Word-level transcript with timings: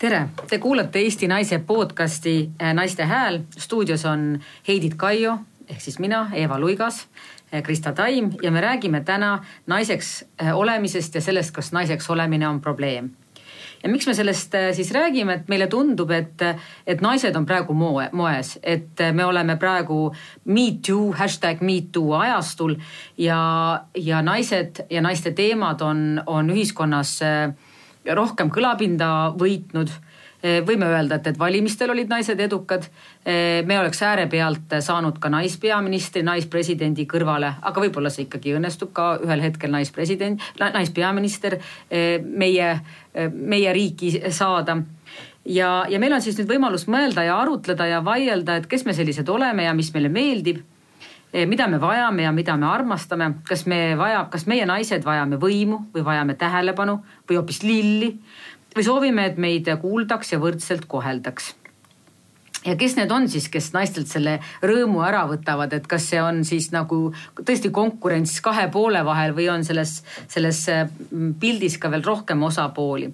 tere, 0.00 0.20
te 0.48 0.56
kuulate 0.58 1.02
Eesti 1.04 1.28
Naise 1.28 1.58
podcasti 1.58 2.50
äh, 2.62 2.72
Naiste 2.74 3.04
Hääl. 3.04 3.40
stuudios 3.58 4.04
on 4.04 4.40
Heidit 4.68 4.94
Kaio 4.96 5.38
ehk 5.68 5.80
siis 5.80 5.98
mina, 5.98 6.30
Eeva 6.32 6.58
Luigas, 6.58 7.02
äh, 7.52 7.62
Krista 7.62 7.92
Taim 7.92 8.30
ja 8.42 8.50
me 8.50 8.60
räägime 8.60 9.04
täna 9.04 9.44
naiseks 9.66 10.24
äh, 10.42 10.56
olemisest 10.56 11.14
ja 11.14 11.20
sellest, 11.20 11.52
kas 11.52 11.72
naiseks 11.72 12.10
olemine 12.10 12.48
on 12.48 12.60
probleem. 12.60 13.10
ja 13.82 13.88
miks 13.88 14.06
me 14.06 14.14
sellest 14.14 14.54
siis 14.72 14.90
räägime, 14.92 15.34
et 15.34 15.48
meile 15.48 15.66
tundub, 15.66 16.10
et, 16.10 16.42
et 16.86 17.00
naised 17.00 17.36
on 17.36 17.46
praegu 17.46 17.74
moe, 17.74 18.08
moes, 18.12 18.58
et 18.62 19.04
me 19.12 19.24
oleme 19.24 19.56
praegu 19.56 20.14
me 20.44 20.66
too, 20.86 21.12
hashtag 21.12 21.60
me 21.60 21.80
too 21.92 22.14
ajastul 22.14 22.76
ja, 23.18 23.84
ja 23.94 24.22
naised 24.22 24.86
ja 24.90 25.00
naiste 25.00 25.32
teemad 25.32 25.80
on, 25.80 26.22
on 26.26 26.50
ühiskonnas 26.50 27.18
äh, 27.22 27.52
rohkem 28.04 28.50
kõlapinda 28.52 29.10
võitnud. 29.38 29.92
Eh, 30.40 30.62
võime 30.64 30.86
öelda, 30.88 31.18
et, 31.20 31.26
et 31.28 31.38
valimistel 31.38 31.92
olid 31.92 32.08
naised 32.08 32.40
edukad. 32.40 32.86
Eh, 33.28 33.60
me 33.68 33.76
oleks 33.76 34.00
äärepealt 34.02 34.72
saanud 34.80 35.18
ka 35.20 35.28
naispeaministri, 35.28 36.22
naispresidendi 36.24 37.04
kõrvale, 37.10 37.52
aga 37.60 37.82
võib-olla 37.84 38.08
see 38.12 38.24
ikkagi 38.24 38.54
õnnestub 38.56 38.94
ka 38.96 39.10
ühel 39.20 39.44
hetkel 39.44 39.74
naispresident, 39.74 40.40
naispeaminister 40.60 41.58
eh, 41.90 42.24
meie, 42.24 42.72
meie 43.36 43.76
riiki 43.76 44.14
saada. 44.32 44.78
Ja, 45.44 45.84
ja 45.88 46.00
meil 46.00 46.16
on 46.16 46.24
siis 46.24 46.40
nüüd 46.40 46.48
võimalus 46.48 46.86
mõelda 46.88 47.24
ja 47.26 47.36
arutleda 47.42 47.88
ja 47.88 48.00
vaielda, 48.04 48.60
et 48.60 48.68
kes 48.68 48.86
me 48.88 48.96
sellised 48.96 49.28
oleme 49.28 49.68
ja 49.68 49.76
mis 49.76 49.92
meile 49.92 50.08
meeldib 50.12 50.64
mida 51.32 51.68
me 51.70 51.78
vajame 51.80 52.24
ja 52.26 52.32
mida 52.34 52.56
me 52.58 52.66
armastame, 52.66 53.32
kas 53.48 53.66
me 53.70 53.94
vaja, 53.98 54.24
kas 54.32 54.46
meie 54.50 54.66
naised 54.66 55.04
vajame 55.06 55.38
võimu 55.40 55.84
või 55.94 56.04
vajame 56.06 56.34
tähelepanu 56.38 56.98
või 57.28 57.38
hoopis 57.38 57.62
lilli? 57.62 58.12
Või 58.74 58.86
soovime, 58.86 59.26
et 59.26 59.38
meid 59.38 59.66
kuuldaks 59.82 60.32
ja 60.32 60.38
võrdselt 60.42 60.86
koheldaks? 60.90 61.54
Ja 62.66 62.74
kes 62.76 62.92
need 62.98 63.12
on 63.14 63.24
siis, 63.32 63.46
kes 63.48 63.70
naistelt 63.72 64.10
selle 64.10 64.34
rõõmu 64.60 65.00
ära 65.06 65.22
võtavad, 65.30 65.72
et 65.72 65.86
kas 65.88 66.10
see 66.10 66.20
on 66.20 66.42
siis 66.44 66.68
nagu 66.74 67.06
tõesti 67.38 67.70
konkurents 67.72 68.34
kahe 68.44 68.66
poole 68.72 69.00
vahel 69.06 69.32
või 69.36 69.48
on 69.48 69.64
selles, 69.64 70.02
selles 70.28 70.66
mm, 70.68 71.38
pildis 71.40 71.78
ka 71.80 71.88
veel 71.92 72.04
rohkem 72.04 72.42
osapooli. 72.44 73.08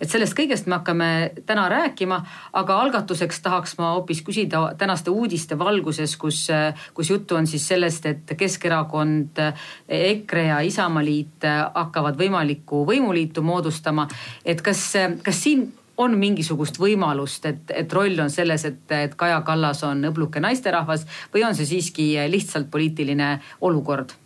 Et 0.00 0.10
sellest 0.10 0.36
kõigest 0.36 0.66
me 0.66 0.78
hakkame 0.78 1.10
täna 1.46 1.68
rääkima, 1.72 2.20
aga 2.52 2.78
algatuseks 2.82 3.40
tahaks 3.44 3.76
ma 3.78 3.92
hoopis 3.94 4.22
küsida 4.26 4.64
tänaste 4.78 5.10
uudiste 5.10 5.58
valguses, 5.58 6.16
kus, 6.16 6.46
kus 6.94 7.10
juttu 7.10 7.38
on 7.38 7.46
siis 7.46 7.68
sellest, 7.68 8.06
et 8.06 8.34
Keskerakond, 8.38 9.40
EKRE 9.88 10.46
ja 10.48 10.58
Isamaaliit 10.66 11.46
hakkavad 11.74 12.18
võimalikku 12.18 12.84
võimuliitu 12.88 13.42
moodustama. 13.42 14.08
et 14.44 14.62
kas, 14.62 14.92
kas 15.22 15.42
siin 15.42 15.72
on 15.96 16.16
mingisugust 16.18 16.78
võimalust, 16.80 17.46
et, 17.46 17.70
et 17.70 17.92
roll 17.92 18.18
on 18.18 18.30
selles, 18.30 18.64
et, 18.64 18.82
et 18.90 19.14
Kaja 19.14 19.40
Kallas 19.46 19.84
on 19.86 20.02
õbluke 20.10 20.42
naisterahvas 20.42 21.06
või 21.34 21.46
on 21.46 21.54
see 21.54 21.70
siiski 21.70 22.08
lihtsalt 22.30 22.70
poliitiline 22.70 23.36
olukord? 23.60 24.16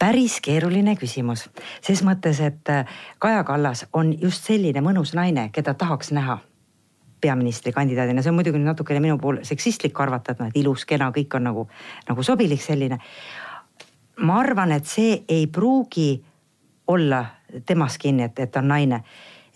Päris 0.00 0.40
keeruline 0.40 0.94
küsimus, 0.96 1.44
ses 1.84 2.00
mõttes, 2.06 2.40
et 2.40 2.70
äh, 2.72 2.88
Kaja 3.18 3.44
Kallas 3.44 3.84
on 3.92 4.14
just 4.20 4.46
selline 4.48 4.80
mõnus 4.84 5.12
naine, 5.14 5.50
keda 5.52 5.74
tahaks 5.74 6.12
näha 6.16 6.38
peaministrikandidaadina, 7.20 8.22
see 8.24 8.32
on 8.32 8.38
muidugi 8.38 8.62
natukene 8.64 9.02
minu 9.04 9.18
puhul 9.20 9.42
seksistlik 9.44 9.98
arvata, 10.00 10.32
et 10.32 10.40
noh, 10.40 10.48
et 10.48 10.56
ilus, 10.56 10.86
kena, 10.88 11.10
kõik 11.12 11.36
on 11.36 11.44
nagu, 11.50 11.66
nagu 12.08 12.24
sobilik 12.24 12.62
selline. 12.64 12.98
ma 14.20 14.38
arvan, 14.40 14.72
et 14.72 14.86
see 14.86 15.24
ei 15.28 15.46
pruugi 15.46 16.22
olla 16.86 17.24
temas 17.66 17.98
kinni, 17.98 18.24
et, 18.24 18.38
et 18.38 18.50
ta 18.50 18.60
on 18.60 18.68
naine 18.68 19.02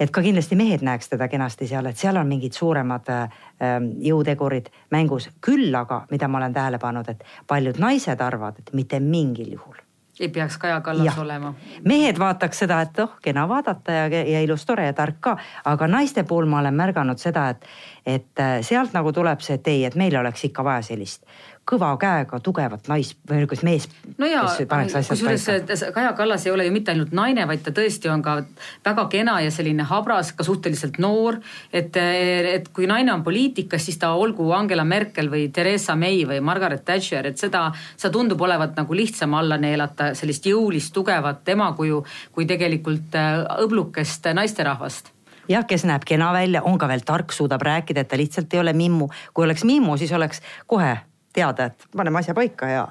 et 0.00 0.10
ka 0.10 0.22
kindlasti 0.22 0.56
mehed 0.58 0.82
näeks 0.82 1.08
teda 1.08 1.28
kenasti 1.28 1.68
seal, 1.70 1.86
et 1.86 1.96
seal 1.96 2.16
on 2.20 2.28
mingid 2.28 2.52
suuremad 2.52 3.08
ähm, 3.14 3.90
jõutegurid 4.02 4.68
mängus. 4.90 5.30
küll 5.40 5.74
aga, 5.74 6.04
mida 6.10 6.28
ma 6.28 6.38
olen 6.38 6.52
tähele 6.52 6.78
pannud, 6.78 7.08
et 7.08 7.24
paljud 7.46 7.78
naised 7.78 8.20
arvavad, 8.20 8.58
et 8.58 8.74
mitte 8.74 9.00
mingil 9.00 9.52
juhul 9.54 9.83
ei 10.20 10.28
peaks 10.28 10.58
Kaja 10.58 10.80
Kallas 10.80 11.16
ja. 11.16 11.22
olema. 11.22 11.54
mehed 11.84 12.18
vaataks 12.18 12.58
seda, 12.64 12.80
et 12.86 12.98
oh, 12.98 13.16
kena 13.22 13.48
vaadata 13.48 13.92
ja, 13.92 14.06
ja 14.08 14.40
ilus, 14.40 14.66
tore 14.66 14.86
ja 14.86 14.92
tark 14.92 15.20
ka, 15.20 15.36
aga 15.64 15.88
naiste 15.90 16.22
puhul 16.22 16.46
ma 16.46 16.60
olen 16.62 16.74
märganud 16.74 17.18
seda, 17.18 17.48
et, 17.54 17.66
et 18.06 18.40
äh, 18.40 18.60
sealt 18.62 18.94
nagu 18.94 19.12
tuleb 19.12 19.42
see, 19.42 19.58
et 19.58 19.68
ei, 19.72 19.84
et 19.84 19.98
meil 19.98 20.16
oleks 20.20 20.44
ikka 20.50 20.64
vaja 20.64 20.82
sellist 20.92 21.24
kõva 21.68 21.90
käega 22.00 22.40
tugevat 22.44 22.88
nais- 22.88 23.14
või 23.28 23.40
niisugust 23.40 23.62
mees. 23.64 23.88
no 24.18 24.26
ja 24.26 24.42
kusjuures 24.44 25.46
Kaja 25.94 26.12
Kallas 26.12 26.46
ei 26.46 26.52
ole 26.52 26.64
ju 26.64 26.72
mitte 26.72 26.92
ainult 26.92 27.12
naine, 27.12 27.46
vaid 27.48 27.62
ta 27.64 27.70
tõesti 27.70 28.10
on 28.12 28.22
ka 28.22 28.36
väga 28.84 29.06
kena 29.08 29.38
ja 29.40 29.50
selline 29.50 29.86
habras, 29.88 30.32
ka 30.32 30.44
suhteliselt 30.44 30.98
noor. 30.98 31.40
et, 31.72 31.96
et 31.96 32.68
kui 32.68 32.86
naine 32.86 33.12
on 33.12 33.24
poliitikas, 33.24 33.84
siis 33.84 33.98
ta 33.98 34.12
olgu 34.12 34.50
Angela 34.52 34.84
Merkel 34.84 35.30
või 35.30 35.48
Theresa 35.52 35.96
May 35.96 36.24
või 36.28 36.40
Margaret 36.40 36.84
Thatcher, 36.84 37.26
et 37.26 37.38
seda, 37.38 37.70
seda 37.96 38.12
tundub 38.12 38.40
olevat 38.40 38.76
nagu 38.76 38.94
lihtsam 38.94 39.34
alla 39.34 39.56
neelata 39.56 40.14
sellist 40.14 40.46
jõulist, 40.46 40.92
tugevat 40.94 41.48
emakuju 41.48 42.04
kui 42.32 42.46
tegelikult 42.46 43.14
äh, 43.14 43.40
õblukest 43.64 44.28
naisterahvast 44.34 45.12
jah, 45.48 45.64
kes 45.66 45.84
näeb 45.84 46.04
kena 46.08 46.32
välja, 46.32 46.62
on 46.62 46.78
ka 46.78 46.88
veel 46.88 47.04
tark, 47.04 47.32
suudab 47.32 47.62
rääkida, 47.62 48.04
et 48.04 48.08
ta 48.08 48.16
lihtsalt 48.16 48.54
ei 48.54 48.60
ole 48.60 48.72
mimmu. 48.72 49.08
kui 49.34 49.44
oleks 49.44 49.64
mimmu, 49.64 49.96
siis 49.96 50.12
oleks 50.12 50.40
kohe 50.66 50.96
teada, 51.34 51.64
et 51.64 51.86
paneme 51.96 52.18
asja 52.18 52.34
paika 52.34 52.68
ja. 52.70 52.88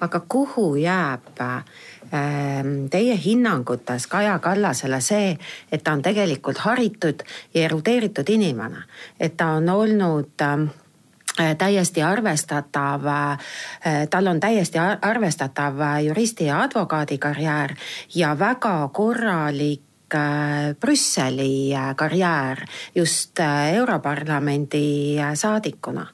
aga 0.00 0.20
kuhu 0.28 0.76
jääb 0.76 1.40
äh, 1.40 1.64
teie 2.90 3.16
hinnangutes 3.24 4.06
Kaja 4.06 4.38
Kallasele 4.38 5.00
see, 5.00 5.38
et 5.72 5.84
ta 5.84 5.92
on 5.92 6.02
tegelikult 6.02 6.58
haritud 6.58 7.22
ja 7.54 7.64
erudeeritud 7.64 8.28
inimene, 8.28 8.84
et 9.20 9.36
ta 9.36 9.52
on 9.58 9.68
olnud 9.68 10.42
äh, 10.42 11.56
täiesti 11.58 12.02
arvestatav, 12.02 13.06
äh, 13.06 13.38
tal 14.10 14.26
on 14.26 14.40
täiesti 14.40 14.78
arvestatav 14.78 15.82
juristi 16.06 16.50
ja 16.50 16.62
advokaadi 16.62 17.18
karjäär 17.18 17.76
ja 18.14 18.38
väga 18.38 18.88
korralik 18.92 19.87
Äh, 20.14 20.74
Brüsseli 20.80 21.74
äh, 21.74 21.94
karjäär 21.94 22.64
just 22.94 23.40
äh, 23.40 23.74
Europarlamendi 23.76 25.18
saadikuna. 25.34 26.06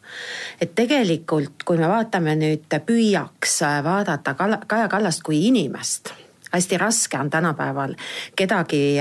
et 0.61 0.75
tegelikult, 0.75 1.63
kui 1.65 1.79
me 1.79 1.87
vaatame 1.87 2.35
nüüd, 2.35 2.67
püüaks 2.87 3.61
vaadata 3.87 4.35
Kaja 4.35 4.89
Kallast 4.91 5.23
kui 5.23 5.47
inimest, 5.47 6.11
hästi 6.51 6.79
raske 6.79 7.19
on 7.19 7.31
tänapäeval 7.31 7.95
kedagi 8.35 8.99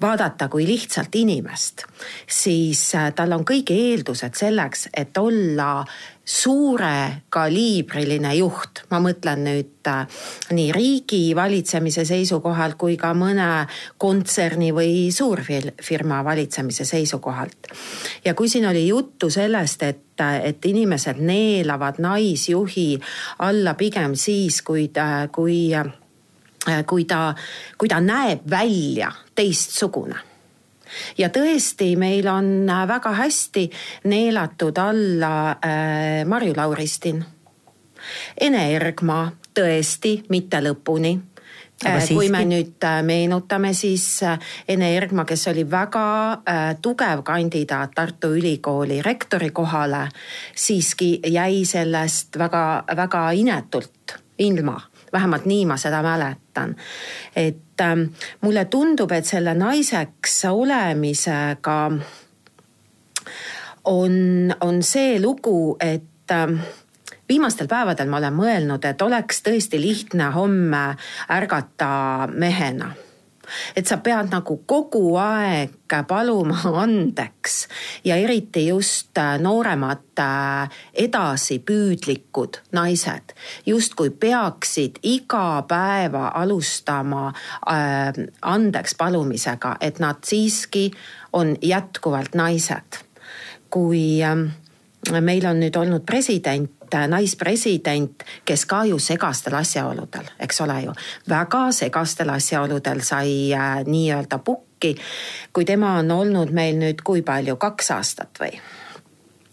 vaadata 0.00 0.48
kui 0.48 0.64
lihtsalt 0.66 1.14
inimest, 1.14 1.84
siis 2.26 2.92
tal 3.16 3.36
on 3.36 3.44
kõik 3.44 3.68
eeldused 3.70 4.36
selleks, 4.36 4.88
et 4.96 5.16
olla 5.18 5.84
suure 6.24 7.22
kaliibriline 7.28 8.32
juht, 8.38 8.84
ma 8.90 9.00
mõtlen 9.04 9.44
nüüd 9.44 9.88
äh, 9.90 10.06
nii 10.56 10.72
riigi 10.72 11.22
valitsemise 11.36 12.06
seisukohalt 12.08 12.78
kui 12.80 12.96
ka 13.00 13.12
mõne 13.16 13.66
kontserni 14.00 14.70
või 14.72 15.12
suurfirma 15.12 16.22
valitsemise 16.24 16.88
seisukohalt. 16.88 17.68
ja 18.24 18.34
kui 18.34 18.48
siin 18.48 18.66
oli 18.68 18.86
juttu 18.88 19.30
sellest, 19.30 19.82
et, 19.82 20.20
et 20.42 20.64
inimesed 20.64 21.20
neelavad 21.20 22.00
naisjuhi 22.00 23.00
alla 23.44 23.74
pigem 23.74 24.16
siis, 24.16 24.62
kui 24.62 24.88
ta, 24.88 25.28
kui, 25.32 25.74
äh, 25.76 26.84
kui 26.86 27.04
ta, 27.04 27.34
kui 27.78 27.88
ta 27.88 28.00
näeb 28.00 28.48
välja 28.50 29.12
teistsugune 29.34 30.33
ja 31.18 31.28
tõesti, 31.32 31.94
meil 31.96 32.28
on 32.28 32.68
äh, 32.70 32.86
väga 32.88 33.12
hästi 33.18 33.68
neelatud 34.10 34.78
alla 34.78 35.50
äh, 35.50 36.24
Marju 36.26 36.54
Lauristin. 36.56 37.24
Ene 38.40 38.66
Ergma, 38.76 39.32
tõesti, 39.54 40.18
mitte 40.28 40.60
lõpuni. 40.60 41.14
Äh, 41.84 42.04
kui 42.08 42.28
me 42.32 42.44
nüüd 42.46 42.84
äh, 42.84 43.00
meenutame, 43.02 43.72
siis 43.74 44.06
Ene 44.68 44.92
Ergma, 44.96 45.24
kes 45.28 45.48
oli 45.52 45.64
väga 45.70 46.06
tugev 46.82 47.24
kandidaat 47.26 47.94
Tartu 47.94 48.34
Ülikooli 48.36 49.02
rektori 49.02 49.50
kohale, 49.50 50.06
siiski 50.54 51.18
jäi 51.26 51.64
sellest 51.68 52.38
väga-väga 52.38 53.30
inetult 53.40 54.18
ilma 54.38 54.78
vähemalt 55.14 55.46
nii 55.46 55.64
ma 55.70 55.78
seda 55.80 56.02
mäletan. 56.02 56.76
et 57.36 57.80
ähm, 57.80 58.08
mulle 58.40 58.64
tundub, 58.64 59.12
et 59.12 59.26
selle 59.26 59.54
naiseks 59.54 60.44
olemisega 60.50 61.78
on, 63.84 64.16
on 64.60 64.82
see 64.82 65.20
lugu, 65.20 65.76
et 65.80 66.32
ähm, 66.32 66.58
viimastel 67.28 67.68
päevadel 67.68 68.10
ma 68.10 68.20
olen 68.20 68.36
mõelnud, 68.36 68.84
et 68.84 69.02
oleks 69.02 69.42
tõesti 69.46 69.80
lihtne 69.80 70.30
homme 70.34 70.84
ärgata 71.30 72.28
mehena 72.32 72.92
et 73.76 73.86
sa 73.86 73.98
pead 74.02 74.30
nagu 74.32 74.60
kogu 74.66 75.16
aeg 75.20 75.72
paluma 76.08 76.56
andeks 76.82 77.68
ja 78.04 78.16
eriti 78.16 78.66
just 78.66 79.18
äh, 79.18 79.38
nooremad 79.38 80.18
äh, 80.18 80.70
edasipüüdlikud 80.94 82.58
naised 82.72 83.34
justkui 83.66 84.10
peaksid 84.10 84.98
iga 85.02 85.62
päeva 85.68 86.32
alustama 86.34 87.28
äh, 87.28 88.12
andeks 88.42 88.94
palumisega, 88.98 89.76
et 89.80 89.98
nad 89.98 90.24
siiski 90.24 90.90
on 91.32 91.56
jätkuvalt 91.62 92.34
naised. 92.34 93.02
kui 93.70 94.22
ähm, 94.22 94.52
meil 95.20 95.46
on 95.46 95.58
nüüd 95.58 95.74
olnud 95.76 96.04
president, 96.06 96.70
naispresident, 97.08 98.22
kes 98.44 98.66
ka 98.66 98.84
ju 98.88 98.98
segastel 98.98 99.56
asjaoludel, 99.58 100.30
eks 100.40 100.60
ole 100.64 100.80
ju, 100.86 100.94
väga 101.28 101.66
segastel 101.72 102.30
asjaoludel 102.34 103.02
sai 103.04 103.52
äh, 103.54 103.82
nii-öelda 103.86 104.38
pukki. 104.38 104.96
kui 105.52 105.64
tema 105.64 105.98
on 105.98 106.10
olnud 106.10 106.50
meil 106.52 106.76
nüüd 106.76 107.00
kui 107.04 107.22
palju, 107.22 107.56
kaks 107.56 107.90
aastat 107.90 108.40
või? 108.40 108.58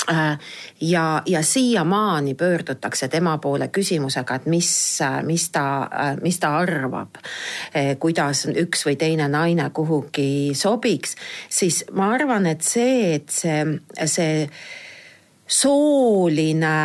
Äh, 0.09 0.39
ja, 0.81 1.21
ja 1.25 1.43
siiamaani 1.43 2.33
pöördutakse 2.33 3.07
tema 3.07 3.37
poole 3.37 3.67
küsimusega, 3.67 4.35
et 4.35 4.45
mis, 4.45 4.99
mis 5.23 5.49
ta, 5.49 5.65
mis 6.21 6.39
ta 6.39 6.55
arvab, 6.57 7.21
kuidas 7.99 8.47
üks 8.49 8.85
või 8.85 8.97
teine 8.97 9.27
naine 9.29 9.69
kuhugi 9.69 10.51
sobiks, 10.57 11.15
siis 11.49 11.83
ma 11.93 12.11
arvan, 12.15 12.49
et 12.49 12.65
see, 12.65 13.13
et 13.15 13.29
see, 13.29 13.61
see 14.05 14.47
sooline 15.51 16.75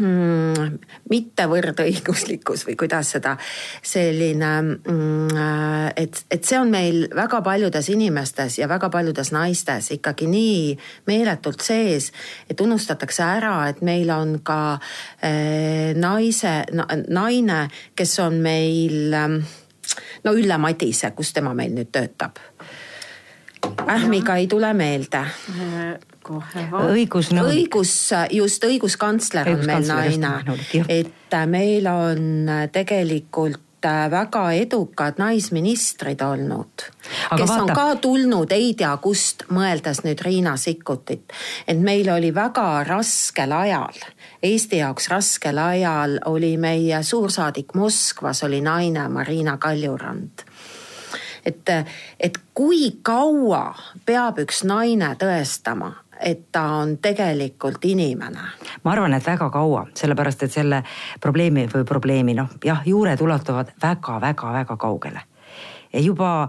hmm, 0.00 0.78
mittevõrdõiguslikkus 1.10 2.64
või 2.68 2.76
kuidas 2.78 3.12
seda 3.16 3.36
selline, 3.82 4.50
mm, 4.62 5.38
et, 5.96 6.22
et 6.30 6.44
see 6.46 6.58
on 6.60 6.70
meil 6.72 7.06
väga 7.16 7.40
paljudes 7.44 7.88
inimestes 7.92 8.58
ja 8.60 8.68
väga 8.70 8.90
paljudes 8.92 9.32
naistes 9.34 9.90
ikkagi 9.96 10.28
nii 10.30 10.76
meeletult 11.10 11.64
sees, 11.64 12.10
et 12.50 12.60
unustatakse 12.60 13.24
ära, 13.24 13.54
et 13.70 13.80
meil 13.86 14.12
on 14.14 14.38
ka 14.44 14.60
äh, 14.76 15.96
naise 15.96 16.60
na,, 16.76 16.86
naine, 17.08 17.64
kes 17.96 18.18
on 18.24 18.40
meil 18.44 19.16
no 20.24 20.36
Ülle 20.36 20.60
Madise, 20.60 21.12
kus 21.16 21.32
tema 21.36 21.54
meil 21.56 21.74
nüüd 21.76 21.92
töötab? 21.92 22.38
Ähmiga 23.90 24.38
ei 24.40 24.46
tule 24.48 24.70
meelde 24.76 25.20
äh, 25.20 25.98
kohe. 26.30 26.66
õigusnõunik. 26.94 27.56
õigus, 27.56 27.96
just 28.34 28.64
õiguskantsler 28.66 29.50
on 29.54 29.66
meil 29.66 29.88
naine, 29.88 30.36
et 30.86 31.34
äh, 31.34 31.50
meil 31.50 31.88
on 31.90 32.48
äh, 32.48 32.62
tegelikult 32.72 33.86
äh, 33.86 34.06
väga 34.12 34.44
edukad 34.58 35.20
naisministrid 35.22 36.22
olnud, 36.24 36.86
kes 36.86 37.48
vaata. 37.48 37.60
on 37.62 37.74
ka 37.74 37.88
tulnud 38.02 38.54
ei 38.54 38.72
tea 38.78 38.92
kust, 39.02 39.46
mõeldes 39.50 40.04
nüüd 40.06 40.22
Riina 40.26 40.56
Sikkutit. 40.60 41.32
et 41.66 41.80
meil 41.80 42.10
oli 42.12 42.34
väga 42.34 42.84
raskel 42.88 43.56
ajal, 43.56 44.04
Eesti 44.42 44.78
jaoks 44.80 45.10
raskel 45.12 45.58
ajal 45.60 46.16
oli 46.30 46.54
meie 46.56 47.02
suursaadik 47.04 47.74
Moskvas 47.76 48.44
oli 48.46 48.62
naine 48.64 49.08
Marina 49.08 49.58
Kaljurand 49.60 50.46
et, 51.44 51.72
et 52.20 52.38
kui 52.54 52.90
kaua 53.02 53.74
peab 54.06 54.40
üks 54.44 54.62
naine 54.68 55.12
tõestama, 55.20 55.92
et 56.20 56.46
ta 56.52 56.62
on 56.80 56.96
tegelikult 57.02 57.84
inimene? 57.84 58.48
ma 58.84 58.92
arvan, 58.92 59.14
et 59.14 59.26
väga 59.26 59.50
kaua, 59.50 59.86
sellepärast 59.94 60.42
et 60.46 60.52
selle 60.52 60.82
probleemi 61.20 61.66
või 61.72 61.84
probleemi 61.88 62.34
noh, 62.34 62.50
jah, 62.64 62.82
juured 62.86 63.20
ulatuvad 63.20 63.72
väga-väga-väga 63.82 64.76
kaugele. 64.76 65.20
juba 65.92 66.48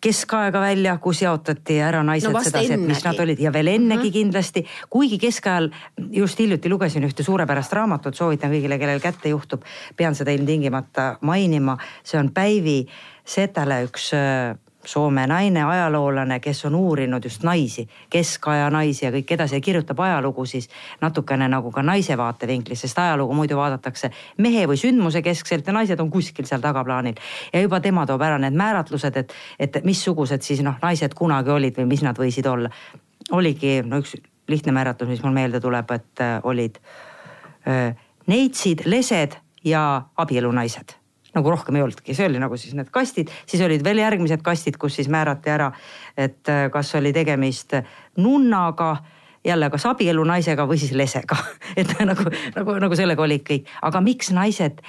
keskaega 0.00 0.60
välja, 0.60 0.96
kus 1.02 1.22
jaotati 1.22 1.80
ära 1.82 2.02
naised 2.06 2.30
no 2.32 2.42
sedasi, 2.42 2.76
et 2.76 2.84
mis 2.86 3.02
nad 3.04 3.18
olid 3.18 3.40
ja 3.42 3.52
veel 3.52 3.72
ennegi 3.72 3.96
mm 3.96 4.04
-hmm. 4.08 4.12
kindlasti. 4.12 4.66
kuigi 4.90 5.18
keskajal 5.18 5.70
just 6.10 6.38
hiljuti 6.38 6.68
lugesin 6.68 7.04
ühte 7.04 7.22
suurepärast 7.22 7.72
raamatut, 7.72 8.14
soovitan 8.14 8.52
kõigile, 8.52 8.78
kellel 8.78 9.00
kätte 9.00 9.28
juhtub, 9.28 9.62
pean 9.96 10.14
seda 10.14 10.30
ilmtingimata 10.30 11.18
mainima, 11.20 11.78
see 12.04 12.20
on 12.20 12.30
Päivi 12.30 12.86
Setale 13.24 13.84
üks 13.84 14.12
äh, 14.14 14.56
Soome 14.88 15.26
naine, 15.28 15.64
ajaloolane, 15.68 16.38
kes 16.40 16.64
on 16.64 16.74
uurinud 16.74 17.24
just 17.24 17.42
naisi, 17.44 17.82
keskaja 18.10 18.70
naisi 18.72 19.04
ja 19.04 19.10
kõik 19.12 19.34
edasi 19.36 19.58
ja 19.58 19.60
kirjutab 19.60 19.98
ajalugu 20.00 20.46
siis 20.48 20.70
natukene 21.02 21.44
nagu 21.52 21.68
ka 21.74 21.82
naise 21.84 22.16
vaatevinklist, 22.16 22.86
sest 22.86 23.00
ajalugu 23.02 23.34
muidu 23.36 23.58
vaadatakse 23.58 24.08
mehe 24.40 24.62
või 24.70 24.78
sündmuse 24.80 25.20
keskselt 25.26 25.68
ja 25.68 25.74
naised 25.76 26.00
on 26.00 26.08
kuskil 26.10 26.48
seal 26.48 26.64
tagaplaanil. 26.64 27.20
ja 27.52 27.60
juba 27.60 27.82
tema 27.84 28.06
toob 28.08 28.24
ära 28.24 28.38
need 28.40 28.56
määratlused, 28.56 29.16
et, 29.20 29.34
et 29.58 29.76
missugused 29.84 30.46
siis 30.46 30.62
noh, 30.64 30.78
naised 30.82 31.12
kunagi 31.18 31.52
olid 31.52 31.76
või 31.82 31.90
mis 31.92 32.04
nad 32.06 32.16
võisid 32.16 32.48
olla. 32.48 32.70
oligi 33.30 33.82
no 33.84 34.00
üks 34.00 34.14
lihtne 34.48 34.72
määratlus, 34.72 35.10
mis 35.10 35.20
mul 35.22 35.36
meelde 35.36 35.60
tuleb, 35.60 35.90
et 35.90 36.24
äh, 36.24 36.38
olid 36.48 36.80
äh, 37.68 37.92
neitsid, 38.26 38.86
lesed 38.88 39.36
ja 39.64 39.84
abielunaised 40.16 40.96
nagu 41.34 41.50
rohkem 41.52 41.76
ei 41.76 41.84
olnudki, 41.84 42.14
see 42.16 42.26
oli 42.28 42.40
nagu 42.40 42.56
siis 42.56 42.74
need 42.78 42.90
kastid, 42.94 43.30
siis 43.46 43.62
olid 43.64 43.84
veel 43.84 44.00
järgmised 44.02 44.42
kastid, 44.44 44.78
kus 44.80 44.98
siis 44.98 45.10
määrati 45.12 45.52
ära, 45.52 45.70
et 46.16 46.48
äh, 46.48 46.66
kas 46.72 46.94
oli 46.98 47.12
tegemist 47.12 47.76
nunnaga 48.16 48.96
jälle 49.44 49.70
kas 49.70 49.86
abielunaisega 49.86 50.66
või 50.68 50.80
siis 50.80 50.92
lesega. 50.92 51.36
Et 51.80 51.92
nagu, 52.04 52.24
nagu, 52.56 52.74
nagu 52.82 52.96
sellega 52.98 53.22
olid 53.22 53.44
kõik, 53.46 53.68
aga 53.82 54.00
miks 54.04 54.32
naised 54.34 54.82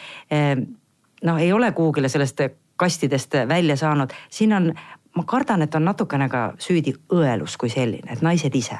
noh, 1.23 1.37
ei 1.37 1.51
ole 1.53 1.71
kuhugile 1.71 2.09
sellest 2.09 2.41
kastidest 2.79 3.35
välja 3.47 3.75
saanud, 3.77 4.13
siin 4.29 4.53
on, 4.55 4.71
ma 5.15 5.23
kardan, 5.27 5.61
et 5.61 5.75
on 5.75 5.83
natukene 5.85 6.29
ka 6.31 6.53
süüdi 6.59 6.95
õelus 7.13 7.57
kui 7.59 7.69
selline, 7.69 8.07
et 8.13 8.23
naised 8.25 8.55
ise 8.55 8.79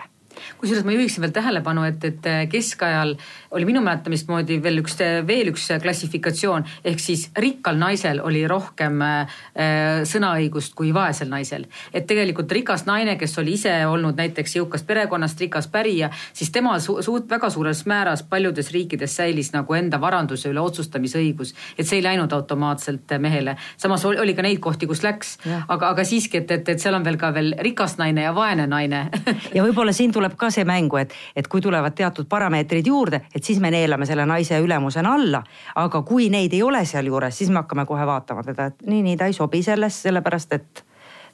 kusjuures 0.58 0.86
ma 0.86 0.96
juhiksin 0.96 1.24
veel 1.26 1.34
tähelepanu, 1.36 1.84
et, 1.90 2.04
et 2.06 2.30
äh, 2.30 2.42
keskajal 2.52 3.16
oli 3.52 3.66
minu 3.66 3.82
mäletamist 3.86 4.30
moodi 4.30 4.60
veel 4.64 4.82
üks, 4.84 4.98
veel 5.28 5.52
üks 5.54 5.70
klassifikatsioon. 5.82 6.66
Ehk 6.86 7.02
siis 7.02 7.30
rikkal 7.38 7.80
naisel 7.80 8.22
oli 8.24 8.46
rohkem 8.48 9.02
äh, 9.06 9.40
äh, 9.56 10.02
sõnaõigust 10.10 10.76
kui 10.78 10.94
vaesel 10.94 11.30
naisel. 11.30 11.66
et 11.94 12.08
tegelikult 12.08 12.52
rikas 12.52 12.86
naine, 12.86 13.16
kes 13.18 13.38
oli 13.42 13.56
ise 13.58 13.74
olnud 13.88 14.18
näiteks 14.18 14.56
jõukast 14.56 14.88
perekonnast 14.88 15.40
rikas 15.40 15.68
pärija, 15.68 16.10
siis 16.34 16.52
temal 16.52 16.80
su 16.80 17.00
suut 17.02 17.30
väga 17.30 17.50
suures 17.50 17.86
määras 17.86 18.24
paljudes 18.24 18.72
riikides 18.72 19.16
säilis 19.16 19.52
nagu 19.54 19.74
enda 19.74 20.00
varanduse 20.02 20.50
üle 20.50 20.62
otsustamisõigus, 20.62 21.54
et 21.78 21.88
see 21.88 22.00
ei 22.00 22.06
läinud 22.06 22.34
automaatselt 22.34 23.16
mehele. 23.20 23.56
samas 23.78 24.06
oli, 24.06 24.20
oli 24.20 24.34
ka 24.34 24.46
neid 24.46 24.60
kohti, 24.60 24.88
kus 24.88 25.04
läks, 25.04 25.38
aga, 25.68 25.90
aga 25.90 26.04
siiski, 26.04 26.44
et, 26.44 26.52
et, 26.52 26.70
et 26.70 26.82
seal 26.82 26.98
on 26.98 27.06
veel 27.06 27.18
ka 27.20 27.32
veel 27.34 27.54
rikas 27.66 27.98
naine 28.02 28.28
ja 28.28 28.36
vaene 28.36 28.68
naine. 28.68 29.08
Ja 29.56 29.64
võib-olla 29.66 29.94
siin 29.96 30.12
tuleb 30.14 30.29
ka 30.38 30.50
see 30.54 30.66
mängu, 30.66 30.98
et, 31.02 31.14
et 31.36 31.48
kui 31.48 31.62
tulevad 31.62 31.96
teatud 31.96 32.28
parameetrid 32.30 32.88
juurde, 32.88 33.22
et 33.36 33.44
siis 33.44 33.60
me 33.60 33.72
neelame 33.72 34.06
selle 34.06 34.26
naise 34.26 34.60
ülemusena 34.60 35.14
alla. 35.14 35.44
aga 35.76 36.02
kui 36.02 36.30
neid 36.30 36.54
ei 36.54 36.64
ole 36.64 36.86
sealjuures, 36.86 37.38
siis 37.38 37.50
me 37.50 37.64
hakkame 37.64 37.86
kohe 37.86 38.06
vaatama 38.06 38.44
teda, 38.44 38.66
et 38.66 38.88
nii, 38.88 39.02
nii 39.04 39.18
ta 39.18 39.26
ei 39.26 39.34
sobi 39.34 39.64
sellest, 39.64 40.06
sellepärast 40.08 40.54
et 40.54 40.84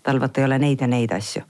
tal 0.03 0.21
vot 0.21 0.37
ei 0.37 0.45
ole 0.45 0.59
neid 0.61 0.81
ja 0.81 0.87
neid 0.87 1.11
asju 1.11 1.43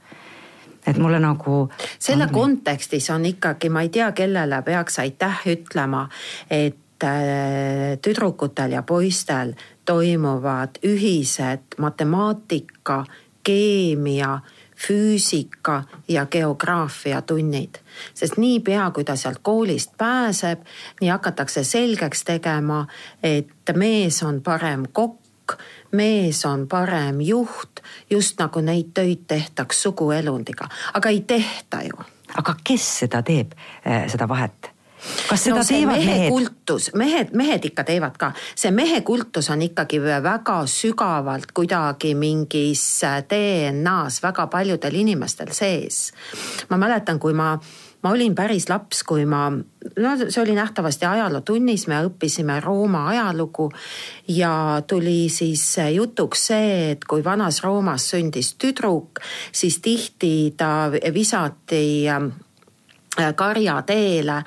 et 0.86 0.98
mulle 0.98 1.20
nagu. 1.20 1.70
selle 2.00 2.27
kontekstis 2.31 3.10
on 3.10 3.25
ikkagi, 3.25 3.70
ma 3.70 3.81
ei 3.81 3.89
tea, 3.89 4.12
kellele 4.12 4.62
peaks 4.62 5.00
aitäh 5.00 5.41
ütlema, 5.50 6.08
et 6.50 7.03
äh, 7.03 7.98
tüdrukutel 8.01 8.77
ja 8.77 8.84
poistel 8.84 9.55
toimuvad 9.86 10.77
ühised 10.86 11.77
matemaatika, 11.77 13.03
keemia 13.43 14.39
füüsika 14.75 15.84
ja 16.08 16.25
geograafia 16.25 17.22
tunnid. 17.22 17.75
sest 18.13 18.38
niipea, 18.38 18.91
kui 18.91 19.03
ta 19.03 19.15
sealt 19.15 19.39
koolist 19.41 19.98
pääseb, 19.98 20.62
nii 21.01 21.10
hakatakse 21.10 21.63
selgeks 21.63 22.24
tegema, 22.24 22.88
et 23.24 23.74
mees 23.75 24.24
on 24.24 24.41
parem 24.41 24.84
kokk, 24.91 25.55
mees 25.91 26.46
on 26.46 26.67
parem 26.67 27.22
juht, 27.22 27.79
just 28.10 28.39
nagu 28.39 28.62
neid 28.62 28.91
töid 28.94 29.25
tehtaks 29.27 29.82
suguelundiga, 29.84 30.67
aga 30.94 31.10
ei 31.10 31.22
tehta 31.22 31.82
ju. 31.84 31.98
aga 32.38 32.55
kes 32.63 33.00
seda 33.00 33.22
teeb, 33.24 33.51
eh, 33.86 34.10
seda 34.12 34.27
vahet? 34.27 34.75
Kas 35.29 35.45
seda 35.47 35.62
no, 35.62 35.65
teevad 35.67 35.97
mehe 35.97 36.12
mehed? 36.12 36.29
kultus, 36.33 36.89
mehed, 36.97 37.33
mehed 37.38 37.69
ikka 37.71 37.85
teevad 37.88 38.19
ka, 38.19 38.31
see 38.55 38.71
mehe 38.75 39.01
kultus 39.07 39.50
on 39.53 39.63
ikkagi 39.65 40.01
väga 40.03 40.59
sügavalt 40.69 41.53
kuidagi 41.55 42.15
mingis 42.17 42.85
DNA-s 43.29 44.21
väga 44.24 44.47
paljudel 44.51 45.01
inimestel 45.05 45.53
sees. 45.55 46.12
ma 46.69 46.79
mäletan, 46.81 47.19
kui 47.19 47.33
ma 47.33 47.55
ma 48.05 48.12
olin 48.13 48.35
päris 48.38 48.67
laps, 48.69 49.01
kui 49.07 49.24
ma, 49.25 49.47
no 49.50 50.12
see 50.21 50.41
oli 50.43 50.53
nähtavasti 50.53 51.07
ajalootunnis, 51.09 51.88
me 51.89 52.03
õppisime 52.05 52.59
Rooma 52.62 53.07
ajalugu 53.09 53.71
ja 54.29 54.51
tuli 54.85 55.25
siis 55.33 55.63
jutuks 55.95 56.45
see, 56.51 56.75
et 56.93 57.07
kui 57.09 57.25
vanas 57.25 57.63
Roomas 57.65 58.05
sündis 58.13 58.53
tüdruk, 58.62 59.24
siis 59.50 59.79
tihti 59.81 60.53
ta 60.57 60.91
visati 60.93 62.05
karjateele 63.36 64.38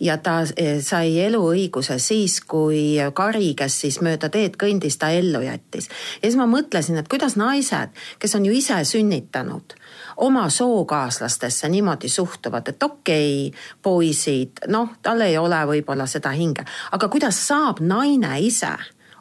ja 0.00 0.16
ta 0.22 0.40
sai 0.80 1.14
eluõiguse 1.24 1.98
siis, 2.02 2.40
kui 2.40 2.98
kari, 3.14 3.54
kes 3.58 3.80
siis 3.84 4.00
mööda 4.04 4.28
teed 4.32 4.58
kõndis, 4.60 4.98
ta 4.98 5.10
ellu 5.10 5.40
jättis. 5.44 5.88
ja 6.22 6.28
siis 6.28 6.36
ma 6.36 6.46
mõtlesin, 6.46 6.98
et 6.98 7.08
kuidas 7.08 7.36
naised, 7.36 7.94
kes 8.18 8.34
on 8.34 8.46
ju 8.46 8.52
ise 8.52 8.82
sünnitanud, 8.84 9.74
oma 10.16 10.48
sookaaslastesse 10.50 11.68
niimoodi 11.68 12.08
suhtuvad, 12.08 12.68
et 12.68 12.82
okei 12.82 13.48
okay,, 13.48 13.60
poisid, 13.82 14.64
noh, 14.68 14.94
tal 15.02 15.20
ei 15.20 15.38
ole 15.38 15.64
võib-olla 15.72 16.06
seda 16.06 16.30
hinge, 16.36 16.64
aga 16.92 17.08
kuidas 17.08 17.40
saab 17.48 17.80
naine 17.80 18.38
ise 18.40 18.72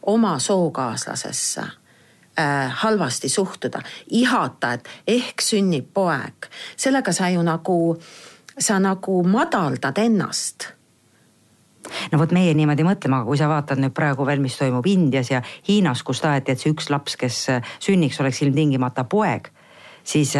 oma 0.07 0.39
sookaaslasesse 0.39 1.61
äh, 2.39 2.71
halvasti 2.75 3.29
suhtuda, 3.29 3.81
ihata, 4.09 4.73
et 4.73 4.89
ehk 5.07 5.41
sünnib 5.41 5.91
poeg, 5.93 6.47
sellega 6.77 7.13
sa 7.13 7.29
ju 7.29 7.43
nagu, 7.43 7.77
sa 8.59 8.79
nagu 8.79 9.21
madaldad 9.27 9.97
ennast. 10.01 10.71
No 12.11 12.19
vot 12.19 12.33
meie 12.35 12.51
niimoodi 12.57 12.83
mõtleme, 12.83 13.21
aga 13.21 13.29
kui 13.29 13.39
sa 13.39 13.47
vaatad 13.47 13.79
nüüd 13.79 13.93
praegu 13.95 14.25
veel, 14.27 14.41
mis 14.43 14.57
toimub 14.59 14.85
Indias 14.91 15.31
ja 15.31 15.39
Hiinas, 15.69 16.03
kus 16.03 16.19
taheti, 16.23 16.51
et 16.51 16.59
see 16.59 16.73
üks 16.73 16.89
laps, 16.91 17.15
kes 17.15 17.45
sünniks, 17.79 18.19
oleks 18.19 18.41
ilmtingimata 18.43 19.05
poeg, 19.07 19.47
siis 20.03 20.33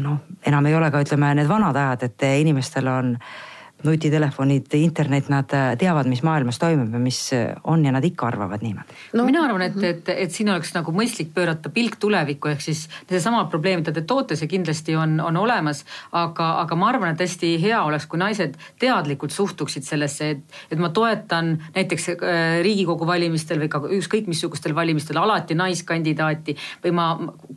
noh, 0.00 0.22
enam 0.46 0.70
ei 0.70 0.78
ole 0.78 0.88
ka 0.90 1.02
ütleme 1.04 1.34
need 1.36 1.50
vanad 1.50 1.76
ajad, 1.76 2.06
et 2.08 2.24
inimestel 2.40 2.88
on 2.88 3.12
äh, 3.18 3.53
nutitelefonid, 3.84 4.74
internet, 4.74 5.28
nad 5.28 5.52
äh, 5.52 5.74
teavad, 5.78 6.08
mis 6.08 6.22
maailmas 6.24 6.58
toimub 6.58 6.92
ja 6.92 7.00
mis 7.00 7.18
äh, 7.32 7.52
on 7.64 7.84
ja 7.84 7.92
nad 7.92 8.04
ikka 8.04 8.26
arvavad 8.26 8.62
niimoodi. 8.64 8.96
no 9.12 9.24
mina 9.24 9.44
arvan, 9.44 9.62
et, 9.62 9.76
et, 9.82 10.08
et 10.08 10.32
siin 10.32 10.48
oleks 10.52 10.72
nagu 10.74 10.92
mõistlik 10.94 11.32
pöörata 11.34 11.70
pilk 11.74 11.98
tulevikku, 12.00 12.48
ehk 12.52 12.64
siis 12.64 12.84
seesama 13.10 13.44
probleem, 13.52 13.82
mida 13.82 13.92
te 13.92 14.04
toote, 14.08 14.36
see 14.36 14.48
kindlasti 14.50 14.96
on, 14.96 15.18
on 15.20 15.36
olemas. 15.36 15.84
aga, 16.12 16.48
aga 16.62 16.78
ma 16.78 16.88
arvan, 16.92 17.14
et 17.14 17.24
hästi 17.24 17.54
hea 17.62 17.82
oleks, 17.84 18.06
kui 18.10 18.20
naised 18.20 18.56
teadlikult 18.80 19.34
suhtuksid 19.34 19.84
sellesse, 19.86 20.30
et, 20.36 20.58
et 20.72 20.80
ma 20.80 20.90
toetan 20.94 21.54
näiteks 21.74 22.08
äh, 22.14 22.42
riigikogu 22.64 23.06
valimistel 23.06 23.60
või 23.64 23.70
ka 23.72 23.82
ükskõik 23.98 24.30
missugustel 24.30 24.74
valimistel 24.74 25.20
alati 25.20 25.56
naiskandidaati 25.58 26.56
või 26.84 26.96
ma, 26.96 27.08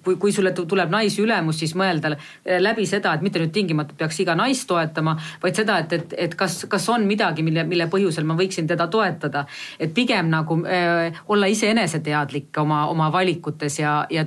kui, 0.04 0.18
kui 0.20 0.36
sulle 0.36 0.52
tuleb 0.58 0.92
naisülemus, 0.92 1.62
siis 1.64 1.76
mõelda 1.78 2.16
läbi 2.60 2.86
seda, 2.90 3.14
et 3.16 3.24
mitte 3.26 3.40
nüüd 3.40 3.54
tingimata 3.56 3.96
peaks 3.98 4.20
iga 4.24 4.36
naist 4.38 4.68
toetama, 4.68 5.16
vaid 5.44 5.58
seda, 5.58 5.80
et, 5.84 5.94
et 5.94 6.17
et 6.18 6.36
kas, 6.36 6.66
kas 6.70 6.90
on 6.90 7.06
midagi, 7.08 7.44
mille, 7.46 7.64
mille 7.68 7.88
põhjusel 7.92 8.26
ma 8.28 8.36
võiksin 8.38 8.68
teda 8.68 8.88
toetada. 8.88 9.46
et 9.80 9.94
pigem 9.94 10.30
nagu 10.30 10.60
äh, 10.66 11.22
olla 11.28 11.46
ise 11.46 11.70
eneseteadlik 11.72 12.58
oma, 12.58 12.86
oma 12.88 13.12
valikutes 13.12 13.80
ja, 13.80 14.06
ja, 14.10 14.26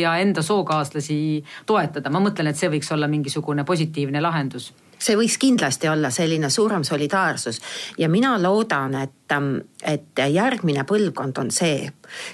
ja 0.00 0.16
enda 0.16 0.42
sookaaslasi 0.42 1.44
toetada. 1.66 2.10
ma 2.10 2.20
mõtlen, 2.20 2.50
et 2.50 2.56
see 2.56 2.70
võiks 2.72 2.92
olla 2.92 3.08
mingisugune 3.08 3.64
positiivne 3.64 4.20
lahendus 4.20 4.72
see 4.98 5.16
võiks 5.16 5.36
kindlasti 5.38 5.88
olla 5.88 6.10
selline 6.10 6.50
suurem 6.50 6.84
solidaarsus 6.84 7.60
ja 7.98 8.08
mina 8.08 8.36
loodan, 8.42 8.94
et, 8.94 9.32
ähm, 9.32 9.56
et 9.82 10.24
järgmine 10.32 10.84
põlvkond 10.88 11.38
on 11.38 11.50
see, 11.50 11.90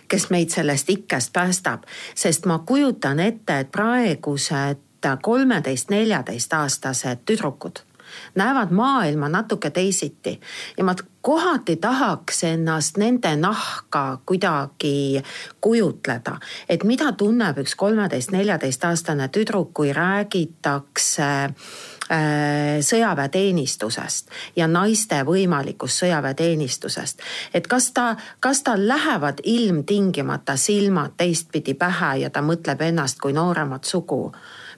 kes 0.09 0.31
meid 0.31 0.55
sellest 0.55 0.91
ikkest 0.91 1.33
päästab, 1.33 1.87
sest 2.15 2.47
ma 2.47 2.59
kujutan 2.67 3.21
ette, 3.21 3.59
et 3.59 3.73
praegused 3.73 4.89
kolmeteist, 5.23 5.91
neljateist 5.91 6.53
aastased 6.55 7.25
tüdrukud 7.27 7.83
näevad 8.35 8.71
maailma 8.71 9.29
natuke 9.29 9.71
teisiti 9.71 10.41
ja 10.77 10.85
ma 10.85 10.95
kohati 11.23 11.77
tahaks 11.77 12.45
ennast 12.45 12.97
nende 12.97 13.37
nahka 13.37 14.19
kuidagi 14.27 15.23
kujutleda, 15.61 16.37
et 16.69 16.85
mida 16.85 17.13
tunneb 17.13 17.59
üks 17.63 17.77
kolmeteist-neljateistaastane 17.79 19.29
tüdruk, 19.29 19.71
kui 19.75 19.93
räägitakse 19.93 21.29
äh, 21.45 22.81
sõjaväeteenistusest 22.81 24.35
ja 24.57 24.67
naiste 24.67 25.23
võimalikust 25.27 26.03
sõjaväeteenistusest. 26.03 27.23
et 27.55 27.67
kas 27.67 27.93
ta, 27.93 28.17
kas 28.41 28.63
tal 28.63 28.89
lähevad 28.89 29.45
ilmtingimata 29.45 30.57
silmad 30.57 31.15
teistpidi 31.17 31.75
pähe 31.75 32.17
ja 32.25 32.31
ta 32.31 32.43
mõtleb 32.43 32.83
ennast 32.83 33.23
kui 33.23 33.33
nooremat 33.33 33.85
sugu 33.85 34.33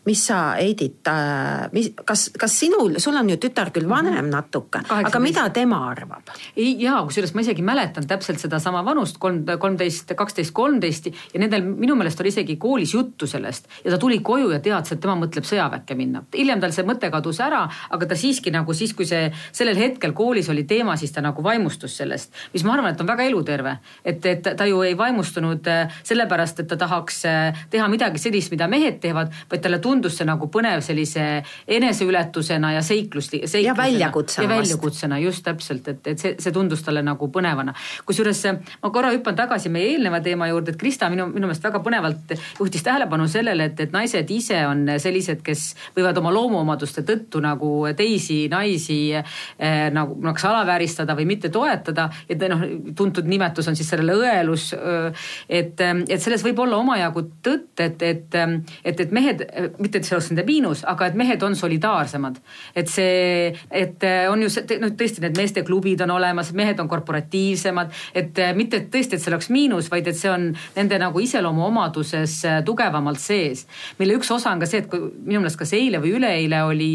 mis 0.04 0.26
sa, 0.26 0.54
Heidit 0.58 1.08
äh,, 1.08 1.68
mis, 1.72 1.90
kas, 2.04 2.28
kas 2.38 2.58
sinul, 2.60 2.98
sul 3.02 3.16
on 3.16 3.30
ju 3.32 3.38
tütar 3.40 3.70
küll 3.74 3.88
vanem 3.88 4.28
natuke, 4.30 4.84
aga 4.92 5.20
mida 5.22 5.46
tema 5.54 5.80
arvab? 5.90 6.32
ja 6.56 7.00
kusjuures 7.06 7.34
ma 7.34 7.44
isegi 7.44 7.64
mäletan 7.64 8.06
täpselt 8.08 8.42
sedasama 8.42 8.84
vanust, 8.86 9.18
kolm, 9.22 9.42
kolmteist, 9.60 10.14
kaksteist, 10.16 10.52
kolmteist 10.56 11.08
ja 11.08 11.40
nendel 11.40 11.64
minu 11.64 11.96
meelest 11.98 12.20
oli 12.20 12.32
isegi 12.34 12.56
koolis 12.60 12.94
juttu 12.94 13.28
sellest 13.30 13.68
ja 13.84 13.94
ta 13.94 13.98
tuli 14.00 14.20
koju 14.24 14.52
ja 14.52 14.60
teadis, 14.64 14.94
et 14.94 15.02
tema 15.02 15.16
mõtleb 15.18 15.46
sõjaväkke 15.48 15.96
minna. 15.98 16.24
hiljem 16.34 16.62
tal 16.62 16.74
see 16.76 16.86
mõte 16.86 17.10
kadus 17.12 17.40
ära, 17.44 17.64
aga 17.90 18.10
ta 18.10 18.18
siiski 18.18 18.52
nagu 18.54 18.76
siis, 18.76 18.94
kui 18.94 19.08
see 19.08 19.30
sellel 19.52 19.80
hetkel 19.80 20.12
koolis 20.16 20.48
oli 20.52 20.66
teema, 20.68 20.96
siis 21.00 21.12
ta 21.12 21.24
nagu 21.24 21.42
vaimustus 21.44 21.96
sellest, 22.00 22.32
mis 22.52 22.64
ma 22.64 22.76
arvan, 22.76 22.92
et 22.94 23.00
on 23.00 23.08
väga 23.08 23.28
eluterve. 23.30 23.78
et, 24.04 24.26
et 24.26 24.52
ta 24.56 24.66
ju 24.68 24.82
ei 24.82 24.96
vaimustunud 24.98 25.66
äh, 25.70 25.98
sellepärast, 26.02 26.60
et 26.60 26.68
ta 26.68 26.76
tahaks 26.76 27.24
äh, 27.30 27.64
teha 27.70 27.88
midagi 27.88 28.20
sellist, 28.20 28.52
mida 28.52 28.68
mehed 28.68 29.00
teevad, 29.00 29.32
vaid 29.50 29.64
talle 29.64 29.78
tundus 29.78 29.93
tundus 29.94 30.18
see 30.18 30.26
nagu 30.28 30.48
põnev 30.52 30.82
sellise 30.84 31.24
eneseületusena 31.66 32.74
ja 32.74 32.82
seiklus. 32.82 33.30
ja 33.34 33.74
väljakutsena. 33.76 34.44
ja 34.44 34.56
väljakutsena 34.56 35.18
just 35.22 35.44
täpselt, 35.44 35.88
et, 35.88 36.06
et 36.06 36.20
see, 36.20 36.34
see 36.38 36.52
tundus 36.52 36.82
talle 36.82 37.02
nagu 37.06 37.28
põnevana. 37.32 37.74
kusjuures 38.06 38.42
ma 38.82 38.90
korra 38.90 39.12
hüppan 39.14 39.36
tagasi 39.38 39.70
meie 39.72 39.94
eelneva 39.94 40.20
teema 40.24 40.48
juurde, 40.50 40.74
et 40.74 40.80
Krista 40.80 41.08
minu, 41.12 41.26
minu 41.32 41.48
meelest 41.48 41.64
väga 41.64 41.80
põnevalt 41.84 42.34
juhtis 42.58 42.84
tähelepanu 42.84 43.28
sellele, 43.30 43.70
et, 43.70 43.80
et 43.86 43.94
naised 43.94 44.30
ise 44.30 44.60
on 44.66 44.86
sellised, 45.00 45.42
kes 45.46 45.66
võivad 45.96 46.18
oma 46.20 46.32
loomuomaduste 46.34 47.04
tõttu 47.06 47.42
nagu 47.44 47.70
teisi 47.96 48.44
naisi 48.52 48.98
eh, 49.14 49.86
nagu 49.94 50.18
kas 50.34 50.48
alavääristada 50.50 51.16
või 51.16 51.28
mitte 51.34 51.50
toetada. 51.54 52.08
et 52.28 52.42
noh, 52.50 52.64
tuntud 52.96 53.28
nimetus 53.30 53.68
on 53.70 53.76
siis 53.76 53.88
sellele 53.90 54.16
õelus. 54.18 54.72
et, 55.48 55.80
et 55.80 56.20
selles 56.22 56.42
võib 56.44 56.58
olla 56.64 56.78
omajagu 56.80 57.24
tõtt, 57.44 57.80
et, 57.80 58.02
et, 58.02 58.36
et, 58.84 59.00
et 59.00 59.12
mehed 59.14 59.44
mitte, 59.84 60.00
et 60.00 60.08
see 60.08 60.16
oleks 60.16 60.30
nende 60.32 60.44
miinus, 60.48 60.82
aga 60.88 61.10
et 61.10 61.18
mehed 61.18 61.42
on 61.46 61.56
solidaarsemad. 61.58 62.40
et 62.74 62.88
see, 62.90 63.52
et 63.70 64.04
äh, 64.04 64.26
on 64.30 64.42
ju 64.42 64.50
see, 64.52 64.78
noh 64.80 64.92
tõesti 64.98 65.22
need 65.24 65.36
meesteklubid 65.38 66.02
on 66.04 66.14
olemas, 66.16 66.52
mehed 66.56 66.80
on 66.80 66.88
korporatiivsemad, 66.90 67.92
et 68.14 68.38
äh, 68.40 68.54
mitte 68.56 68.80
et 68.80 68.88
tõesti, 68.92 69.16
et 69.16 69.22
see 69.22 69.32
oleks 69.32 69.50
miinus, 69.54 69.90
vaid 69.92 70.08
et 70.10 70.18
see 70.18 70.30
on 70.32 70.48
nende 70.76 70.98
nagu 71.00 71.22
iseloomuomaduses 71.22 72.36
äh, 72.48 72.60
tugevamalt 72.66 73.22
sees. 73.22 73.66
mille 73.98 74.18
üks 74.18 74.30
osa 74.34 74.52
on 74.54 74.62
ka 74.62 74.68
see, 74.70 74.84
et 74.84 74.90
kui 74.90 75.10
minu 75.24 75.42
meelest 75.42 75.60
kas 75.60 75.74
eile 75.76 76.00
või 76.02 76.16
üleeile 76.18 76.62
oli 76.68 76.90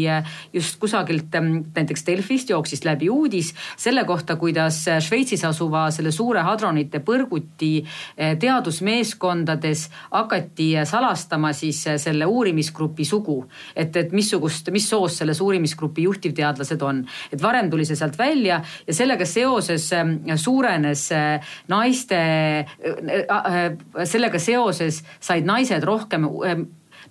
just 0.52 0.80
kusagilt 0.82 1.34
ähm, 1.38 1.62
näiteks 1.74 2.06
Delfist 2.06 2.50
jooksis 2.50 2.84
läbi 2.84 3.10
uudis 3.10 3.52
selle 3.76 4.04
kohta, 4.08 4.36
kuidas 4.40 4.82
Šveitsis 5.06 5.44
asuva 5.46 5.86
selle 5.94 6.12
suure 6.14 6.42
hadronite 6.44 7.00
põrguti 7.04 7.72
teadusmeeskondades 8.16 9.86
hakati 10.10 10.72
salastama 10.88 11.52
siis 11.56 11.82
selle 12.02 12.26
uurimisgrupi 12.26 12.79
uurimisgrupi 12.80 13.04
sugu. 13.04 13.44
et, 13.76 13.96
et 13.96 14.12
missugust, 14.12 14.70
mis 14.70 14.88
soost 14.88 15.20
selles 15.20 15.40
uurimisgrupi 15.40 16.02
juhtivteadlased 16.02 16.82
on. 16.82 17.04
et 17.32 17.42
varem 17.42 17.70
tuli 17.70 17.84
see 17.84 17.96
sealt 17.96 18.18
välja 18.18 18.62
ja 18.86 18.94
sellega 18.94 19.26
seoses 19.26 19.92
ähm, 19.92 20.18
suurenes 20.36 21.10
äh, 21.12 21.40
naiste, 21.68 22.16
äh, 22.16 23.24
äh, 23.28 24.04
sellega 24.04 24.38
seoses 24.38 25.02
said 25.20 25.44
naised 25.44 25.84
rohkem 25.84 26.28
Äh, 26.44 26.66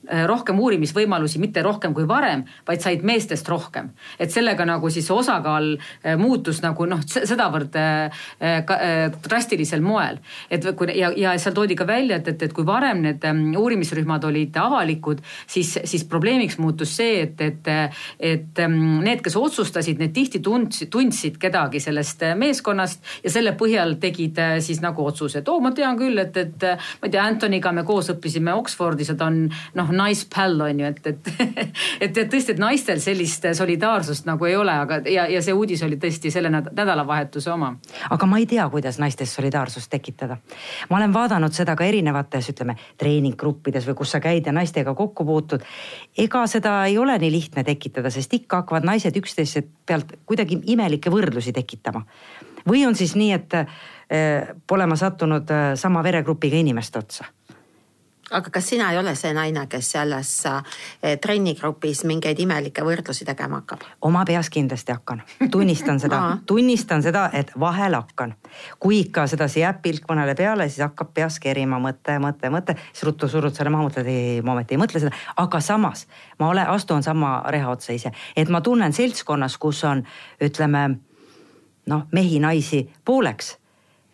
rohkem 0.08 0.60
uurimisvõimalusi, 0.60 1.40
mitte 1.42 1.62
rohkem 1.64 1.94
kui 1.94 2.06
varem, 2.08 2.46
vaid 2.68 2.82
said 2.82 3.04
meestest 3.06 3.48
rohkem. 3.50 3.92
et 4.20 4.32
sellega 4.32 4.66
nagu 4.66 4.90
siis 4.90 5.10
osakaal 5.12 5.74
äh, 5.76 6.16
muutus 6.18 6.62
nagu 6.64 6.86
noh, 6.90 7.02
sedavõrd 7.04 7.76
äh, 7.76 8.24
drastilisel 9.24 9.82
moel. 9.82 10.20
et 10.50 10.66
kui 10.76 10.88
ja, 10.98 11.12
ja 11.16 11.36
seal 11.38 11.56
toodi 11.56 11.76
ka 11.76 11.88
välja, 11.88 12.18
et, 12.18 12.28
et, 12.28 12.48
et 12.48 12.54
kui 12.54 12.66
varem 12.66 13.04
need 13.04 13.26
ähm, 13.28 13.52
uurimisrühmad 13.58 14.24
olid 14.30 14.56
avalikud, 14.58 15.22
siis, 15.48 15.78
siis 15.84 16.06
probleemiks 16.10 16.58
muutus 16.58 16.96
see, 16.96 17.22
et, 17.28 17.42
et, 17.42 17.70
et 18.20 18.64
ähm, 18.64 19.00
need, 19.06 19.22
kes 19.26 19.36
otsustasid, 19.40 20.00
need 20.00 20.16
tihti 20.16 20.42
tundsid, 20.44 20.90
tundsid 20.94 21.38
kedagi 21.42 21.82
sellest 21.84 22.24
meeskonnast 22.40 23.04
ja 23.24 23.34
selle 23.34 23.54
põhjal 23.60 23.98
tegid 24.02 24.40
siis 24.64 24.82
nagu 24.84 25.06
otsuse, 25.06 25.44
et 25.44 25.52
oo, 25.52 25.60
ma 25.64 25.74
tean 25.76 26.00
küll, 26.00 26.18
et, 26.24 26.38
et 26.40 26.68
ma 26.70 27.08
ei 27.08 27.14
tea, 27.14 27.28
Antoniga 27.30 27.72
me 27.76 27.84
koos 27.86 28.10
õppisime 28.14 28.56
Oxfordis 28.58 29.12
ja 29.12 29.18
ta 29.20 29.28
on 29.30 29.44
noh, 29.50 29.89
nice 29.96 30.28
pal 30.34 30.60
on 30.62 30.80
ju, 30.80 30.86
et, 30.86 31.08
et 32.02 32.18
et, 32.20 32.30
tõesti, 32.32 32.54
et 32.56 32.62
naistel 32.62 33.00
sellist 33.04 33.46
solidaarsust 33.58 34.28
nagu 34.28 34.48
ei 34.48 34.56
ole, 34.58 34.74
aga 34.84 35.00
ja, 35.10 35.26
ja 35.32 35.42
see 35.44 35.56
uudis 35.56 35.84
oli 35.86 36.00
tõesti 36.02 36.32
selle 36.34 36.52
nädalavahetuse 36.52 37.52
oma. 37.54 37.72
aga 38.10 38.30
ma 38.30 38.40
ei 38.42 38.48
tea, 38.50 38.68
kuidas 38.70 39.00
naistes 39.02 39.34
solidaarsust 39.36 39.90
tekitada. 39.92 40.38
ma 40.90 40.98
olen 40.98 41.14
vaadanud 41.14 41.56
seda 41.56 41.76
ka 41.80 41.88
erinevates, 41.88 42.52
ütleme 42.54 42.76
treeninggruppides 42.98 43.88
või 43.90 44.00
kus 44.02 44.16
sa 44.16 44.22
käid 44.24 44.46
ja 44.46 44.56
naistega 44.56 44.94
kokku 44.96 45.26
puutud. 45.26 45.66
ega 46.18 46.46
seda 46.48 46.84
ei 46.86 46.98
ole 46.98 47.18
nii 47.18 47.32
lihtne 47.32 47.64
tekitada, 47.64 48.10
sest 48.10 48.34
ikka 48.34 48.64
hakkavad 48.64 48.88
naised 48.88 49.16
üksteise 49.16 49.64
pealt 49.86 50.16
kuidagi 50.26 50.62
imelikke 50.66 51.12
võrdlusi 51.14 51.54
tekitama. 51.54 52.06
või 52.68 52.86
on 52.88 52.96
siis 52.96 53.16
nii, 53.16 53.32
et 53.32 53.54
äh, 53.54 54.54
pole 54.68 54.86
ma 54.86 54.96
sattunud 54.96 55.52
äh, 55.52 55.74
sama 55.76 56.04
veregrupiga 56.04 56.58
inimeste 56.58 57.00
otsa 57.00 57.34
aga 58.32 58.50
kas 58.50 58.70
sina 58.70 58.92
ei 58.92 58.98
ole 58.98 59.14
see 59.18 59.32
naine, 59.34 59.66
kes 59.70 59.92
selles 59.96 60.32
eh, 60.46 61.18
trennigrupis 61.22 62.04
mingeid 62.10 62.40
imelikke 62.40 62.84
võrdlusi 62.86 63.26
tegema 63.28 63.62
hakkab? 63.62 63.86
oma 64.06 64.24
peas 64.28 64.50
kindlasti 64.54 64.94
hakkan, 64.94 65.24
tunnistan 65.52 66.00
seda. 66.00 66.22
Tunnistan 66.50 67.04
seda, 67.04 67.30
et 67.34 67.52
vahel 67.60 67.98
hakkan. 67.98 68.36
kui 68.80 69.00
ikka 69.06 69.28
sedasi 69.28 69.64
jääb 69.64 69.82
pilk 69.82 70.10
mõnele 70.10 70.36
peale, 70.36 70.70
siis 70.70 70.84
hakkab 70.86 71.14
peas 71.14 71.40
kerima 71.40 71.80
mõte, 71.80 72.18
mõte, 72.22 72.52
mõte, 72.54 72.76
siis 72.92 73.04
ruttu 73.08 73.28
surud 73.28 73.56
selle 73.56 73.74
maha, 73.74 73.88
mõtled 73.90 74.10
ei, 74.10 74.42
ma 74.42 74.54
ometi 74.54 74.78
ei 74.78 74.82
mõtle 74.82 75.04
seda, 75.04 75.16
aga 75.38 75.62
samas 75.62 76.06
ma 76.40 76.50
ole, 76.50 76.66
astun 76.66 77.04
sama 77.04 77.40
reha 77.50 77.72
otsa 77.72 77.94
ise, 77.94 78.12
et 78.36 78.50
ma 78.50 78.62
tunnen 78.62 78.94
seltskonnas, 78.94 79.58
kus 79.58 79.84
on, 79.88 80.04
ütleme 80.42 80.84
noh, 81.90 82.06
mehi-naisi 82.12 82.86
pooleks 83.06 83.56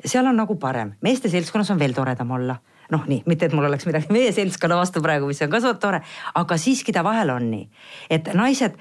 seal 0.06 0.28
on 0.28 0.38
nagu 0.38 0.56
parem, 0.60 0.94
meeste 1.02 1.30
seltskonnas 1.32 1.72
on 1.74 1.80
veel 1.80 1.94
toredam 1.96 2.32
olla 2.36 2.58
noh, 2.92 3.06
nii, 3.10 3.24
mitte 3.30 3.48
et 3.50 3.56
mul 3.56 3.68
oleks 3.70 3.88
midagi 3.90 4.14
meie 4.14 4.32
seltskonna 4.36 4.78
vastu 4.80 5.02
praegu, 5.04 5.30
mis 5.30 5.42
on 5.46 5.52
ka 5.54 5.74
tore, 5.82 6.02
aga 6.36 6.58
siiski 6.58 6.94
ta 6.96 7.04
vahel 7.06 7.34
on 7.34 7.50
nii, 7.52 7.66
et 8.10 8.32
naised, 8.38 8.78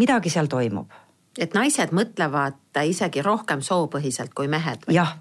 midagi 0.00 0.32
seal 0.32 0.50
toimub. 0.50 0.90
et 1.38 1.54
naised 1.54 1.92
mõtlevad 1.96 2.80
isegi 2.86 3.22
rohkem 3.22 3.62
soopõhiselt 3.62 4.34
kui 4.34 4.48
mehed 4.48 4.86
või? 4.86 4.98
jah. 4.98 5.16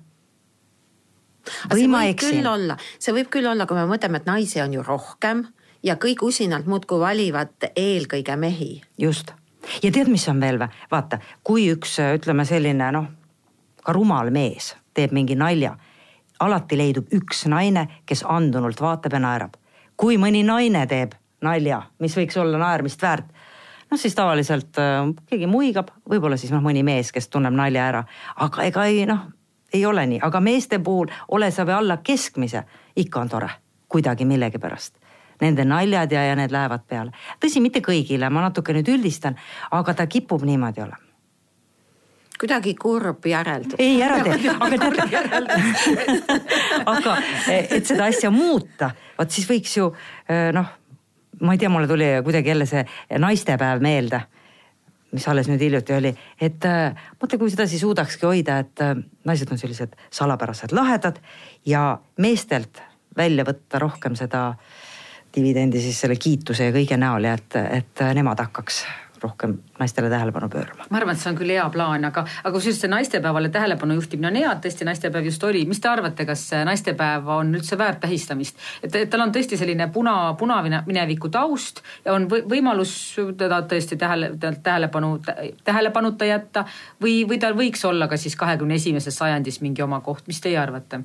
või 1.74 1.88
ma 1.88 2.06
eksin. 2.10 2.48
olla, 2.48 2.78
see 3.00 3.14
võib 3.14 3.30
küll 3.30 3.48
olla, 3.48 3.66
kui 3.66 3.78
me 3.78 3.88
mõtleme, 3.90 4.22
et 4.22 4.30
naisi 4.30 4.62
on 4.62 4.74
ju 4.74 4.84
rohkem 4.84 5.46
ja 5.84 5.96
kõik 5.96 6.24
usinalt 6.26 6.66
muudkui 6.66 7.00
valivad 7.00 7.72
eelkõige 7.76 8.36
mehi. 8.36 8.82
just 8.98 9.34
ja 9.84 9.92
tead, 9.92 10.10
mis 10.12 10.28
on 10.30 10.42
veel 10.42 10.60
või, 10.60 10.70
vaata, 10.92 11.20
kui 11.44 11.70
üks 11.74 11.98
ütleme 12.00 12.46
selline 12.48 12.92
noh, 12.96 13.10
ka 13.84 13.94
rumal 13.96 14.32
mees 14.34 14.74
teeb 14.94 15.14
mingi 15.16 15.38
nalja 15.40 15.76
alati 16.40 16.78
leidub 16.78 17.10
üks 17.16 17.46
naine, 17.52 17.88
kes 18.06 18.24
andunult 18.28 18.82
vaatab 18.82 19.14
ja 19.14 19.20
naerab. 19.20 19.58
kui 20.00 20.16
mõni 20.18 20.46
naine 20.48 20.86
teeb 20.88 21.12
nalja, 21.44 21.82
mis 22.00 22.16
võiks 22.16 22.38
olla 22.40 22.58
naermist 22.58 23.02
väärt, 23.02 23.26
noh 23.92 24.00
siis 24.00 24.16
tavaliselt 24.16 24.78
äh, 24.80 25.02
keegi 25.28 25.48
muigab, 25.48 25.92
võib-olla 26.10 26.38
siis 26.38 26.54
noh, 26.56 26.64
mõni 26.64 26.84
mees, 26.88 27.12
kes 27.12 27.28
tunneb 27.28 27.54
nalja 27.54 27.88
ära, 27.88 28.04
aga 28.36 28.64
ega 28.64 28.86
ei 28.88 29.04
noh, 29.10 29.26
ei 29.74 29.84
ole 29.86 30.06
nii, 30.08 30.22
aga 30.24 30.40
meeste 30.40 30.80
puhul 30.80 31.12
ole 31.36 31.52
sa 31.52 31.66
või 31.68 31.76
alla 31.76 32.00
keskmise, 32.04 32.64
ikka 32.96 33.26
on 33.26 33.36
tore, 33.36 33.52
kuidagi 33.88 34.26
millegipärast. 34.26 34.96
Nende 35.42 35.64
naljad 35.64 36.12
ja, 36.12 36.24
ja 36.28 36.36
need 36.36 36.52
lähevad 36.52 36.88
peale. 36.88 37.12
tõsi, 37.40 37.62
mitte 37.64 37.80
kõigile, 37.84 38.30
ma 38.30 38.48
natuke 38.48 38.76
nüüd 38.76 38.88
üldistan, 38.92 39.38
aga 39.72 39.94
ta 39.94 40.08
kipub 40.08 40.44
niimoodi 40.44 40.84
olema 40.84 41.09
kuidagi 42.40 42.74
kurb 42.80 43.26
järeldus. 43.28 43.80
ei 43.80 44.02
ära 44.04 44.20
tee, 44.24 44.56
aga 44.56 44.80
tead, 44.80 45.54
aga 46.86 47.16
et 47.52 47.86
seda 47.86 48.10
asja 48.10 48.32
muuta, 48.34 48.92
vot 49.18 49.32
siis 49.32 49.48
võiks 49.50 49.78
ju 49.78 49.90
eh, 50.30 50.50
noh, 50.56 50.76
ma 51.44 51.56
ei 51.56 51.62
tea, 51.62 51.72
mulle 51.72 51.88
tuli 51.90 52.12
kuidagi 52.24 52.54
jälle 52.54 52.68
see 52.70 52.86
naistepäev 53.20 53.84
meelde 53.84 54.24
mis 55.12 55.26
alles 55.28 55.48
nüüd 55.50 55.62
hiljuti 55.64 55.94
oli, 55.96 56.12
et 56.38 56.66
mõtle, 57.18 57.40
kui 57.42 57.50
sedasi 57.50 57.80
suudakski 57.82 58.28
hoida, 58.30 58.60
et 58.62 58.84
naised 59.26 59.50
on 59.50 59.58
sellised 59.58 59.96
salapärased 60.14 60.76
lahedad 60.78 61.18
ja 61.66 61.98
meestelt 62.22 62.84
välja 63.18 63.46
võtta 63.48 63.82
rohkem 63.82 64.16
seda 64.20 64.52
dividendi 65.36 65.82
siis 65.82 66.00
selle 66.02 66.18
kiituse 66.20 66.70
ja 66.70 66.76
kõige 66.76 66.98
näol 66.98 67.26
ja 67.28 67.36
et, 67.38 67.58
et 67.82 68.04
nemad 68.18 68.40
hakkaks 68.46 68.84
rohkem 69.24 69.58
naistele 69.80 70.10
tähelepanu 70.10 70.50
pöörama. 70.50 70.86
ma 70.90 70.98
arvan, 70.98 71.16
et 71.16 71.22
see 71.22 71.32
on 71.32 71.38
küll 71.40 71.54
hea 71.54 71.66
plaan, 71.74 72.06
aga, 72.06 72.26
aga 72.44 72.54
kusjuures 72.56 72.82
see 72.84 72.92
naistepäevale 72.92 73.50
tähelepanu 73.54 73.98
juhtimine 74.00 74.32
on 74.32 74.40
hea, 74.40 74.52
et 74.52 74.64
tõesti 74.66 74.88
naistepäev 74.88 75.30
just 75.30 75.44
oli. 75.44 75.66
mis 75.70 75.80
te 75.80 75.92
arvate, 75.92 76.26
kas 76.30 76.46
naistepäev 76.66 77.28
on 77.36 77.54
üldse 77.60 77.78
väärt 77.78 78.02
tähistamist? 78.06 78.58
et, 78.84 78.96
et 78.96 79.10
tal 79.10 79.26
on 79.26 79.36
tõesti 79.36 79.60
selline 79.60 79.90
puna, 79.94 80.34
punamineviku 80.40 81.30
taust 81.30 81.84
ja 82.06 82.14
on 82.14 82.28
võimalus 82.30 82.96
teda 83.38 83.62
tõesti 83.70 83.98
tähele, 84.00 84.34
tähelepanu, 84.64 85.18
tähelepanuta 85.64 86.26
jätta 86.26 86.66
või, 87.02 87.24
või 87.30 87.40
tal 87.40 87.58
võiks 87.58 87.86
olla 87.86 88.08
ka 88.08 88.18
siis 88.18 88.36
kahekümne 88.40 88.80
esimeses 88.80 89.18
sajandis 89.18 89.62
mingi 89.62 89.84
oma 89.86 90.02
koht, 90.06 90.28
mis 90.28 90.42
teie 90.42 90.60
arvate? 90.60 91.04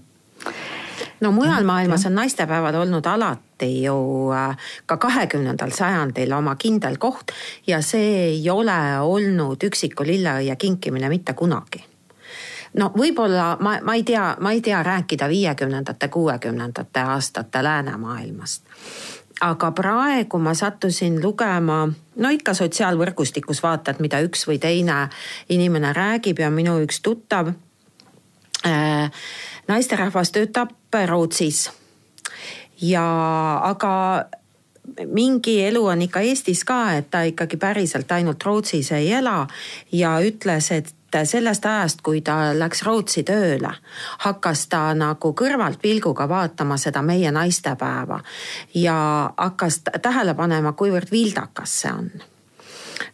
No 1.21 1.33
mujal 1.33 1.65
maailmas 1.65 2.07
on 2.07 2.15
naistepäevad 2.15 2.75
olnud 2.75 3.07
alati 3.07 3.83
ju 3.83 3.97
äh, 4.33 4.57
ka 4.87 4.97
kahekümnendal 4.97 5.71
sajandil 5.71 6.33
oma 6.33 6.57
kindel 6.57 6.99
koht 6.99 7.33
ja 7.67 7.83
see 7.83 8.25
ei 8.27 8.51
ole 8.51 9.01
olnud 9.01 9.63
üksiku 9.63 10.07
lilleõie 10.07 10.57
kinkimine 10.57 11.09
mitte 11.09 11.33
kunagi. 11.33 11.85
No 12.75 12.91
võib-olla 12.91 13.55
ma, 13.63 13.77
ma 13.83 13.95
ei 13.95 14.03
tea, 14.03 14.35
ma 14.43 14.51
ei 14.53 14.61
tea 14.61 14.83
rääkida 14.83 15.29
viiekümnendate, 15.31 16.09
kuuekümnendate 16.09 17.01
aastate 17.01 17.63
läänemaailmast. 17.63 18.63
aga 19.41 19.71
praegu 19.73 20.39
ma 20.39 20.55
sattusin 20.55 21.23
lugema, 21.23 21.89
no 22.17 22.29
ikka 22.31 22.55
sotsiaalvõrgustikus 22.55 23.63
vaatad, 23.63 23.99
mida 24.01 24.21
üks 24.23 24.47
või 24.49 24.59
teine 24.59 25.09
inimene 25.49 25.93
räägib 25.93 26.39
ja 26.39 26.51
minu 26.51 26.79
üks 26.83 27.01
tuttav 27.03 27.51
äh, 28.67 29.11
naisterahvas 29.69 30.33
töötab 30.33 30.71
Rootsis 31.07 31.71
ja 32.81 33.05
aga 33.63 34.25
mingi 35.07 35.63
elu 35.65 35.87
on 35.87 36.03
ikka 36.03 36.21
Eestis 36.21 36.65
ka, 36.65 36.93
et 36.99 37.11
ta 37.11 37.23
ikkagi 37.25 37.57
päriselt 37.57 38.13
ainult 38.13 38.45
Rootsis 38.45 38.93
ei 38.93 39.13
ela 39.13 39.47
ja 39.93 40.19
ütles, 40.21 40.71
et 40.73 40.95
sellest 41.25 41.67
ajast, 41.67 42.03
kui 42.03 42.21
ta 42.27 42.53
läks 42.59 42.83
Rootsi 42.83 43.23
tööle, 43.23 43.71
hakkas 44.27 44.67
ta 44.69 44.89
nagu 44.99 45.33
kõrvalt 45.39 45.81
pilguga 45.83 46.27
vaatama 46.29 46.77
seda 46.81 47.03
meie 47.07 47.31
naistepäeva 47.33 48.21
ja 48.75 48.97
hakkas 49.37 49.81
tähele 50.03 50.35
panema, 50.35 50.73
kuivõrd 50.73 51.13
vildakas 51.15 51.81
see 51.83 51.93
on. 51.93 52.11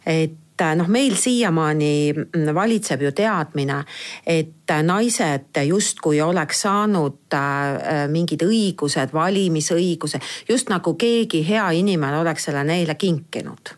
et 0.05 0.40
et 0.61 0.79
noh, 0.79 0.87
meil 0.91 1.15
siiamaani 1.17 2.13
valitseb 2.53 3.01
ju 3.05 3.11
teadmine, 3.15 3.81
et 4.25 4.73
naised 4.83 5.61
justkui 5.67 6.21
oleks 6.21 6.63
saanud 6.65 7.35
äh, 7.35 8.07
mingid 8.11 8.45
õigused, 8.45 9.13
valimisõiguse, 9.13 10.21
just 10.49 10.71
nagu 10.71 10.95
keegi 10.95 11.43
hea 11.47 11.69
inimene 11.81 12.21
oleks 12.21 12.49
selle 12.49 12.63
neile 12.67 12.95
kinkinud. 12.95 13.77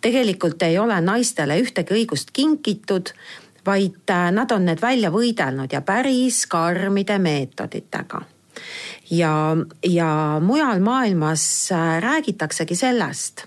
tegelikult 0.00 0.62
ei 0.62 0.78
ole 0.78 1.00
naistele 1.00 1.56
ühtegi 1.58 1.94
õigust 1.94 2.30
kinkitud 2.32 3.10
vaid 3.66 4.12
nad 4.30 4.52
on 4.54 4.68
need 4.68 4.80
välja 4.82 5.10
võidelnud 5.10 5.72
ja 5.72 5.80
päris 5.82 6.44
karmide 6.46 7.18
meetoditega 7.18 8.20
ja, 9.10 9.56
ja 9.82 10.10
mujal 10.40 10.80
maailmas 10.80 11.68
räägitaksegi 12.00 12.76
sellest 12.76 13.46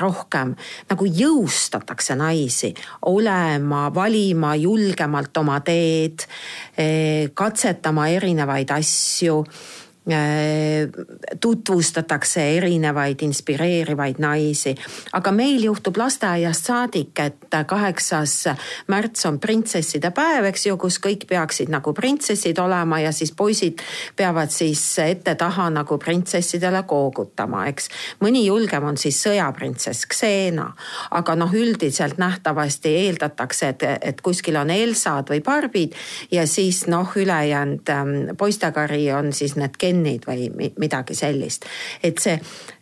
rohkem. 0.00 0.54
Nagu 0.88 1.06
jõustatakse 1.06 2.16
naisi 2.16 2.72
olema, 3.10 3.88
valima 3.94 4.54
julgemalt 4.56 5.36
oma 5.36 5.60
teed, 5.60 6.26
äh, 6.78 7.30
katsetama 7.34 8.08
erinevaid 8.08 8.72
asju. 8.72 9.42
Äh, 9.42 9.81
tutvustatakse 11.40 12.42
erinevaid 12.56 13.22
inspireerivaid 13.22 14.18
naisi. 14.18 14.74
aga 15.12 15.30
meil 15.32 15.62
juhtub 15.62 15.96
lasteaiast 15.96 16.66
saadik, 16.66 17.18
et 17.18 17.54
kaheksas 17.66 18.34
märts 18.90 19.26
on 19.26 19.38
printsesside 19.38 20.10
päev, 20.10 20.48
eks 20.50 20.66
ju, 20.66 20.76
kus 20.76 20.98
kõik 20.98 21.26
peaksid 21.30 21.70
nagu 21.70 21.94
printsessid 21.94 22.58
olema 22.58 22.98
ja 23.00 23.12
siis 23.12 23.30
poisid 23.32 23.78
peavad 24.16 24.50
siis 24.50 24.82
ette-taha 24.98 25.68
nagu 25.70 25.98
printsessidele 25.98 26.82
koogutama, 26.82 27.68
eks. 27.70 27.88
mõni 28.20 28.42
julgem 28.46 28.84
on 28.84 28.98
siis 28.98 29.22
sõjaprintsess 29.22 30.10
Xena, 30.10 30.66
aga 31.10 31.38
noh, 31.38 31.54
üldiselt 31.54 32.18
nähtavasti 32.18 32.96
eeldatakse, 33.04 33.68
et, 33.68 33.86
et 34.02 34.20
kuskil 34.20 34.58
on 34.58 34.70
Elsad 34.74 35.30
või 35.30 35.44
Barbid 35.46 35.94
ja 36.34 36.46
siis 36.46 36.88
noh, 36.90 37.14
ülejäänud 37.16 37.94
ähm, 37.94 38.18
poistekari 38.38 39.12
on 39.14 39.32
siis 39.32 39.54
need 39.56 39.78
gennid 39.92 40.26
või 40.28 40.48
midagi 40.80 41.16
sellist. 41.18 41.66
et 42.02 42.18
see, 42.18 42.38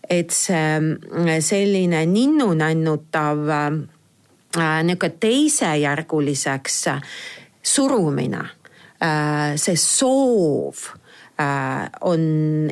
et 0.09 0.31
see 0.31 0.79
mm, 0.79 1.33
selline 1.44 2.05
ninnu-nännutav 2.07 3.51
äh, 3.57 3.70
niisugune 4.83 5.18
teisejärguliseks 5.20 6.81
surumine 7.62 8.42
äh,, 9.03 9.55
see 9.61 9.77
soov 9.77 11.00
on 12.05 12.23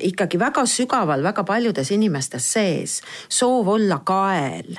ikkagi 0.03 0.39
väga 0.39 0.67
sügaval 0.69 1.23
väga 1.25 1.45
paljudes 1.45 1.91
inimestes 1.91 2.53
sees. 2.53 3.01
soov 3.29 3.69
olla 3.69 4.03
kael 4.05 4.77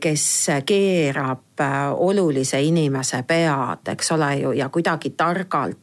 kes 0.00 0.46
keerab 0.66 1.60
olulise 1.96 2.60
inimese 2.62 3.22
pead, 3.26 3.88
eks 3.92 4.12
ole 4.12 4.34
ju, 4.40 4.52
ja 4.52 4.68
kuidagi 4.68 5.10
targalt 5.10 5.78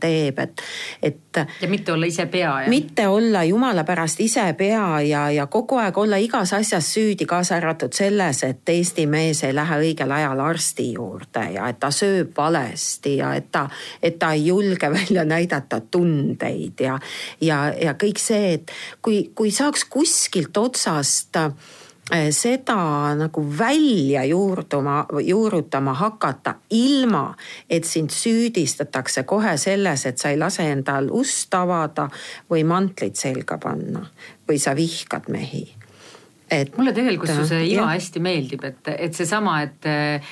teeb, 0.00 0.38
et, 0.38 0.62
et. 1.02 1.38
ja 1.60 1.68
mitte 1.68 1.92
olla 1.92 2.06
ise 2.06 2.26
pea, 2.30 2.52
jah? 2.62 2.68
mitte 2.70 3.08
olla 3.10 3.42
jumala 3.44 3.82
pärast 3.84 4.20
ise 4.22 4.44
pea 4.58 5.00
ja, 5.02 5.24
ja 5.34 5.46
kogu 5.50 5.80
aeg 5.82 5.98
olla 5.98 6.20
igas 6.22 6.52
asjas 6.54 6.92
süüdi, 6.94 7.26
kaasa 7.26 7.56
arvatud 7.56 7.92
selles, 7.92 8.44
et 8.46 8.68
Eesti 8.68 9.08
mees 9.10 9.42
ei 9.44 9.54
lähe 9.54 9.80
õigel 9.82 10.14
ajal 10.14 10.40
arsti 10.46 10.92
juurde 10.92 11.42
ja 11.56 11.66
et 11.72 11.80
ta 11.82 11.90
sööb 11.90 12.30
valesti 12.36 13.16
ja 13.16 13.32
et 13.34 13.50
ta, 13.50 13.66
et 14.02 14.18
ta 14.22 14.30
ei 14.38 14.46
julge 14.46 14.90
välja 14.98 15.24
näidata 15.26 15.80
tundeid 16.46 16.80
ja, 16.80 16.98
ja, 17.40 17.72
ja 17.74 17.94
kõik 17.98 18.20
see, 18.20 18.54
et 18.58 18.72
kui, 19.02 19.30
kui 19.34 19.50
saaks 19.50 19.86
kuskilt 19.90 20.56
otsast 20.56 21.36
eh, 21.36 22.30
seda 22.30 23.14
nagu 23.18 23.44
välja 23.58 24.24
juurduma, 24.24 25.04
juurutama 25.22 25.94
hakata, 25.94 26.56
ilma 26.70 27.34
et 27.70 27.84
sind 27.84 28.10
süüdistatakse 28.10 29.24
kohe 29.24 29.56
selles, 29.58 30.06
et 30.06 30.18
sa 30.18 30.30
ei 30.30 30.38
lase 30.38 30.68
endal 30.70 31.10
ust 31.10 31.54
avada 31.54 32.08
või 32.50 32.64
mantlit 32.64 33.16
selga 33.16 33.58
panna 33.58 34.06
või 34.46 34.62
sa 34.62 34.76
vihkad 34.76 35.28
mehi. 35.32 35.66
Et 36.46 36.76
mulle 36.78 36.92
tegelikult 36.94 37.32
su 37.34 37.42
see 37.48 37.64
iva 37.72 37.88
hästi 37.90 38.20
meeldib, 38.22 38.62
et, 38.68 38.90
et 38.94 39.16
seesama, 39.18 39.56
et 39.66 39.86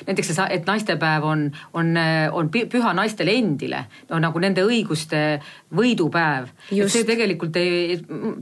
näiteks 0.07 0.29
see, 0.31 0.45
et 0.55 0.69
naistepäev 0.69 1.27
on, 1.27 1.49
on, 1.75 1.91
on 2.39 2.51
püha 2.55 2.93
naistele 2.95 3.35
endile, 3.35 3.81
no 4.13 4.21
nagu 4.23 4.43
nende 4.43 4.63
õiguste 4.63 5.25
võidupäev. 5.77 6.51
see 6.71 7.05
tegelikult 7.07 7.57
ei, 7.57 7.99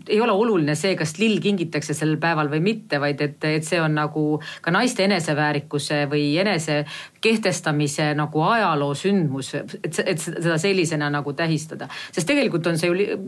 ei 0.08 0.20
ole 0.20 0.32
oluline 0.32 0.74
see, 0.78 0.94
kas 0.98 1.16
lill 1.18 1.40
kingitakse 1.42 1.94
sel 1.96 2.16
päeval 2.22 2.50
või 2.52 2.62
mitte, 2.64 3.00
vaid 3.02 3.20
et, 3.24 3.38
et 3.44 3.66
see 3.66 3.80
on 3.80 3.94
nagu 3.96 4.24
ka 4.62 4.74
naiste 4.74 5.04
eneseväärikuse 5.04 6.04
või 6.10 6.32
enese 6.42 6.82
kehtestamise 7.22 8.12
nagu 8.18 8.42
ajaloo 8.46 8.94
sündmus, 8.98 9.54
et, 9.58 10.00
et 10.04 10.22
seda 10.22 10.58
sellisena 10.58 11.10
nagu 11.12 11.32
tähistada. 11.38 11.88
sest 12.12 12.28
tegelikult 12.28 12.66
on 12.66 12.78
see 12.78 12.90
ju, 12.90 13.18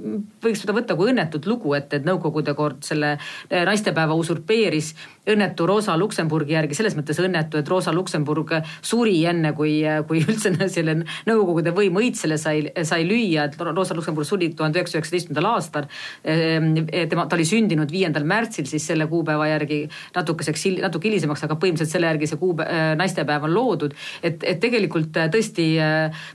võiks 0.45 0.64
seda 0.64 0.77
võtta 0.77 0.97
kui 0.99 1.12
õnnetut 1.12 1.47
lugu, 1.51 1.75
et, 1.79 1.93
et 1.93 2.03
Nõukogude 2.05 2.53
kord 2.55 2.83
selle 2.85 3.14
naistepäeva 3.51 4.14
usurpeeris 4.19 4.93
õnnetu 5.30 5.66
Rosa 5.66 5.96
Luksemburgi 5.98 6.54
järgi, 6.56 6.76
selles 6.76 6.96
mõttes 6.98 7.18
õnnetu, 7.22 7.58
et 7.60 7.68
Rosa 7.68 7.92
Luksemburg 7.94 8.52
suri 8.84 9.16
enne, 9.28 9.54
kui, 9.56 9.78
kui 10.08 10.22
üldse 10.24 10.52
selle 10.74 10.96
Nõukogude 11.28 11.72
võim 11.74 11.96
õitsele 12.00 12.37
sai, 12.40 12.68
sai 12.87 13.06
lüüa, 13.08 13.48
et 13.48 13.58
Rosa 13.60 13.96
Luksemburg 13.96 14.28
suri 14.28 14.50
tuhande 14.56 14.80
üheksasaja 14.80 15.00
üheksateistkümnendal 15.00 15.50
aastal. 15.54 15.88
tema, 16.22 17.26
ta 17.26 17.37
oli 17.37 17.46
sündinud 17.48 17.90
viiendal 17.92 18.26
märtsil, 18.28 18.68
siis 18.68 18.87
selle 18.87 19.06
kuupäeva 19.10 19.48
järgi 19.48 19.84
natukeseks, 20.14 20.66
natuke 20.84 21.08
hilisemaks, 21.08 21.44
aga 21.46 21.56
põhimõtteliselt 21.60 21.96
selle 21.96 22.10
järgi 22.12 22.30
see 22.30 22.40
kuupäev, 22.40 22.94
naistepäev 23.00 23.48
on 23.48 23.54
loodud. 23.54 23.94
et, 24.22 24.42
et 24.44 24.60
tegelikult 24.60 25.16
tõesti 25.34 25.70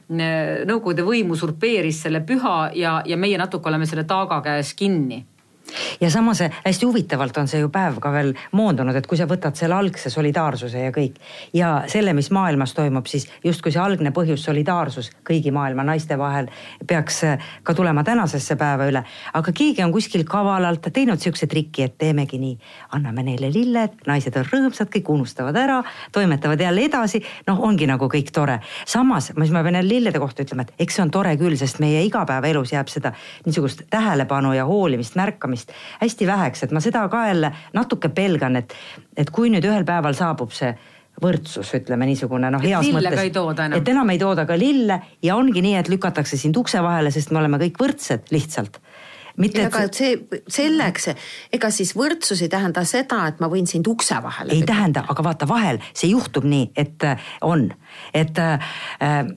Nõukogude 0.09 1.03
võim 1.05 1.33
usurpeeris 1.35 2.03
selle 2.05 2.21
püha 2.25 2.71
ja, 2.75 2.99
ja 3.05 3.17
meie 3.17 3.37
natuke 3.37 3.69
oleme 3.69 3.87
selle 3.89 4.05
taaga 4.09 4.41
käes 4.45 4.73
kinni 4.77 5.23
ja 6.01 6.09
samas 6.11 6.43
hästi 6.65 6.85
huvitavalt 6.85 7.37
on 7.37 7.47
see 7.47 7.61
ju 7.61 7.69
päev 7.73 7.99
ka 8.01 8.11
veel 8.13 8.33
moondunud, 8.51 8.95
et 8.95 9.07
kui 9.07 9.17
sa 9.17 9.27
võtad 9.29 9.57
selle 9.59 9.75
algse 9.75 10.09
solidaarsuse 10.09 10.85
ja 10.85 10.91
kõik 10.95 11.19
ja 11.53 11.71
selle, 11.87 12.13
mis 12.13 12.31
maailmas 12.31 12.73
toimub, 12.77 13.07
siis 13.09 13.27
justkui 13.43 13.73
see 13.73 13.81
algne 13.81 14.11
põhjus, 14.15 14.43
solidaarsus 14.45 15.11
kõigi 15.27 15.51
maailma 15.55 15.83
naiste 15.87 16.17
vahel 16.17 16.49
peaks 16.87 17.23
äh, 17.27 17.49
ka 17.63 17.73
tulema 17.73 18.03
tänasesse 18.03 18.55
päeva 18.59 18.87
üle. 18.89 19.03
aga 19.33 19.51
keegi 19.55 19.83
on 19.83 19.91
kuskil 19.91 20.23
kavalalt 20.27 20.87
teinud 20.93 21.19
sihukese 21.19 21.47
triki, 21.47 21.83
et 21.83 21.97
teemegi 21.97 22.39
nii, 22.39 22.57
anname 22.97 23.23
neile 23.23 23.51
lilled, 23.53 23.99
naised 24.07 24.35
on 24.39 24.47
rõõmsad, 24.47 24.91
kõik 24.93 25.09
unustavad 25.09 25.57
ära, 25.57 25.81
toimetavad 26.11 26.59
jälle 26.61 26.85
edasi. 26.85 27.23
noh, 27.47 27.59
ongi 27.59 27.87
nagu 27.87 28.07
kõik 28.07 28.31
tore. 28.33 28.59
samas, 28.85 29.31
mis 29.35 29.51
ma 29.51 29.63
pean 29.63 29.75
jälle 29.75 29.95
lillede 29.95 30.19
kohta 30.19 30.43
ütlema, 30.43 30.61
et 30.61 30.73
eks 30.79 30.95
see 30.95 31.03
on 31.03 31.11
tore 31.11 31.35
küll, 31.37 31.57
sest 31.57 31.79
meie 31.79 32.03
igapäevaelus 32.07 32.73
jääb 32.73 32.87
seda 32.87 33.13
niisugust 33.45 33.83
tähelepanu 33.89 34.53
ja 34.53 34.65
hoolimist, 34.65 35.15
märkamist 35.15 35.58
teadmist 35.65 35.71
hästi 36.01 36.27
väheks, 36.27 36.63
et 36.63 36.71
ma 36.71 36.79
seda 36.79 37.07
ka 37.09 37.27
jälle 37.27 37.51
natuke 37.73 38.09
pelgan, 38.09 38.55
et, 38.55 38.73
et 39.17 39.29
kui 39.29 39.49
nüüd 39.49 39.65
ühel 39.65 39.85
päeval 39.85 40.15
saabub 40.17 40.51
see 40.51 40.73
võrdsus, 41.19 41.73
ütleme 41.75 42.05
niisugune 42.07 42.49
noh, 42.51 42.61
heas 42.63 42.85
mõttes. 42.93 43.75
et 43.75 43.87
enam 43.91 44.09
ei 44.09 44.19
tooda 44.19 44.45
ka 44.47 44.55
lille 44.57 45.01
ja 45.21 45.35
ongi 45.35 45.61
nii, 45.61 45.75
et 45.75 45.89
lükatakse 45.89 46.37
sind 46.37 46.55
ukse 46.57 46.81
vahele, 46.81 47.11
sest 47.11 47.31
me 47.31 47.39
oleme 47.39 47.59
kõik 47.59 47.79
võrdsed 47.81 48.31
lihtsalt 48.31 48.79
mitte 49.39 49.65
aga 49.67 49.85
et 49.87 49.95
see 49.95 50.15
selleks, 50.51 51.09
ega 51.55 51.69
siis 51.71 51.93
võrdsus 51.95 52.41
ei 52.43 52.49
tähenda 52.51 52.83
seda, 52.87 53.21
et 53.29 53.39
ma 53.39 53.47
võin 53.51 53.67
sind 53.69 53.87
ukse 53.87 54.17
vahele. 54.23 54.51
ei 54.55 54.65
tähenda, 54.67 55.05
aga 55.07 55.23
vaata 55.23 55.47
vahel 55.47 55.79
see 55.93 56.11
juhtub 56.11 56.47
nii, 56.47 56.71
et 56.75 57.03
äh, 57.07 57.29
on, 57.47 57.69
et 58.13 58.37
äh,. 58.39 58.59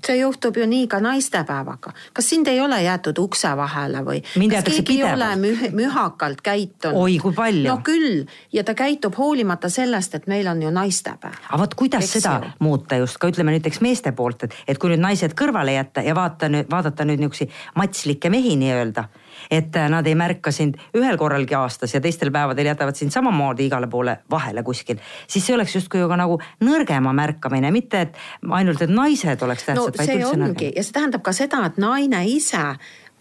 see 0.06 0.16
juhtub 0.20 0.56
ju 0.56 0.66
nii 0.66 0.86
ka 0.86 1.00
naistepäevaga. 1.00 1.92
kas 2.12 2.28
sind 2.28 2.46
ei 2.46 2.60
ole 2.60 2.82
jäetud 2.82 3.18
ukse 3.18 3.56
vahele 3.56 4.02
või? 4.06 4.22
kas 4.22 4.64
keegi 4.64 5.00
ei 5.00 5.12
ole 5.12 5.30
müh 5.36 5.64
mühakalt 5.72 6.42
käitunud? 6.42 6.96
oi, 6.96 7.18
kui 7.18 7.32
palju. 7.32 7.68
no 7.68 7.78
küll 7.84 8.24
ja 8.52 8.64
ta 8.64 8.74
käitub 8.74 9.16
hoolimata 9.18 9.68
sellest, 9.68 10.14
et 10.14 10.26
meil 10.26 10.46
on 10.46 10.62
ju 10.62 10.70
naistepäev. 10.70 11.38
aga 11.48 11.62
vot 11.62 11.74
kuidas 11.74 12.04
Eks 12.04 12.18
seda 12.20 12.38
ju? 12.44 12.52
muuta 12.58 13.00
just 13.02 13.18
ka 13.18 13.30
ütleme 13.32 13.56
näiteks 13.56 13.80
meeste 13.80 14.12
poolt, 14.12 14.48
et, 14.48 14.56
et 14.68 14.78
kui 14.78 14.92
nüüd 14.92 15.02
naised 15.02 15.36
kõrvale 15.38 15.76
jätta 15.76 16.04
ja 16.06 16.14
vaata 16.14 16.50
nüüd, 16.52 16.70
vaadata 16.70 17.06
nüüd 17.08 17.22
niisuguseid 17.22 17.52
matslikke 17.78 18.30
mehi 18.30 18.56
nii-öelda 18.60 19.08
et 19.50 19.76
äh, 19.76 19.88
nad 19.90 20.06
ei 20.06 20.14
märka 20.18 20.52
sind 20.52 20.78
ühel 20.96 21.18
korralgi 21.20 21.56
aastas 21.58 21.94
ja 21.94 22.00
teistel 22.00 22.30
päevadel 22.32 22.70
jätavad 22.70 22.96
sind 22.98 23.14
samamoodi 23.14 23.66
igale 23.66 23.88
poole 23.90 24.18
vahele 24.30 24.62
kuskil, 24.62 25.00
siis 25.26 25.46
see 25.46 25.56
oleks 25.56 25.76
justkui 25.76 26.00
ju 26.00 26.08
ka 26.10 26.18
nagu 26.20 26.38
nõrgema 26.64 27.14
märkamine, 27.16 27.72
mitte 27.74 28.00
et 28.06 28.20
ainult, 28.52 28.82
et 28.82 28.90
naised 28.90 29.42
oleks 29.42 29.68
tähtsad 29.68 29.96
no,. 29.98 30.04
see 30.04 30.26
ongi 30.26 30.72
ja 30.76 30.82
see 30.82 30.98
tähendab 30.98 31.22
ka 31.22 31.32
seda, 31.36 31.64
et 31.66 31.80
naine 31.82 32.24
ise 32.28 32.64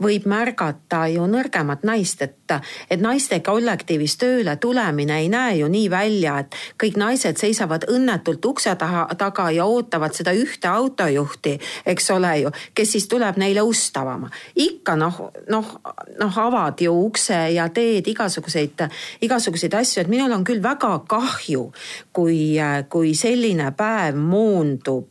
võib 0.01 0.25
märgata 0.29 1.05
ju 1.11 1.25
nõrgemat 1.29 1.85
naist, 1.85 2.21
et, 2.25 2.53
et 2.89 3.01
naiste 3.01 3.39
kollektiivis 3.45 4.17
tööle 4.21 4.55
tulemine 4.61 5.19
ei 5.21 5.29
näe 5.31 5.59
ju 5.59 5.69
nii 5.71 5.89
välja, 5.91 6.37
et 6.41 6.57
kõik 6.81 6.97
naised 6.99 7.37
seisavad 7.41 7.85
õnnetult 7.91 8.45
ukse 8.49 8.73
taha, 8.79 9.05
taga 9.19 9.49
ja 9.53 9.67
ootavad 9.69 10.15
seda 10.17 10.33
ühte 10.37 10.69
autojuhti, 10.71 11.57
eks 11.93 12.11
ole 12.15 12.33
ju, 12.43 12.53
kes 12.77 12.95
siis 12.97 13.07
tuleb 13.11 13.37
neile 13.41 13.65
ust 13.67 13.97
avama. 13.97 14.31
ikka 14.55 14.95
noh, 14.97 15.21
noh, 15.49 15.75
noh, 16.19 16.41
avad 16.45 16.81
ju 16.81 16.95
ukse 17.05 17.37
ja 17.53 17.69
teed 17.69 18.07
igasuguseid, 18.07 18.87
igasuguseid 19.21 19.77
asju, 19.77 20.01
et 20.01 20.11
minul 20.11 20.33
on 20.33 20.45
küll 20.47 20.63
väga 20.63 20.97
kahju, 21.07 21.69
kui, 22.13 22.57
kui 22.89 23.15
selline 23.15 23.71
päev 23.77 24.17
moondub 24.17 25.10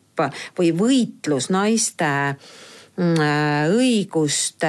või 0.58 0.74
võitlus 0.76 1.48
naiste 1.54 2.10
Mm, 3.00 3.16
äh, 3.16 3.70
õigust, 3.72 4.64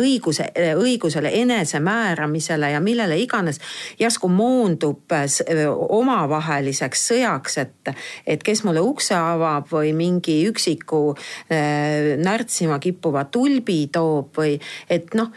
õiguse, 0.00 0.48
õigusele 0.74 1.30
enesemääramisele 1.42 2.72
ja 2.72 2.80
millele 2.82 3.18
iganes 3.22 3.60
järsku 4.00 4.26
moondub 4.32 5.12
äh, 5.14 5.28
omavaheliseks 5.70 7.06
sõjaks, 7.12 7.58
et, 7.62 7.92
et 8.26 8.42
kes 8.42 8.64
mulle 8.66 8.82
ukse 8.82 9.14
avab 9.14 9.70
või 9.70 9.92
mingi 9.94 10.40
üksiku 10.50 11.12
äh, 11.14 12.16
närtsima 12.18 12.80
kippuva 12.82 13.28
tulbi 13.30 13.84
toob 13.94 14.42
või 14.42 14.56
et 14.90 15.14
noh 15.14 15.30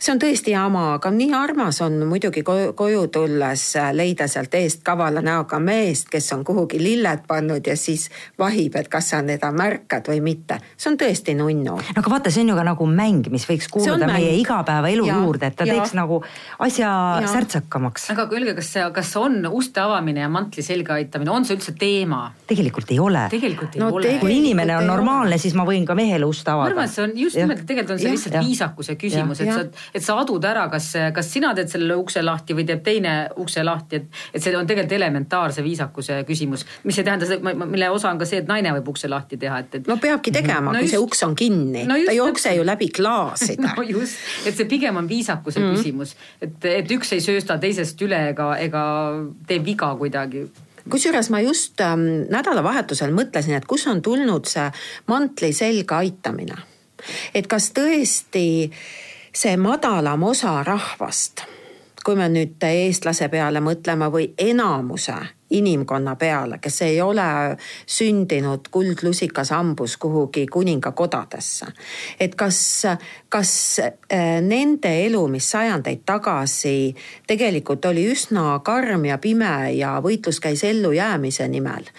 see 0.00 0.14
on 0.14 0.20
tõesti 0.20 0.54
jama, 0.54 0.84
aga 0.96 1.10
nii 1.12 1.32
armas 1.36 1.80
on 1.84 1.98
muidugi 2.08 2.42
koju, 2.44 2.72
koju 2.76 3.02
tulles 3.12 3.64
äh, 3.76 3.90
leida 3.92 4.26
sealt 4.30 4.54
eest 4.56 4.80
kavala 4.86 5.20
näoga 5.24 5.58
meest, 5.60 6.08
kes 6.12 6.30
on 6.36 6.44
kuhugi 6.46 6.80
lilled 6.80 7.26
pannud 7.28 7.66
ja 7.66 7.76
siis 7.76 8.06
vahib, 8.40 8.78
et 8.80 8.88
kas 8.88 9.10
sa 9.12 9.20
teda 9.26 9.50
märkad 9.52 10.08
või 10.08 10.22
mitte. 10.24 10.60
see 10.76 10.92
on 10.92 10.96
tõesti 11.00 11.34
nunnu. 11.36 11.76
no 11.76 12.00
aga 12.02 12.12
vaata, 12.14 12.32
see 12.32 12.46
on 12.46 12.52
ju 12.54 12.56
ka 12.56 12.64
nagu 12.70 12.86
mäng, 12.88 13.28
mis 13.32 13.44
võiks 13.48 13.68
kuuluda 13.72 14.08
meie 14.08 14.32
igapäevaelu 14.40 15.08
ja, 15.10 15.18
juurde, 15.20 15.50
et 15.52 15.58
ta 15.58 15.68
ja. 15.68 15.76
teeks 15.76 15.92
nagu 15.98 16.22
asja 16.58 16.94
ja. 17.20 17.28
särtsakamaks. 17.34 18.08
aga 18.14 18.28
öelge, 18.32 18.56
kas 18.56 18.72
see, 18.72 18.86
kas 18.96 19.12
on 19.20 19.44
uste 19.50 19.84
avamine 19.84 20.24
ja 20.24 20.32
mantli 20.32 20.64
selga 20.64 20.96
aitamine, 20.96 21.34
on 21.34 21.44
see 21.44 21.58
üldse 21.58 21.76
teema? 21.76 22.22
tegelikult 22.48 22.94
ei 22.96 23.02
ole. 23.04 23.26
tegelikult 23.36 23.76
ei 23.76 23.84
no, 23.84 23.92
ole. 24.00 24.16
kui 24.24 24.38
inimene 24.38 24.78
on 24.80 24.88
normaalne, 24.88 25.36
siis 25.38 25.52
ma 25.58 25.68
võin 25.68 25.84
ka 25.84 25.98
mehele 25.98 26.24
ust 26.24 26.48
avada. 26.48 26.72
ma 26.72 26.80
arvan, 26.80 26.88
et 26.88 26.96
see 26.96 27.04
on 27.04 27.14
just 27.26 27.42
nimelt, 27.42 27.66
tegelikult 27.68 27.98
on 27.98 28.02
see 28.02 28.16
lihtsalt 28.16 28.40
viisakuse 28.40 28.96
küsimus, 28.96 29.44
et 29.44 29.52
sa 29.52 29.68
et 29.94 30.04
sa 30.04 30.18
adud 30.20 30.44
ära, 30.44 30.66
kas, 30.72 30.92
kas 31.14 31.32
sina 31.32 31.52
teed 31.56 31.70
selle 31.72 31.96
ukse 31.98 32.22
lahti 32.22 32.56
või 32.56 32.66
teeb 32.68 32.82
teine 32.86 33.14
ukse 33.40 33.64
lahti, 33.66 34.00
et, 34.00 34.20
et 34.34 34.42
see 34.42 34.54
on 34.56 34.68
tegelikult 34.68 34.96
elementaarse 34.96 35.64
viisakuse 35.64 36.20
küsimus, 36.28 36.64
mis 36.84 36.98
ei 37.00 37.06
tähenda 37.06 37.28
seda, 37.28 37.54
mille 37.64 37.90
osa 37.90 38.10
on 38.12 38.20
ka 38.20 38.28
see, 38.28 38.42
et 38.44 38.50
naine 38.50 38.72
võib 38.78 38.92
ukse 38.94 39.10
lahti 39.10 39.38
teha, 39.40 39.60
et, 39.64 39.80
et. 39.80 39.90
no 39.90 39.98
peabki 40.02 40.32
tegema 40.34 40.70
no, 40.70 40.78
kui 40.78 40.88
just, 40.88 40.96
see 40.96 41.04
uks 41.04 41.24
on 41.26 41.36
kinni. 41.38 41.84
No, 41.88 41.98
ta 42.06 42.14
ei 42.14 42.20
jookse 42.20 42.54
ju 42.56 42.64
läbi 42.66 42.90
klaaside 42.94 43.74
no 43.78 43.86
just, 43.86 44.18
et 44.46 44.56
see 44.56 44.68
pigem 44.70 44.96
on 45.00 45.08
viisakuse 45.10 45.60
mm 45.60 45.68
-hmm. 45.68 45.78
küsimus, 45.78 46.16
et, 46.40 46.64
et 46.64 46.96
üks 46.96 47.14
ei 47.16 47.22
söösta 47.24 47.58
teisest 47.58 48.00
üle 48.06 48.28
ega, 48.34 48.54
ega 48.58 48.82
tee 49.46 49.62
viga 49.64 49.94
kuidagi. 49.98 50.48
Kusjuures 50.90 51.28
ma 51.30 51.40
just 51.44 51.80
ähm, 51.84 52.06
nädalavahetusel 52.32 53.12
mõtlesin, 53.14 53.54
et 53.58 53.66
kus 53.68 53.86
on 53.90 54.00
tulnud 54.02 54.48
see 54.48 54.70
mantli 55.06 55.52
selga 55.52 56.00
aitamine. 56.00 56.56
et 57.34 57.46
kas 57.46 57.70
tõesti 57.72 58.70
see 59.34 59.56
madalam 59.56 60.22
osa 60.22 60.62
rahvast, 60.62 61.44
kui 62.04 62.16
me 62.16 62.28
nüüd 62.28 62.62
eestlase 62.66 63.28
peale 63.28 63.60
mõtleme 63.60 64.10
või 64.12 64.32
enamuse 64.38 65.18
inimkonna 65.50 66.16
peale, 66.16 66.58
kes 66.58 66.82
ei 66.82 67.00
ole 67.00 67.56
sündinud 67.86 68.68
kuldlusikas 68.70 69.50
hambus 69.50 69.96
kuhugi 69.96 70.46
kuningakodadesse. 70.46 71.66
et 72.20 72.34
kas, 72.34 72.82
kas 73.28 73.80
äh, 73.80 74.40
nende 74.42 74.92
elu, 75.06 75.26
mis 75.28 75.50
sajandeid 75.50 76.04
tagasi 76.06 76.94
tegelikult 77.26 77.84
oli 77.84 78.06
üsna 78.12 78.60
karm 78.64 79.04
ja 79.04 79.18
pime 79.18 79.72
ja 79.74 79.96
võitlus 80.02 80.40
käis 80.40 80.64
ellujäämise 80.64 81.48
nimel, 81.48 81.90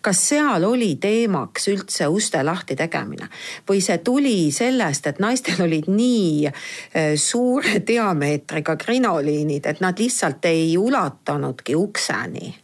kas 0.00 0.22
seal 0.28 0.64
oli 0.64 0.94
teemaks 0.96 1.68
üldse 1.68 2.06
uste 2.06 2.42
lahti 2.42 2.76
tegemine 2.76 3.28
või 3.68 3.82
see 3.82 3.98
tuli 3.98 4.50
sellest, 4.54 5.06
et 5.06 5.18
naistel 5.18 5.66
olid 5.66 5.90
nii 5.90 6.46
äh, 6.46 7.14
suure 7.16 7.82
diameetriga 7.86 8.76
krinoliinid, 8.76 9.66
et 9.66 9.80
nad 9.80 9.98
lihtsalt 9.98 10.44
ei 10.44 10.76
ulatanudki 10.78 11.74
ukseni 11.74 12.54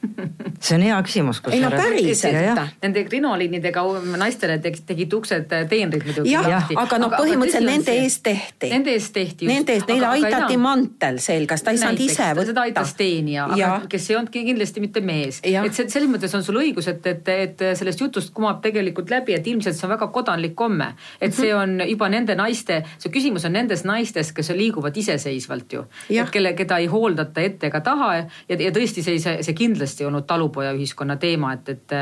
see 0.64 0.76
on 0.76 0.82
hea 0.84 0.96
küsimus. 1.04 1.40
ei 1.52 1.60
no 1.62 1.70
päriselt. 1.72 2.60
Nende 2.82 3.02
krinoliinidega 3.08 3.82
naistele 4.20 4.56
tegid 4.62 5.12
uksed 5.16 5.48
teenrid 5.68 6.04
muidugi. 6.06 6.32
jah, 6.32 6.68
aga 6.80 6.98
noh, 7.00 7.12
põhimõtteliselt 7.14 7.66
nende 7.66 7.96
eest 8.02 8.22
tehti. 8.26 8.70
Nende 8.72 8.94
eest 8.96 9.12
tehti. 9.16 9.48
Nende 9.50 9.76
eest, 9.76 9.88
neile 9.90 10.08
aitati 10.14 10.56
enam... 10.56 10.64
mantel 10.66 11.20
selgas, 11.22 11.64
ta 11.64 11.74
ei 11.74 11.80
saanud 11.82 12.04
ise 12.04 12.30
võtta. 12.32 12.46
seda 12.50 12.64
aitas 12.68 12.94
teenija, 12.98 13.46
aga 13.56 13.72
kes 13.92 14.08
ei 14.10 14.18
olnudki 14.18 14.44
kindlasti 14.48 14.84
mitte 14.84 15.04
mees. 15.04 15.40
et 15.44 15.76
see, 15.76 15.88
selles 15.92 16.10
mõttes 16.12 16.36
on 16.36 16.44
sul 16.46 16.60
õigus, 16.62 16.88
et, 16.92 17.06
et, 17.12 17.32
et 17.46 17.64
sellest 17.78 18.04
jutust 18.04 18.34
kumab 18.36 18.62
tegelikult 18.64 19.12
läbi, 19.12 19.36
et 19.36 19.46
ilmselt 19.52 19.76
see 19.76 19.88
on 19.88 19.94
väga 19.94 20.10
kodanlik 20.14 20.56
komme. 20.58 20.92
et 21.20 21.36
see 21.36 21.52
on 21.56 21.78
juba 21.86 22.08
nende 22.12 22.36
naiste, 22.38 22.82
see 22.98 23.12
küsimus 23.12 23.44
on 23.48 23.56
nendes 23.58 23.84
naistes, 23.88 24.32
kes 24.36 24.52
liiguvad 24.56 24.96
iseseisvalt 24.96 25.76
ju. 25.76 25.84
kelle, 26.32 26.54
keda 26.58 26.80
ei 26.80 26.88
hooldata 26.90 27.44
ette 27.44 27.68
ega 27.70 27.80
taha 27.84 28.10
ja, 28.20 28.24
ja 28.56 28.72
tõesti 28.74 29.04
see, 29.04 29.18
see, 29.22 29.40
see 29.44 29.56
kindlasti 29.56 29.89
ei 30.00 30.06
olnud 30.06 30.26
talupoja 30.28 30.70
ühiskonna 30.76 31.16
teema, 31.20 31.54
et, 31.56 31.72
et, 31.74 31.96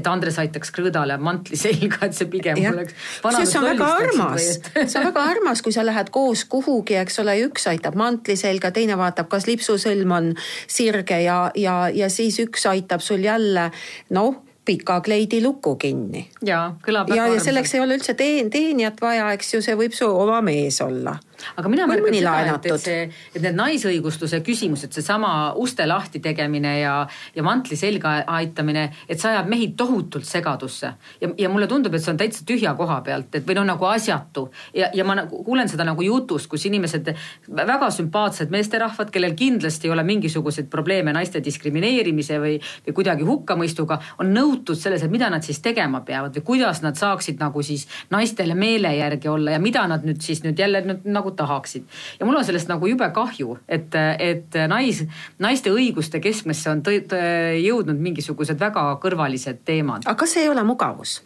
et 0.00 0.10
Andres 0.10 0.38
aitaks 0.42 0.72
krõõdale 0.74 1.18
mantli 1.22 1.58
selga, 1.60 2.08
et 2.08 2.18
see 2.18 2.30
pigem 2.32 2.58
ja. 2.62 2.72
oleks. 2.74 2.96
see 3.22 3.60
on 3.60 3.68
väga 3.70 3.92
armas, 4.00 4.48
see 4.90 4.98
on 5.00 5.08
väga 5.10 5.28
armas, 5.34 5.62
kui 5.62 5.76
sa 5.76 5.86
lähed 5.86 6.10
koos 6.14 6.44
kuhugi, 6.50 6.98
eks 7.02 7.22
ole, 7.22 7.38
üks 7.46 7.68
aitab 7.70 7.98
mantli 7.98 8.38
selga, 8.40 8.72
teine 8.74 8.98
vaatab, 8.98 9.30
kas 9.30 9.48
lipsusõlm 9.50 10.18
on 10.18 10.34
sirge 10.66 11.22
ja, 11.24 11.40
ja, 11.58 11.80
ja 11.94 12.10
siis 12.12 12.40
üks 12.42 12.66
aitab 12.70 13.04
sul 13.04 13.24
jälle 13.24 13.70
noh 14.16 14.44
pika 14.68 15.00
kleidi 15.00 15.40
luku 15.42 15.76
kinni. 15.80 16.26
ja 16.44 16.74
kõlab 16.84 17.08
väga 17.08 17.22
ja, 17.22 17.34
ja 17.38 17.40
selleks 17.40 17.72
ei 17.74 17.80
ole 17.80 17.96
üldse 17.96 18.12
teen-, 18.18 18.50
teenijat 18.52 19.00
vaja, 19.00 19.30
eks 19.36 19.54
ju, 19.54 19.62
see 19.64 19.76
võib 19.78 19.96
su 19.96 20.08
oma 20.08 20.42
mees 20.44 20.82
olla 20.84 21.16
aga 21.56 21.70
mina 21.70 21.86
märkan 21.88 22.14
seda, 22.14 22.56
et, 22.56 22.66
et 22.72 22.82
see, 22.82 23.04
et 23.34 23.42
need 23.42 23.56
naisõigustuse 23.58 24.40
küsimused, 24.46 24.92
seesama 24.94 25.52
uste 25.60 25.86
lahti 25.88 26.20
tegemine 26.24 26.78
ja, 26.80 26.94
ja 27.34 27.44
mantli 27.46 27.78
selga 27.78 28.18
aitamine, 28.38 28.88
et 29.08 29.20
see 29.20 29.30
ajab 29.30 29.50
mehi 29.50 29.72
tohutult 29.78 30.26
segadusse. 30.28 30.92
ja, 31.20 31.30
ja 31.38 31.48
mulle 31.52 31.68
tundub, 31.70 31.94
et 31.94 32.04
see 32.04 32.12
on 32.12 32.20
täitsa 32.20 32.44
tühja 32.48 32.74
koha 32.78 33.00
pealt, 33.06 33.34
et 33.34 33.46
või 33.46 33.58
noh, 33.58 33.66
nagu 33.68 33.88
asjatu. 33.90 34.48
ja, 34.74 34.90
ja 34.94 35.04
ma 35.04 35.16
nagu 35.18 35.42
kuulen 35.44 35.68
seda 35.68 35.86
nagu 35.88 36.02
jutust, 36.02 36.48
kus 36.50 36.66
inimesed, 36.68 37.12
väga 37.48 37.90
sümpaatsed 37.94 38.52
meesterahvad, 38.54 39.12
kellel 39.14 39.36
kindlasti 39.38 39.88
ei 39.88 39.94
ole 39.94 40.04
mingisuguseid 40.08 40.68
probleeme 40.70 41.12
naiste 41.16 41.42
diskrimineerimise 41.44 42.40
või, 42.42 42.56
või 42.86 42.96
kuidagi 43.00 43.26
hukkamõistuga, 43.28 44.00
on 44.22 44.32
nõutud 44.34 44.78
selles, 44.78 45.04
et 45.04 45.12
mida 45.12 45.30
nad 45.30 45.44
siis 45.46 45.60
tegema 45.64 46.00
peavad 46.06 46.36
või 46.38 46.46
kuidas 46.52 46.82
nad 46.84 46.98
saaksid 46.98 47.40
nagu 47.40 47.62
siis 47.62 47.86
naistele 48.10 48.54
meele 48.58 48.94
järgi 48.96 49.28
olla 49.28 49.56
ja 49.56 49.62
mida 49.62 49.86
nad 49.90 50.04
nüüd 50.06 50.20
siis 50.24 50.42
nüüd 50.44 50.58
jälle 50.58 50.82
nüüd 50.86 51.06
nagu 51.08 51.27
nagu 51.28 51.36
tahaksid. 51.36 51.84
ja 52.20 52.26
mul 52.26 52.36
on 52.36 52.44
sellest 52.44 52.68
nagu 52.68 52.86
jube 52.86 53.10
kahju, 53.12 53.58
et, 53.68 53.94
et 54.18 54.54
nais, 54.68 55.04
naiste 55.38 55.70
õiguste 55.70 56.20
keskmesse 56.20 56.70
on 56.70 56.82
tõ, 56.82 56.94
tõ, 57.08 57.20
jõudnud 57.58 57.98
mingisugused 57.98 58.58
väga 58.58 58.98
kõrvalised 59.02 59.64
teemad. 59.64 60.06
aga 60.06 60.16
kas 60.18 60.36
ei 60.36 60.48
ole 60.48 60.64
mugavus? 60.64 61.22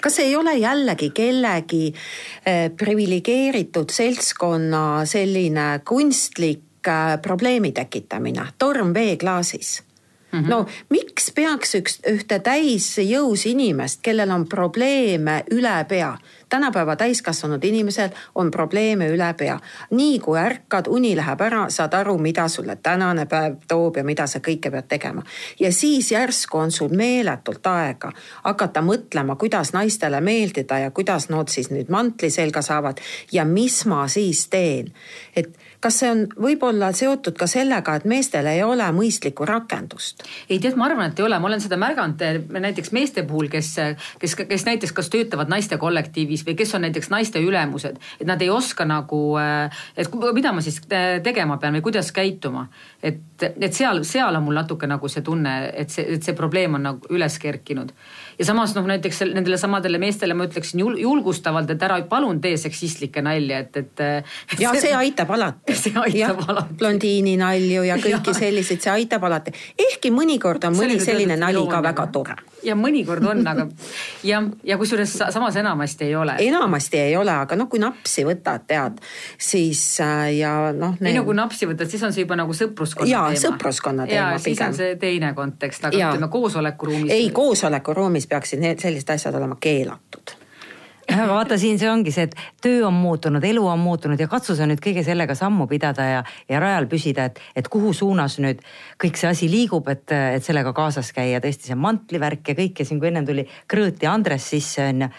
kas 0.00 0.18
ei 0.18 0.36
ole 0.36 0.56
jällegi 0.58 1.10
kellegi 1.10 1.92
eh, 2.46 2.70
priviligeeritud 2.70 3.90
seltskonna 3.90 5.04
selline 5.04 5.80
kunstlik 5.84 6.86
eh, 6.86 7.18
probleemi 7.22 7.72
tekitamine, 7.72 8.52
torm 8.58 8.94
veeklaasis? 8.94 9.82
Mm 10.32 10.44
-hmm. 10.44 10.48
no 10.48 10.66
miks 10.88 11.32
peaks 11.34 11.74
üks, 11.74 11.98
ühte 12.08 12.38
täisjõus 12.38 13.46
inimest, 13.46 14.00
kellel 14.02 14.30
on 14.30 14.46
probleeme 14.48 15.44
üle 15.50 15.84
pea, 15.88 16.16
tänapäeva 16.48 16.96
täiskasvanud 16.96 17.64
inimesel 17.64 18.08
on 18.34 18.50
probleeme 18.50 19.08
üle 19.08 19.34
pea. 19.34 19.58
nii 19.90 20.18
kui 20.18 20.38
ärkad, 20.38 20.86
uni 20.88 21.16
läheb 21.16 21.40
ära, 21.40 21.70
saad 21.70 21.94
aru, 21.94 22.18
mida 22.18 22.48
sulle 22.48 22.76
tänane 22.76 23.26
päev 23.26 23.56
toob 23.68 23.96
ja 23.96 24.04
mida 24.04 24.26
sa 24.26 24.38
kõike 24.38 24.70
pead 24.70 24.88
tegema. 24.88 25.22
ja 25.60 25.72
siis 25.72 26.12
järsku 26.12 26.58
on 26.58 26.70
sul 26.70 26.88
meeletult 26.88 27.66
aega 27.66 28.12
hakata 28.42 28.80
mõtlema, 28.80 29.36
kuidas 29.36 29.72
naistele 29.72 30.20
meeldida 30.20 30.78
ja 30.78 30.90
kuidas 30.90 31.28
nad 31.28 31.48
siis 31.48 31.70
nüüd 31.70 31.88
mantli 31.88 32.30
selga 32.30 32.62
saavad 32.62 33.00
ja 33.32 33.44
mis 33.44 33.86
ma 33.86 34.08
siis 34.08 34.48
teen. 34.48 34.92
et 35.36 35.58
kas 35.82 35.98
see 35.98 36.10
on 36.12 36.22
võib-olla 36.38 36.92
seotud 36.94 37.36
ka 37.38 37.48
sellega, 37.50 37.96
et 37.98 38.06
meestel 38.08 38.46
ei 38.50 38.62
ole 38.64 38.86
mõistlikku 38.94 39.46
rakendust? 39.48 40.22
ei 40.48 40.60
tead, 40.62 40.76
ma 40.78 40.86
arvan, 40.88 41.10
et 41.10 41.18
ei 41.18 41.26
ole, 41.26 41.38
ma 41.42 41.50
olen 41.50 41.62
seda 41.62 41.78
märganud 41.80 42.22
eh, 42.22 42.38
näiteks 42.66 42.92
meeste 42.94 43.24
puhul, 43.28 43.50
kes, 43.52 43.72
kes, 44.22 44.36
kes 44.48 44.66
näiteks 44.68 44.94
kas 44.96 45.10
töötavad 45.12 45.50
naiste 45.52 45.78
kollektiivis 45.82 46.46
või 46.46 46.56
kes 46.58 46.74
on 46.78 46.86
näiteks 46.86 47.10
naiste 47.12 47.42
ülemused, 47.42 47.98
et 48.20 48.28
nad 48.28 48.42
ei 48.42 48.50
oska 48.52 48.86
nagu, 48.88 49.22
eh, 49.42 49.82
et 49.96 50.18
mida 50.34 50.54
ma 50.54 50.64
siis 50.64 50.80
eh, 50.88 51.18
tegema 51.24 51.58
pean 51.62 51.78
või 51.78 51.86
kuidas 51.90 52.12
käituma. 52.14 52.68
et, 53.02 53.42
et 53.42 53.72
seal, 53.74 54.04
seal 54.06 54.36
on 54.38 54.46
mul 54.46 54.60
natuke 54.62 54.86
nagu 54.86 55.08
see 55.10 55.24
tunne, 55.26 55.56
et 55.74 55.90
see, 55.90 56.06
et 56.16 56.22
see 56.22 56.38
probleem 56.38 56.78
on 56.78 56.90
nagu 56.92 57.14
üles 57.14 57.38
kerkinud 57.42 57.90
ja 58.42 58.46
samas 58.46 58.74
noh, 58.74 58.86
näiteks 58.86 59.20
nendele 59.30 59.56
samadele 59.58 59.98
meestele 60.02 60.34
ma 60.34 60.46
ütleksin 60.48 60.80
jul, 60.82 60.96
julgustavalt, 60.98 61.70
et 61.70 61.82
ära 61.86 62.00
palun 62.10 62.40
tee 62.42 62.56
seksistlikke 62.58 63.22
nalja, 63.22 63.60
et, 63.62 63.76
et. 63.76 64.02
ja 64.58 64.72
see, 64.74 64.90
aitab 64.98 65.30
alati. 65.36 65.76
see 65.82 65.94
aitab 65.94 66.40
ja, 66.42 66.48
alati. 66.54 66.74
blondiini 66.80 67.36
nalju 67.38 67.84
ja 67.86 67.98
kõiki 68.02 68.34
ja. 68.34 68.38
selliseid, 68.40 68.82
see 68.82 68.92
aitab 68.92 69.22
alati. 69.28 69.54
ehkki 69.86 70.10
mõnikord 70.14 70.66
on 70.66 70.74
mõni 70.78 70.98
selline 71.02 71.36
nali 71.38 71.62
ka 71.70 71.82
väga 71.84 72.06
tore. 72.14 72.36
ja 72.66 72.74
mõnikord 72.78 73.28
on, 73.30 73.44
aga 73.46 73.68
jah, 74.30 74.50
ja 74.66 74.78
kusjuures 74.80 75.14
samas 75.22 75.60
enamasti 75.62 76.08
ei 76.10 76.18
ole. 76.18 76.36
enamasti 76.48 76.98
ei 77.04 77.16
ole, 77.16 77.36
aga 77.46 77.58
noh, 77.58 77.70
kui 77.70 77.82
napsi 77.82 78.26
võtad, 78.26 78.66
tead, 78.66 78.98
siis 79.38 79.84
äh, 80.02 80.32
ja 80.40 80.56
noh 80.74 80.98
need.... 80.98 81.12
ei 81.12 81.20
no 81.20 81.26
kui 81.28 81.38
napsi 81.38 81.70
võtad, 81.70 81.90
siis 81.92 82.02
on 82.02 82.16
see 82.16 82.26
juba 82.26 82.40
nagu 82.42 82.58
sõpruskonna 82.58 83.10
ja, 83.10 83.22
teema. 83.30 83.44
sõpruskonna 83.46 84.10
teema 84.10 84.34
pigem. 84.34 84.44
siis 84.48 84.66
on 84.66 84.76
see 84.82 84.98
teine 84.98 85.30
kontekst, 85.38 85.86
aga 85.86 86.02
ütleme 86.10 86.32
koosolekuruumis. 86.32 87.14
ei, 87.14 87.30
koosolekuruumis 87.30 88.31
peaksid 88.32 88.64
need 88.64 88.80
sellised 88.80 89.12
asjad 89.14 89.36
olema 89.38 89.60
keelatud 89.60 90.38
vaata, 91.28 91.56
siin 91.58 91.78
see 91.80 91.90
ongi 91.90 92.12
see, 92.14 92.26
et 92.28 92.36
töö 92.62 92.86
on 92.86 92.94
muutunud, 92.94 93.44
elu 93.44 93.62
on 93.66 93.80
muutunud 93.82 94.20
ja 94.20 94.28
katsu 94.30 94.54
sa 94.56 94.66
nüüd 94.68 94.80
kõige 94.82 95.02
sellega 95.06 95.34
sammu 95.38 95.66
pidada 95.70 96.06
ja, 96.08 96.20
ja 96.48 96.60
rajal 96.62 96.86
püsida, 96.90 97.26
et, 97.30 97.40
et 97.58 97.68
kuhu 97.72 97.92
suunas 97.96 98.38
nüüd 98.42 98.62
kõik 99.02 99.18
see 99.20 99.30
asi 99.30 99.50
liigub, 99.52 99.88
et, 99.92 100.06
et 100.12 100.44
sellega 100.44 100.72
kaasas 100.76 101.12
käia. 101.16 101.40
tõesti 101.42 101.70
see 101.70 101.78
mantlivärk 101.78 102.52
ja 102.52 102.56
kõik 102.58 102.82
ja 102.82 102.88
siin, 102.88 103.02
kui 103.02 103.10
ennem 103.10 103.26
tuli 103.28 103.46
Krõõt 103.70 104.02
ja 104.02 104.14
Andres 104.14 104.46
sisse 104.54 104.86
on 104.92 105.06
ju, 105.06 105.10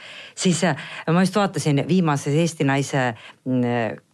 siis 0.46 0.64
äh, 0.70 0.90
ma 1.12 1.26
just 1.26 1.38
vaatasin 1.38 1.84
viimases 1.90 2.40
Eesti 2.46 2.68
naise 2.68 3.06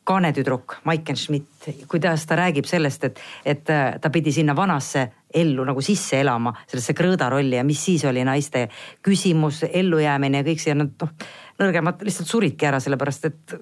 mm, 0.10 0.14
kaanetüdruk 0.14 0.76
Maiken 0.84 1.18
Schmidt, 1.18 1.70
kuidas 1.88 2.26
ta 2.26 2.36
räägib 2.36 2.66
sellest, 2.66 3.04
et, 3.04 3.20
et 3.46 3.70
äh, 3.70 4.00
ta 4.02 4.10
pidi 4.10 4.32
sinna 4.32 4.56
vanasse 4.56 5.10
ellu 5.34 5.64
nagu 5.66 5.82
sisse 5.82 6.20
elama, 6.20 6.54
sellesse 6.68 6.96
krõõda 6.98 7.30
rolli 7.30 7.56
ja 7.56 7.64
mis 7.64 7.82
siis 7.86 8.06
oli 8.10 8.24
naiste 8.26 8.68
küsimus, 9.06 9.64
ellujäämine 9.70 10.42
ja 10.42 10.48
kõik 10.48 10.64
see, 10.64 10.74
nad 10.74 10.96
noh, 11.02 11.12
nõrgemad 11.60 12.02
lihtsalt 12.02 12.30
suridki 12.32 12.66
ära, 12.66 12.80
sellepärast 12.82 13.30
et 13.30 13.60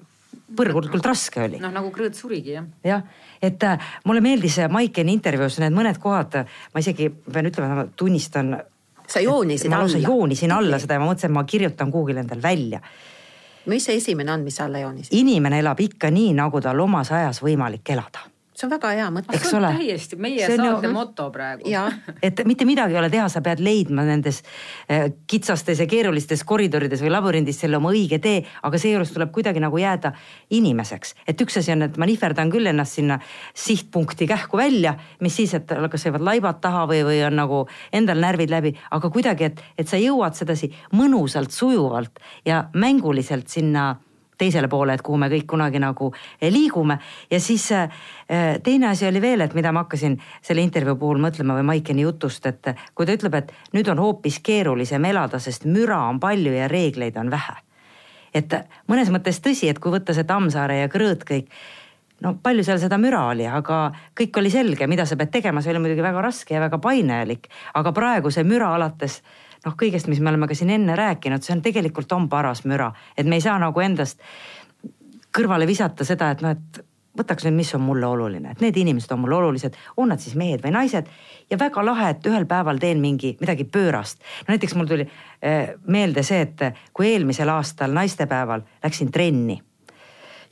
põrgulikult 0.56 1.04
raske 1.06 1.42
oli. 1.44 1.60
noh, 1.60 1.72
nagu 1.74 1.90
Krõõt 1.92 2.16
surigi 2.16 2.56
jah. 2.56 2.66
jah, 2.86 3.04
et 3.44 3.62
äh, 3.68 3.92
mulle 4.08 4.24
meeldis 4.24 4.58
Maikeni 4.72 5.12
intervjuus 5.18 5.60
need 5.62 5.76
mõned 5.76 6.00
kohad, 6.02 6.40
ma 6.72 6.84
isegi 6.84 7.10
pean 7.10 7.50
ütlema, 7.50 7.82
ma 7.82 7.86
tunnistan. 7.96 8.56
sa 9.06 9.20
joonisid 9.24 9.68
alla? 9.68 9.76
ma 9.76 9.84
lausa 9.84 10.00
joonisin 10.00 10.52
alla 10.52 10.80
seda 10.80 10.96
ja 10.96 11.04
ma 11.04 11.10
mõtlesin, 11.10 11.30
et 11.30 11.36
ma 11.36 11.44
kirjutan 11.44 11.92
kuhugile 11.92 12.24
endal 12.24 12.42
välja. 12.42 12.80
Mis 13.68 13.84
see 13.84 14.00
esimene 14.00 14.32
on, 14.32 14.44
mis 14.44 14.56
sa 14.56 14.66
alla 14.68 14.82
joonisid? 14.82 15.14
inimene 15.18 15.60
elab 15.62 15.80
ikka 15.80 16.10
nii, 16.10 16.32
nagu 16.38 16.60
tal 16.64 16.80
omas 16.80 17.12
ajas 17.12 17.42
võimalik 17.44 17.94
elada 17.94 18.26
see 18.58 18.66
on 18.66 18.72
väga 18.72 18.90
hea 18.96 19.06
mõte. 19.14 19.36
eks 19.36 19.52
ole. 19.54 19.70
täiesti 19.78 20.18
meie 20.20 20.46
see 20.46 20.58
saate 20.58 20.88
ju... 20.88 20.92
moto 20.94 21.28
praegu. 21.34 21.70
et 22.26 22.42
mitte 22.48 22.66
midagi 22.68 22.96
ei 22.96 23.00
ole 23.00 23.10
teha, 23.12 23.28
sa 23.30 23.42
pead 23.44 23.62
leidma 23.62 24.04
nendes 24.08 24.40
eh, 24.88 25.12
kitsastes 25.30 25.82
ja 25.82 25.86
keerulistes 25.90 26.42
koridorides 26.48 27.02
või 27.04 27.12
labürindis 27.14 27.60
selle 27.62 27.78
oma 27.78 27.92
õige 27.94 28.18
tee, 28.22 28.42
aga 28.66 28.80
seejuures 28.80 29.12
tuleb 29.14 29.30
kuidagi 29.34 29.62
nagu 29.62 29.78
jääda 29.78 30.12
inimeseks. 30.58 31.14
et 31.28 31.44
üks 31.44 31.60
asi 31.60 31.72
on, 31.74 31.86
et 31.86 32.00
ma 32.00 32.08
nihverdan 32.10 32.50
küll 32.50 32.66
ennast 32.70 32.98
sinna 32.98 33.20
sihtpunkti 33.54 34.26
kähku 34.30 34.58
välja, 34.58 34.96
mis 35.20 35.38
siis, 35.38 35.54
et 35.54 35.70
kas 35.90 36.08
jäävad 36.08 36.26
laibad 36.26 36.60
taha 36.64 36.86
või, 36.90 37.04
või 37.06 37.22
on 37.26 37.38
nagu 37.38 37.62
endal 37.92 38.18
närvid 38.22 38.50
läbi, 38.50 38.74
aga 38.90 39.12
kuidagi, 39.14 39.52
et, 39.52 39.62
et 39.78 39.88
sa 39.88 40.00
jõuad 40.00 40.34
sedasi 40.38 40.72
mõnusalt, 40.98 41.54
sujuvalt 41.54 42.18
ja 42.48 42.64
mänguliselt 42.74 43.48
sinna 43.52 43.94
teisele 44.38 44.68
poole, 44.68 44.94
et 44.94 45.02
kuhu 45.02 45.18
me 45.18 45.28
kõik 45.32 45.46
kunagi 45.50 45.80
nagu 45.82 46.12
liigume. 46.40 46.98
ja 47.30 47.40
siis 47.40 47.68
teine 48.62 48.88
asi 48.88 49.06
oli 49.06 49.20
veel, 49.22 49.40
et 49.40 49.54
mida 49.54 49.72
ma 49.72 49.84
hakkasin 49.84 50.18
selle 50.42 50.62
intervjuu 50.62 50.96
puhul 50.96 51.22
mõtlema 51.22 51.58
või 51.58 51.66
Maikeni 51.72 52.02
jutust, 52.02 52.46
et 52.46 52.74
kui 52.94 53.06
ta 53.06 53.16
ütleb, 53.16 53.34
et 53.34 53.52
nüüd 53.72 53.88
on 53.88 53.98
hoopis 53.98 54.40
keerulisem 54.44 55.04
elada, 55.04 55.38
sest 55.38 55.66
müra 55.66 56.00
on 56.08 56.20
palju 56.20 56.52
ja 56.52 56.68
reegleid 56.68 57.16
on 57.16 57.30
vähe. 57.30 57.56
et 58.34 58.54
mõnes 58.86 59.10
mõttes 59.10 59.40
tõsi, 59.40 59.68
et 59.68 59.78
kui 59.78 59.92
võtta 59.92 60.14
see 60.14 60.24
Tammsaare 60.24 60.80
ja 60.80 60.88
Krõõt 60.88 61.24
kõik 61.26 61.48
no 62.24 62.34
palju 62.42 62.64
seal 62.66 62.80
seda 62.82 62.98
müra 63.00 63.24
oli, 63.32 63.46
aga 63.46 63.88
kõik 64.18 64.40
oli 64.40 64.50
selge, 64.52 64.86
mida 64.90 65.06
sa 65.06 65.16
pead 65.18 65.32
tegema, 65.38 65.62
see 65.62 65.72
oli 65.74 65.84
muidugi 65.86 66.04
väga 66.04 66.22
raske 66.24 66.56
ja 66.56 66.62
väga 66.62 66.80
painajalik, 66.82 67.48
aga 67.78 67.92
praegu 67.94 68.32
see 68.34 68.46
müra 68.46 68.72
alates 68.76 69.20
noh, 69.64 69.74
kõigest, 69.78 70.08
mis 70.10 70.20
me 70.20 70.32
oleme 70.32 70.48
ka 70.48 70.56
siin 70.58 70.70
enne 70.74 70.96
rääkinud, 70.98 71.44
see 71.44 71.56
on 71.56 71.64
tegelikult 71.64 72.12
on 72.16 72.28
paras 72.28 72.64
müra, 72.68 72.92
et 73.16 73.26
me 73.26 73.38
ei 73.38 73.44
saa 73.44 73.58
nagu 73.62 73.80
endast 73.84 74.22
kõrvale 75.34 75.66
visata 75.68 76.06
seda, 76.08 76.30
et 76.34 76.44
noh, 76.44 76.56
et 76.56 76.84
võtaks 77.18 77.46
nüüd, 77.46 77.56
mis 77.58 77.74
on 77.74 77.82
mulle 77.82 78.06
oluline, 78.06 78.52
et 78.54 78.62
need 78.62 78.76
inimesed 78.78 79.12
on 79.14 79.22
mulle 79.24 79.38
olulised, 79.40 79.76
on 79.96 80.12
nad 80.12 80.22
siis 80.22 80.36
mehed 80.38 80.62
või 80.64 80.74
naised. 80.74 81.08
ja 81.50 81.58
väga 81.58 81.84
lahe, 81.84 82.10
et 82.14 82.26
ühel 82.26 82.46
päeval 82.46 82.78
teen 82.78 83.00
mingi 83.00 83.36
midagi 83.40 83.64
pöörast. 83.64 84.20
no 84.46 84.54
näiteks 84.54 84.74
mul 84.74 84.86
tuli 84.86 85.08
äh, 85.08 85.74
meelde 85.86 86.22
see, 86.22 86.40
et 86.46 86.92
kui 86.92 87.12
eelmisel 87.12 87.48
aastal 87.48 87.92
naistepäeval 87.96 88.62
läksin 88.84 89.12
trenni 89.12 89.60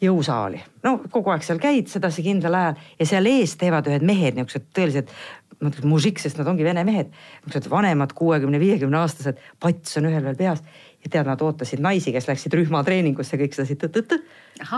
jõusaali. 0.03 0.61
no 0.85 0.99
kogu 1.11 1.33
aeg 1.33 1.45
seal 1.47 1.61
käid 1.63 1.91
sedasi 1.93 2.25
kindlal 2.27 2.55
ajal 2.55 2.81
ja 3.01 3.09
seal 3.13 3.31
ees 3.31 3.57
teevad 3.61 3.89
ühed 3.91 4.05
mehed, 4.07 4.37
niisugused 4.37 4.69
tõelised, 4.77 5.13
ma 5.61 5.71
ütleks 5.71 5.89
mužik, 5.89 6.21
sest 6.21 6.41
nad 6.41 6.51
ongi 6.53 6.67
vene 6.67 6.85
mehed. 6.85 7.13
niisugused 7.45 7.71
vanemad, 7.73 8.13
kuuekümne, 8.17 8.61
viiekümne 8.63 9.01
aastased, 9.01 9.41
pats 9.61 9.97
on 10.01 10.11
ühel 10.11 10.25
veel 10.25 10.39
peas 10.39 10.63
ja 11.07 11.13
tead, 11.13 11.31
nad 11.31 11.43
ootasid 11.43 11.83
naisi, 11.83 12.13
kes 12.15 12.27
läksid 12.29 12.59
rühmatreeningusse, 12.59 13.39
kõik 13.39 13.55
sedasi 13.55 13.79
tõtt-tõtt. 13.81 14.19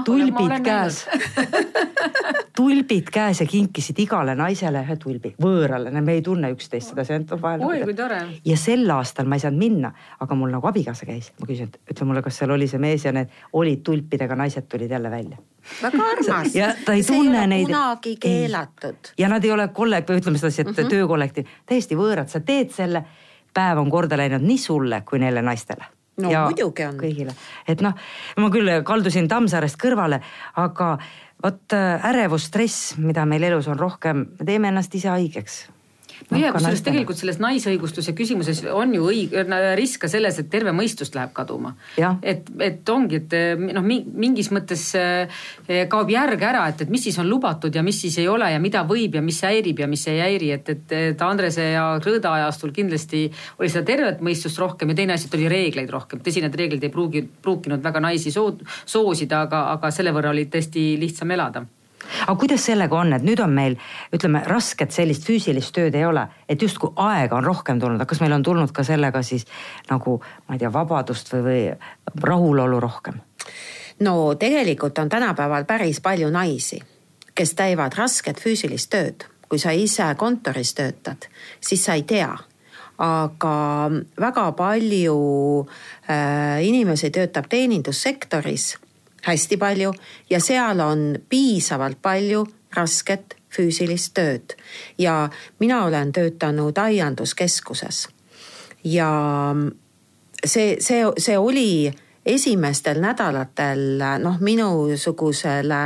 tulbid 0.04 0.58
käes 0.66 1.04
tulbid 2.58 3.10
käes 3.12 3.40
ja 3.40 3.46
kinkisid 3.46 3.98
igale 4.02 4.34
naisele 4.38 4.82
ühe 4.84 4.96
tulbi, 5.00 5.32
võõrale, 5.42 5.92
me 6.00 6.16
ei 6.18 6.22
tunne 6.26 6.50
üksteist 6.54 6.92
sedasi 6.92 7.14
ainult 7.16 7.34
vahel. 7.42 7.64
oi 7.64 7.82
kui 7.86 7.94
tore. 7.98 8.20
ja 8.44 8.56
sel 8.58 8.88
aastal 8.94 9.28
ma 9.30 9.38
ei 9.38 9.44
saanud 9.44 9.62
minna, 9.62 9.92
aga 10.20 10.38
mul 10.38 10.52
nagu 10.54 10.70
abikaasa 10.70 11.06
käis, 11.08 11.30
ma 11.40 11.48
küsin, 11.50 11.70
et 11.70 11.94
ütle 11.94 12.08
mulle, 12.08 12.22
kas 12.26 12.40
seal 12.40 12.54
oli 12.54 12.68
see 12.70 12.82
mees 12.82 13.04
ja 13.06 13.12
need 13.14 13.34
olid 13.58 13.84
tulpidega 13.86 14.38
naised 14.38 14.66
tulid 14.70 14.90
jälle 14.90 15.10
välja 15.10 15.38
väga 15.82 16.08
armas. 16.12 16.54
ja 16.54 16.72
ta 16.84 16.96
ei 16.96 17.04
tunne 17.06 17.42
ei 17.42 17.52
neid. 17.54 17.66
kunagi 17.68 18.16
keelatud. 18.20 19.12
ja 19.18 19.28
nad 19.28 19.44
ei 19.44 19.52
ole 19.54 19.68
kollek- 19.68 20.10
või 20.10 20.22
ütleme 20.22 20.40
sedasi, 20.40 20.62
et 20.62 20.72
mm 20.72 20.82
-hmm. 20.82 20.90
töökollektiiv, 20.96 21.54
täiesti 21.66 21.96
võõrad, 21.96 22.28
sa 22.28 22.40
teed 22.40 22.74
selle, 22.74 23.04
päev 23.54 23.78
on 23.78 23.90
korda 23.90 24.16
läinud 24.16 24.42
nii 24.42 24.58
sulle 24.58 25.02
kui 25.06 25.18
neile 25.18 25.42
naistele 25.42 25.97
no 26.18 26.32
ja 26.32 26.44
muidugi 26.48 26.86
on. 26.88 26.98
kõigile, 27.00 27.34
et 27.68 27.82
noh, 27.84 27.96
ma 28.36 28.52
küll 28.54 28.74
kaldusin 28.86 29.28
Tammsaarest 29.30 29.80
kõrvale, 29.80 30.20
aga 30.60 30.92
vot 31.42 31.76
äh, 31.76 32.10
ärevus, 32.10 32.48
stress, 32.50 32.94
mida 32.98 33.26
meil 33.28 33.48
elus 33.50 33.68
on 33.70 33.78
rohkem, 33.78 34.28
me 34.38 34.48
teeme 34.48 34.72
ennast 34.72 34.94
ise 34.98 35.12
haigeks 35.14 35.66
no 36.30 36.40
ja 36.40 36.52
kusjuures 36.54 36.82
tegelikult 36.84 37.20
selles 37.20 37.38
naisõigustuse 37.42 38.14
küsimuses 38.16 38.62
on 38.72 38.94
ju 38.94 39.08
õige, 39.10 39.44
risk 39.78 40.04
ka 40.04 40.10
selles, 40.10 40.38
et 40.40 40.50
terve 40.50 40.72
mõistus 40.76 41.12
läheb 41.14 41.32
kaduma. 41.36 41.74
et, 42.22 42.50
et 42.64 42.88
ongi, 42.92 43.22
et 43.22 43.36
noh, 43.74 43.84
mingis 43.84 44.50
mõttes 44.54 44.84
eh, 44.98 45.38
kaob 45.90 46.10
järg 46.12 46.42
ära, 46.50 46.66
et, 46.72 46.84
et 46.84 46.92
mis 46.92 47.02
siis 47.08 47.18
on 47.22 47.28
lubatud 47.28 47.74
ja 47.74 47.82
mis 47.86 48.00
siis 48.00 48.18
ei 48.22 48.28
ole 48.28 48.50
ja 48.52 48.60
mida 48.62 48.84
võib 48.88 49.18
ja 49.18 49.22
mis 49.24 49.40
häirib 49.44 49.84
ja 49.84 49.88
mis 49.90 50.06
ei 50.10 50.20
häiri, 50.22 50.52
et, 50.58 50.68
et, 50.74 50.96
et 51.12 51.24
Andrese 51.24 51.70
ja 51.72 51.86
Krõõda 52.02 52.34
ajastul 52.38 52.74
kindlasti 52.76 53.26
oli 53.58 53.72
seda 53.72 53.86
tervet 53.88 54.22
mõistust 54.24 54.58
rohkem 54.60 54.92
ja 54.92 55.00
teine 55.00 55.16
asi, 55.16 55.28
et 55.28 55.38
oli 55.38 55.48
reegleid 55.50 55.90
rohkem. 55.90 56.22
tõsi, 56.24 56.42
need 56.44 56.56
reeglid 56.58 56.84
ei 56.84 56.94
pruugi, 56.94 57.24
pruukinud 57.42 57.82
väga 57.84 58.02
naisi 58.04 58.34
soo, 58.34 58.54
soosida, 58.84 59.44
aga, 59.48 59.68
aga 59.76 59.92
selle 59.94 60.14
võrra 60.14 60.34
oli 60.34 60.48
tõesti 60.52 60.90
lihtsam 61.00 61.36
elada 61.36 61.66
aga 62.26 62.36
kuidas 62.40 62.64
sellega 62.68 62.98
on, 62.98 63.12
et 63.16 63.24
nüüd 63.26 63.40
on 63.44 63.54
meil 63.54 63.78
ütleme, 64.14 64.42
rasket 64.48 64.94
sellist 64.94 65.26
füüsilist 65.28 65.74
tööd 65.76 65.96
ei 65.98 66.06
ole, 66.08 66.26
et 66.48 66.62
justkui 66.62 66.92
aega 66.96 67.38
on 67.38 67.46
rohkem 67.46 67.80
tulnud, 67.80 68.00
aga 68.00 68.08
kas 68.08 68.22
meil 68.24 68.36
on 68.36 68.44
tulnud 68.46 68.72
ka 68.74 68.84
sellega 68.86 69.22
siis 69.26 69.46
nagu 69.90 70.18
ma 70.48 70.56
ei 70.56 70.62
tea, 70.62 70.72
vabadust 70.72 71.32
või, 71.32 71.42
või 71.48 72.28
rahulolu 72.30 72.80
rohkem? 72.80 73.20
no 74.04 74.34
tegelikult 74.38 74.98
on 74.98 75.08
tänapäeval 75.08 75.64
päris 75.64 76.00
palju 76.00 76.30
naisi, 76.30 76.82
kes 77.34 77.54
teevad 77.54 77.96
rasket 77.98 78.40
füüsilist 78.40 78.90
tööd. 78.90 79.26
kui 79.48 79.58
sa 79.58 79.72
ise 79.72 80.04
kontoris 80.16 80.74
töötad, 80.76 81.24
siis 81.60 81.84
sa 81.84 81.94
ei 81.96 82.02
tea 82.02 82.34
aga 82.98 83.54
väga 84.18 84.44
palju 84.58 85.16
äh, 86.10 86.58
inimesi 86.66 87.10
töötab 87.14 87.46
teenindussektoris 87.48 88.74
hästi 89.28 89.56
palju 89.60 89.92
ja 90.30 90.40
seal 90.40 90.80
on 90.80 91.04
piisavalt 91.28 92.00
palju 92.02 92.46
rasket 92.76 93.36
füüsilist 93.52 94.12
tööd. 94.16 94.56
Ja 94.98 95.28
mina 95.60 95.84
olen 95.84 96.12
töötanud 96.12 96.78
aianduskeskuses. 96.78 98.08
ja 98.84 99.10
see, 100.46 100.76
see, 100.80 101.02
see 101.18 101.38
oli 101.38 101.92
esimestel 102.26 103.00
nädalatel 103.00 104.02
noh, 104.22 104.36
minusugusele 104.40 105.82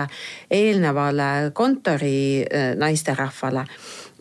eelnevale 0.51 1.51
kontori 1.55 2.43
äh, 2.43 2.75
naisterahvale 2.77 3.67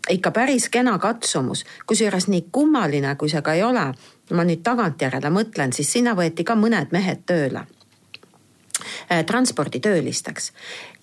ikka 0.09 0.31
päris 0.31 0.69
kena 0.69 0.97
katsumus, 0.99 1.65
kusjuures 1.85 2.25
nii 2.27 2.47
kummaline, 2.51 3.15
kui 3.15 3.29
see 3.29 3.41
ka 3.45 3.53
ei 3.53 3.61
ole, 3.63 3.83
ma 4.33 4.45
nüüd 4.47 4.63
tagantjärele 4.65 5.29
mõtlen, 5.29 5.73
siis 5.75 5.91
sinna 5.93 6.15
võeti 6.17 6.45
ka 6.47 6.55
mõned 6.57 6.89
mehed 6.95 7.21
tööle 7.29 7.67
transporditöölisteks. 9.25 10.51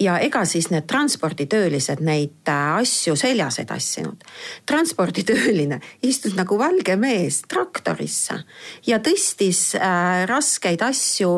ja 0.01 0.19
ega 0.19 0.45
siis 0.45 0.71
need 0.71 0.87
transporditöölised 0.87 2.01
neid 2.01 2.49
äh, 2.49 2.77
asju 2.77 3.17
seljas 3.17 3.59
ei 3.59 3.67
tassinud. 3.67 4.25
transporditööline 4.67 5.81
istus 6.03 6.35
nagu 6.37 6.59
valge 6.59 6.97
mees 6.97 7.43
traktorisse 7.49 8.43
ja 8.87 8.99
tõstis 8.99 9.75
äh, 9.77 10.27
raskeid 10.27 10.83
asju 10.83 11.33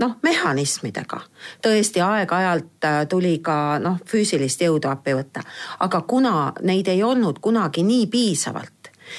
noh, 0.00 0.16
mehhanismidega. 0.22 1.20
tõesti, 1.62 2.00
aeg-ajalt 2.00 2.84
äh, 2.84 3.00
tuli 3.08 3.38
ka 3.38 3.78
noh, 3.78 3.98
füüsilist 4.06 4.60
jõudu 4.60 4.88
appi 4.90 5.14
võtta, 5.16 5.44
aga 5.80 6.00
kuna 6.08 6.52
neid 6.62 6.88
ei 6.88 7.02
olnud 7.02 7.40
kunagi 7.40 7.82
nii 7.82 8.06
piisavalt, 8.06 8.73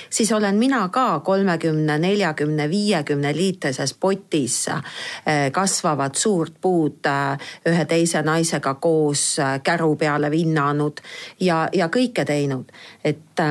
siis 0.10 0.31
olen 0.31 0.55
mina 0.55 0.89
ka 0.89 1.19
kolmekümne, 1.19 1.97
neljakümne, 1.99 2.69
viiekümne 2.69 3.36
liitrises 3.36 3.93
potis 3.93 4.67
eh, 4.67 5.51
kasvavat 5.51 6.15
suurt 6.15 6.53
puud 6.62 7.05
eh, 7.05 7.49
ühe 7.71 7.86
teise 7.86 8.21
naisega 8.21 8.73
koos 8.73 9.39
eh, 9.39 9.60
käru 9.63 9.95
peale 9.95 10.31
vinnanud 10.31 11.01
ja, 11.39 11.65
ja 11.73 11.89
kõike 11.89 12.25
teinud. 12.25 12.71
et 13.03 13.41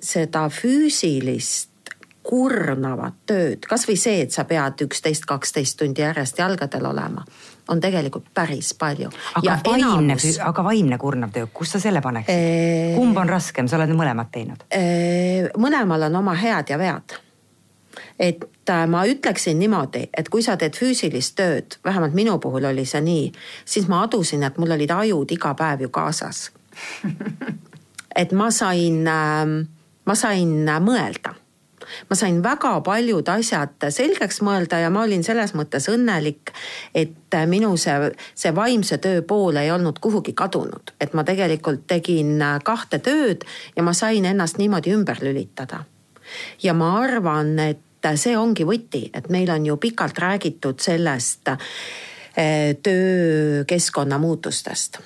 seda 0.00 0.48
füüsilist 0.52 1.70
kurnavat 2.22 3.14
tööd, 3.26 3.64
kasvõi 3.66 3.96
see, 3.96 4.20
et 4.26 4.32
sa 4.32 4.44
pead 4.44 4.84
üksteist, 4.84 5.24
kaksteist 5.26 5.78
tundi 5.80 6.04
järjest 6.04 6.38
jalgadel 6.38 6.86
olema 6.86 7.24
on 7.70 7.80
tegelikult 7.80 8.28
päris 8.34 8.74
palju. 8.74 9.10
aga 9.34 9.56
vaimne 9.66 10.12
enamus..., 10.14 10.38
aga 10.44 10.64
vaimne 10.64 10.98
kurnav 10.98 11.32
töö, 11.34 11.48
kus 11.54 11.74
sa 11.76 11.80
selle 11.82 12.02
paneksid 12.04 12.34
eee...? 12.34 12.92
kumb 12.96 13.16
on 13.16 13.28
raskem, 13.28 13.68
sa 13.68 13.78
oled 13.78 13.94
mõlemat 13.96 14.30
teinud? 14.34 14.64
mõlemal 15.60 16.08
on 16.10 16.20
oma 16.22 16.34
head 16.38 16.72
ja 16.74 16.78
vead. 16.78 17.16
et 18.18 18.70
äh, 18.70 18.86
ma 18.90 19.04
ütleksin 19.08 19.58
niimoodi, 19.58 20.08
et 20.16 20.28
kui 20.28 20.42
sa 20.46 20.56
teed 20.60 20.78
füüsilist 20.78 21.36
tööd, 21.38 21.78
vähemalt 21.84 22.14
minu 22.16 22.38
puhul 22.42 22.70
oli 22.70 22.86
see 22.86 23.02
nii, 23.04 23.26
siis 23.64 23.88
ma 23.88 24.04
adusin, 24.06 24.44
et 24.46 24.58
mul 24.58 24.76
olid 24.78 24.90
ajud 24.94 25.36
iga 25.36 25.54
päev 25.58 25.86
ju 25.86 25.92
kaasas 25.94 26.48
et 28.22 28.32
ma 28.32 28.50
sain, 28.54 29.04
ähm, 29.08 29.60
ma 30.06 30.18
sain 30.18 30.58
mõelda 30.82 31.36
ma 32.08 32.16
sain 32.16 32.40
väga 32.42 32.72
paljud 32.86 33.28
asjad 33.28 33.88
selgeks 33.90 34.40
mõelda 34.46 34.80
ja 34.82 34.90
ma 34.90 35.04
olin 35.06 35.24
selles 35.26 35.54
mõttes 35.58 35.88
õnnelik, 35.92 36.52
et 36.94 37.38
minu 37.50 37.74
see, 37.80 38.10
see 38.34 38.54
vaimse 38.56 38.98
töö 39.02 39.22
pool 39.22 39.60
ei 39.60 39.70
olnud 39.70 40.00
kuhugi 40.02 40.34
kadunud, 40.36 40.94
et 41.00 41.14
ma 41.14 41.24
tegelikult 41.24 41.86
tegin 41.90 42.40
kahte 42.64 42.98
tööd 42.98 43.46
ja 43.76 43.84
ma 43.86 43.94
sain 43.96 44.24
ennast 44.24 44.58
niimoodi 44.58 44.94
ümber 44.96 45.22
lülitada. 45.22 45.84
ja 46.62 46.74
ma 46.74 46.96
arvan, 47.02 47.58
et 47.58 48.10
see 48.16 48.36
ongi 48.38 48.64
võti, 48.64 49.10
et 49.14 49.28
meil 49.28 49.50
on 49.50 49.66
ju 49.66 49.76
pikalt 49.76 50.18
räägitud 50.18 50.80
sellest 50.80 51.48
eh, 52.36 52.76
töökeskkonna 52.82 54.18
muutustest 54.18 55.00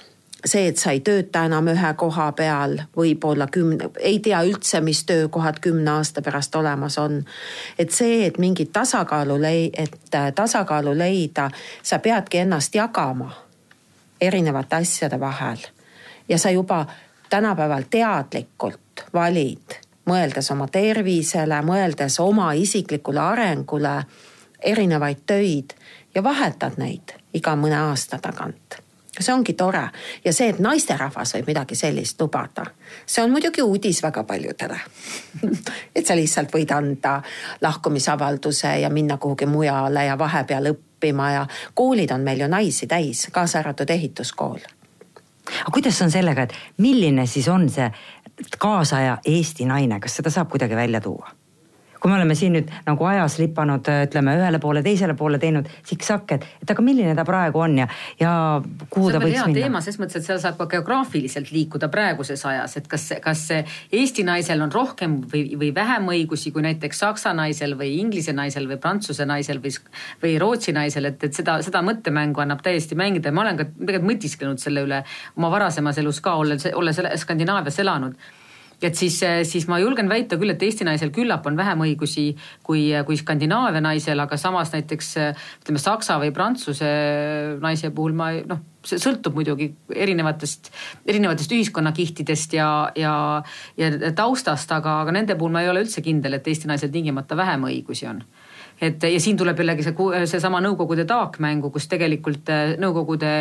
see, 0.44 0.68
et 0.68 0.78
sa 0.78 0.92
ei 0.92 1.00
tööta 1.00 1.44
enam 1.48 1.68
ühe 1.72 1.92
koha 1.96 2.30
peal, 2.36 2.76
võib-olla 2.96 3.46
kümne, 3.52 3.88
ei 4.00 4.18
tea 4.24 4.42
üldse, 4.46 4.80
mis 4.84 5.04
töökohad 5.08 5.60
kümne 5.64 5.90
aasta 5.90 6.22
pärast 6.22 6.56
olemas 6.56 6.98
on. 6.98 7.24
et 7.78 7.90
see, 7.90 8.26
et 8.26 8.38
mingit 8.38 8.72
tasakaalu 8.72 9.40
lei-, 9.40 9.70
et 9.72 10.14
äh, 10.14 10.32
tasakaalu 10.34 10.98
leida, 10.98 11.50
sa 11.82 11.98
peadki 11.98 12.38
ennast 12.44 12.74
jagama 12.74 13.32
erinevate 14.20 14.76
asjade 14.76 15.20
vahel. 15.20 15.58
ja 16.28 16.38
sa 16.38 16.50
juba 16.50 16.86
tänapäeval 17.30 17.82
teadlikult 17.90 19.06
valid, 19.14 19.80
mõeldes 20.06 20.52
oma 20.52 20.68
tervisele, 20.68 21.62
mõeldes 21.62 22.20
oma 22.20 22.52
isiklikule 22.52 23.20
arengule 23.20 24.04
erinevaid 24.60 25.26
töid 25.26 25.74
ja 26.14 26.22
vahetad 26.22 26.76
neid 26.76 27.16
iga 27.34 27.56
mõne 27.56 27.80
aasta 27.88 28.18
tagant 28.18 28.83
see 29.20 29.34
ongi 29.34 29.52
tore 29.52 29.82
ja 30.24 30.32
see, 30.32 30.48
et 30.50 30.58
naisterahvas 30.62 31.34
võib 31.36 31.50
midagi 31.52 31.76
sellist 31.78 32.20
lubada, 32.20 32.66
see 33.06 33.22
on 33.24 33.32
muidugi 33.34 33.62
uudis 33.62 34.02
väga 34.02 34.24
paljudele 34.24 34.78
et 35.96 36.06
sa 36.06 36.16
lihtsalt 36.16 36.52
võid 36.54 36.72
anda 36.74 37.20
lahkumisavalduse 37.62 38.76
ja 38.82 38.90
minna 38.90 39.18
kuhugi 39.18 39.46
mujale 39.46 40.06
ja 40.08 40.18
vahepeal 40.18 40.72
õppima 40.72 41.30
ja 41.34 41.46
koolid 41.74 42.10
on 42.14 42.26
meil 42.26 42.40
ju 42.44 42.48
naisi 42.48 42.86
täis, 42.90 43.28
kaasa 43.32 43.60
arvatud 43.62 43.90
ehituskool. 43.90 44.58
aga 45.60 45.70
kuidas 45.72 46.02
on 46.02 46.10
sellega, 46.10 46.42
et 46.42 46.54
milline 46.78 47.26
siis 47.26 47.48
on 47.48 47.68
see 47.70 47.90
kaasaja 48.58 49.18
Eesti 49.24 49.66
naine, 49.70 50.00
kas 50.00 50.16
seda 50.16 50.30
saab 50.30 50.50
kuidagi 50.50 50.76
välja 50.76 51.00
tuua? 51.00 51.30
Kui 52.04 52.12
me 52.12 52.18
oleme 52.18 52.34
siin 52.36 52.52
nüüd 52.52 52.68
nagu 52.84 53.06
ajas 53.08 53.38
lipanud, 53.40 53.86
ütleme 54.04 54.34
ühele 54.36 54.58
poole, 54.60 54.82
teisele 54.84 55.14
poole 55.16 55.38
teinud 55.40 55.70
siksakke, 55.88 56.36
et, 56.36 56.42
et 56.60 56.72
aga 56.74 56.82
milline 56.84 57.14
ta 57.16 57.24
praegu 57.24 57.62
on 57.64 57.78
ja, 57.80 57.86
ja 58.20 58.32
kuhu 58.92 59.08
ta 59.08 59.22
võiks 59.22 59.38
minna? 59.46 59.56
teema 59.56 59.80
ses 59.80 59.96
mõttes, 59.96 60.20
et 60.20 60.28
seal 60.28 60.42
saab 60.42 60.58
ka 60.60 60.66
geograafiliselt 60.74 61.48
liikuda 61.54 61.88
praeguses 61.88 62.44
ajas, 62.50 62.76
et 62.76 62.90
kas, 62.92 63.08
kas 63.24 63.46
Eesti 63.54 64.26
naisel 64.28 64.60
on 64.66 64.74
rohkem 64.74 65.16
või, 65.32 65.46
või 65.56 65.72
vähem 65.72 66.12
õigusi 66.12 66.52
kui 66.52 66.66
näiteks 66.68 67.00
saksa 67.06 67.32
naisel 67.32 67.72
või 67.80 67.94
inglise 68.02 68.36
naisel 68.36 68.68
või 68.68 68.76
prantsuse 68.84 69.24
naisel 69.24 69.64
või, 69.64 69.72
või 70.20 70.36
rootsi 70.44 70.76
naisel, 70.76 71.08
et, 71.08 71.24
et 71.24 71.40
seda, 71.40 71.56
seda 71.64 71.80
mõttemängu 71.88 72.44
annab 72.44 72.60
täiesti 72.68 73.00
mängida 73.00 73.32
ja 73.32 73.40
ma 73.40 73.46
olen 73.48 73.64
ka 73.64 73.70
tegelikult 73.72 74.10
mõtisklenud 74.12 74.60
selle 74.60 74.84
üle 74.84 75.00
oma 75.38 75.54
varasemas 75.56 76.04
elus 76.04 76.20
ka, 76.20 76.36
olles, 76.44 76.68
olles 76.76 77.00
Skandinaavias 77.24 77.80
elanud 77.80 78.20
et 78.84 78.98
siis, 78.98 79.16
siis 79.48 79.66
ma 79.70 79.78
julgen 79.82 80.08
väita 80.10 80.38
küll, 80.40 80.52
et 80.54 80.62
Eesti 80.62 80.86
naisel 80.86 81.12
küllap 81.14 81.46
on 81.48 81.56
vähem 81.58 81.84
õigusi 81.86 82.26
kui, 82.66 82.86
kui 83.06 83.18
Skandinaavia 83.20 83.82
naisel, 83.84 84.20
aga 84.20 84.38
samas 84.40 84.72
näiteks 84.74 85.10
ütleme, 85.62 85.82
Saksa 85.82 86.18
või 86.22 86.32
Prantsuse 86.34 86.90
naise 87.62 87.90
puhul 87.94 88.16
ma 88.16 88.30
noh, 88.48 88.62
see 88.84 89.00
sõltub 89.00 89.36
muidugi 89.38 89.70
erinevatest, 89.94 90.70
erinevatest 91.08 91.52
ühiskonnakihtidest 91.56 92.56
ja, 92.58 92.68
ja, 92.98 93.14
ja 93.80 94.12
taustast, 94.16 94.72
aga, 94.76 95.00
aga 95.04 95.14
nende 95.16 95.38
puhul 95.40 95.54
ma 95.54 95.64
ei 95.64 95.72
ole 95.72 95.84
üldse 95.86 96.04
kindel, 96.04 96.38
et 96.38 96.48
Eesti 96.50 96.70
naisel 96.70 96.92
tingimata 96.94 97.38
vähem 97.38 97.68
õigusi 97.70 98.10
on 98.10 98.22
et 98.80 99.02
ja 99.02 99.20
siin 99.20 99.36
tuleb 99.38 99.58
jällegi 99.58 99.84
see, 99.86 99.94
seesama 100.30 100.60
Nõukogude 100.64 101.04
taakmängu, 101.08 101.70
kus 101.74 101.86
tegelikult 101.90 102.50
äh, 102.52 102.74
Nõukogude 102.80 103.32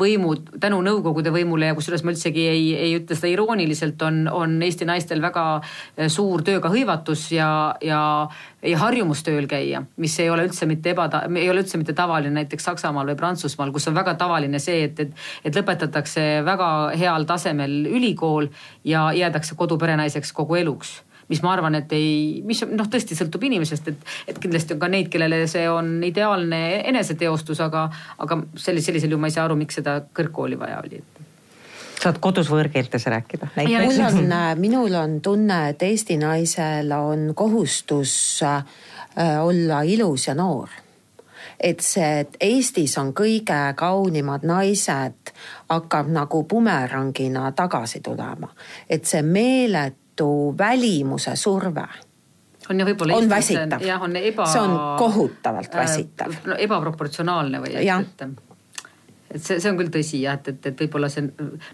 võimud, 0.00 0.54
tänu 0.60 0.80
Nõukogude 0.84 1.32
võimule 1.34 1.70
ja 1.70 1.76
kusjuures 1.78 2.02
ma 2.04 2.14
üldsegi 2.14 2.46
ei, 2.50 2.64
ei 2.74 2.94
ütle 2.98 3.18
seda 3.18 3.30
irooniliselt, 3.32 4.02
on, 4.06 4.22
on 4.32 4.56
Eesti 4.66 4.88
naistel 4.88 5.22
väga 5.22 5.44
äh, 5.60 6.08
suur 6.12 6.44
tööga 6.46 6.72
hõivatus 6.72 7.28
ja, 7.34 7.50
ja, 7.84 8.00
ja 8.66 8.80
harjumus 8.82 9.22
tööl 9.26 9.46
käia, 9.50 9.84
mis 10.00 10.16
ei 10.22 10.30
ole 10.32 10.48
üldse 10.48 10.68
mitte 10.70 10.94
ebata-, 10.94 11.26
ei 11.30 11.50
ole 11.52 11.64
üldse 11.64 11.80
mitte 11.80 11.94
tavaline 11.96 12.34
näiteks 12.40 12.70
Saksamaal 12.70 13.12
või 13.12 13.20
Prantsusmaal, 13.20 13.74
kus 13.74 13.88
on 13.90 13.98
väga 13.98 14.16
tavaline 14.20 14.62
see, 14.62 14.84
et, 14.88 15.06
et, 15.06 15.28
et 15.44 15.60
lõpetatakse 15.60 16.26
väga 16.46 16.72
heal 16.98 17.28
tasemel 17.28 17.84
ülikool 17.90 18.50
ja 18.84 19.10
jäädakse 19.16 19.54
koduperenaiseks 19.58 20.34
kogu 20.36 20.58
eluks 20.60 20.98
mis 21.30 21.42
ma 21.44 21.54
arvan, 21.54 21.78
et 21.78 21.92
ei, 21.96 22.42
mis 22.46 22.60
noh, 22.68 22.90
tõesti 22.90 23.16
sõltub 23.18 23.44
inimesest, 23.46 23.90
et, 23.92 24.12
et 24.32 24.42
kindlasti 24.42 24.76
on 24.76 24.82
ka 24.82 24.90
neid, 24.92 25.08
kellele 25.12 25.44
see 25.50 25.64
on 25.70 26.00
ideaalne 26.06 26.60
eneseteostus, 26.90 27.62
aga, 27.64 27.86
aga 28.18 28.42
sellisel, 28.56 28.90
sellisel 28.90 29.14
juhul 29.14 29.22
ma 29.22 29.30
ei 29.30 29.36
saa 29.38 29.46
aru, 29.48 29.58
miks 29.60 29.80
seda 29.80 30.00
kõrgkooli 30.16 30.58
vaja 30.60 30.82
oli 30.84 31.02
saad 32.00 32.16
kodus 32.16 32.48
võõrkeeltes 32.48 33.04
rääkida? 33.12 33.50
mul 33.60 33.98
on, 34.06 34.30
minul 34.64 34.94
on 34.96 35.18
tunne, 35.20 35.58
et 35.74 35.82
Eesti 35.84 36.16
naisel 36.20 36.92
on 36.96 37.32
kohustus 37.36 38.14
äh, 38.46 38.62
olla 39.44 39.82
ilus 39.84 40.30
ja 40.30 40.34
noor 40.34 40.70
et 41.60 41.80
see, 41.84 42.20
et 42.22 42.36
Eestis 42.40 42.96
on 43.00 43.12
kõige 43.16 43.58
kaunimad 43.76 44.46
naised, 44.48 45.32
hakkab 45.68 46.08
nagu 46.08 46.42
bumerangina 46.48 47.50
tagasi 47.52 48.00
tulema. 48.00 48.48
et 48.88 49.04
see 49.04 49.22
meeletu 49.22 49.99
tohutu 50.20 50.54
välimuse 50.58 51.36
surve 51.36 51.88
on 52.70 52.78
ja 52.78 52.86
võib-olla 52.86 53.16
on 53.18 53.28
väsitav. 53.28 53.82
jah, 53.82 54.02
on 54.02 54.16
eba. 54.16 54.46
see 54.46 54.60
on 54.60 54.76
kohutavalt 54.98 55.74
väsitav 55.74 56.36
äh,. 56.36 56.60
ebaproportsionaalne 56.66 57.62
või 57.64 57.74
et, 57.80 58.22
et 58.22 58.49
et 59.30 59.42
see, 59.42 59.60
see 59.62 59.70
on 59.70 59.78
küll 59.78 59.90
tõsi 59.94 60.20
jah, 60.24 60.38
et, 60.40 60.48
et, 60.50 60.66
et 60.72 60.80
võib-olla 60.82 61.10
see 61.12 61.28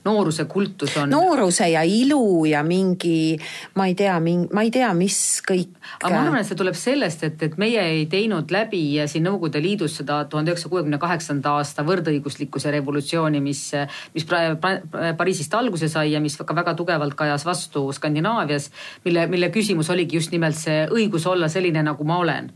nooruse 0.04 0.44
kultus 0.50 0.96
on. 1.00 1.10
nooruse 1.12 1.68
ja 1.72 1.82
ilu 1.88 2.44
ja 2.48 2.60
mingi, 2.66 3.36
ma 3.78 3.86
ei 3.88 3.96
tea, 3.96 4.18
ma 4.20 4.64
ei 4.66 4.72
tea, 4.74 4.90
mis 4.96 5.18
kõik. 5.46 5.72
aga 6.02 6.12
ma 6.12 6.22
arvan, 6.26 6.40
et 6.42 6.50
see 6.50 6.58
tuleb 6.58 6.76
sellest, 6.76 7.24
et, 7.28 7.46
et 7.48 7.56
meie 7.60 7.82
ei 7.96 8.04
teinud 8.12 8.52
läbi 8.52 8.82
siin 9.08 9.24
Nõukogude 9.26 9.58
Liidus 9.62 9.96
seda 10.02 10.20
tuhande 10.30 10.52
üheksasaja 10.52 10.70
kuuekümne 10.74 11.00
kaheksanda 11.02 11.56
aasta 11.58 11.82
võrdõiguslikkuse 11.86 12.70
revolutsiooni, 12.76 13.40
mis, 13.42 13.62
mis 14.14 14.26
Pariisist 14.26 15.56
alguse 15.56 15.88
sai 15.90 16.12
ja 16.12 16.20
mis 16.22 16.36
ka 16.36 16.54
väga 16.54 16.76
tugevalt 16.78 17.16
kajas 17.18 17.46
vastu 17.48 17.86
Skandinaavias. 17.96 18.70
mille, 19.04 19.26
mille 19.32 19.50
küsimus 19.54 19.90
oligi 19.90 20.20
just 20.20 20.34
nimelt 20.34 20.58
see 20.60 20.84
õigus 20.92 21.26
olla 21.26 21.48
selline, 21.48 21.82
nagu 21.82 22.04
ma 22.04 22.20
olen. 22.20 22.52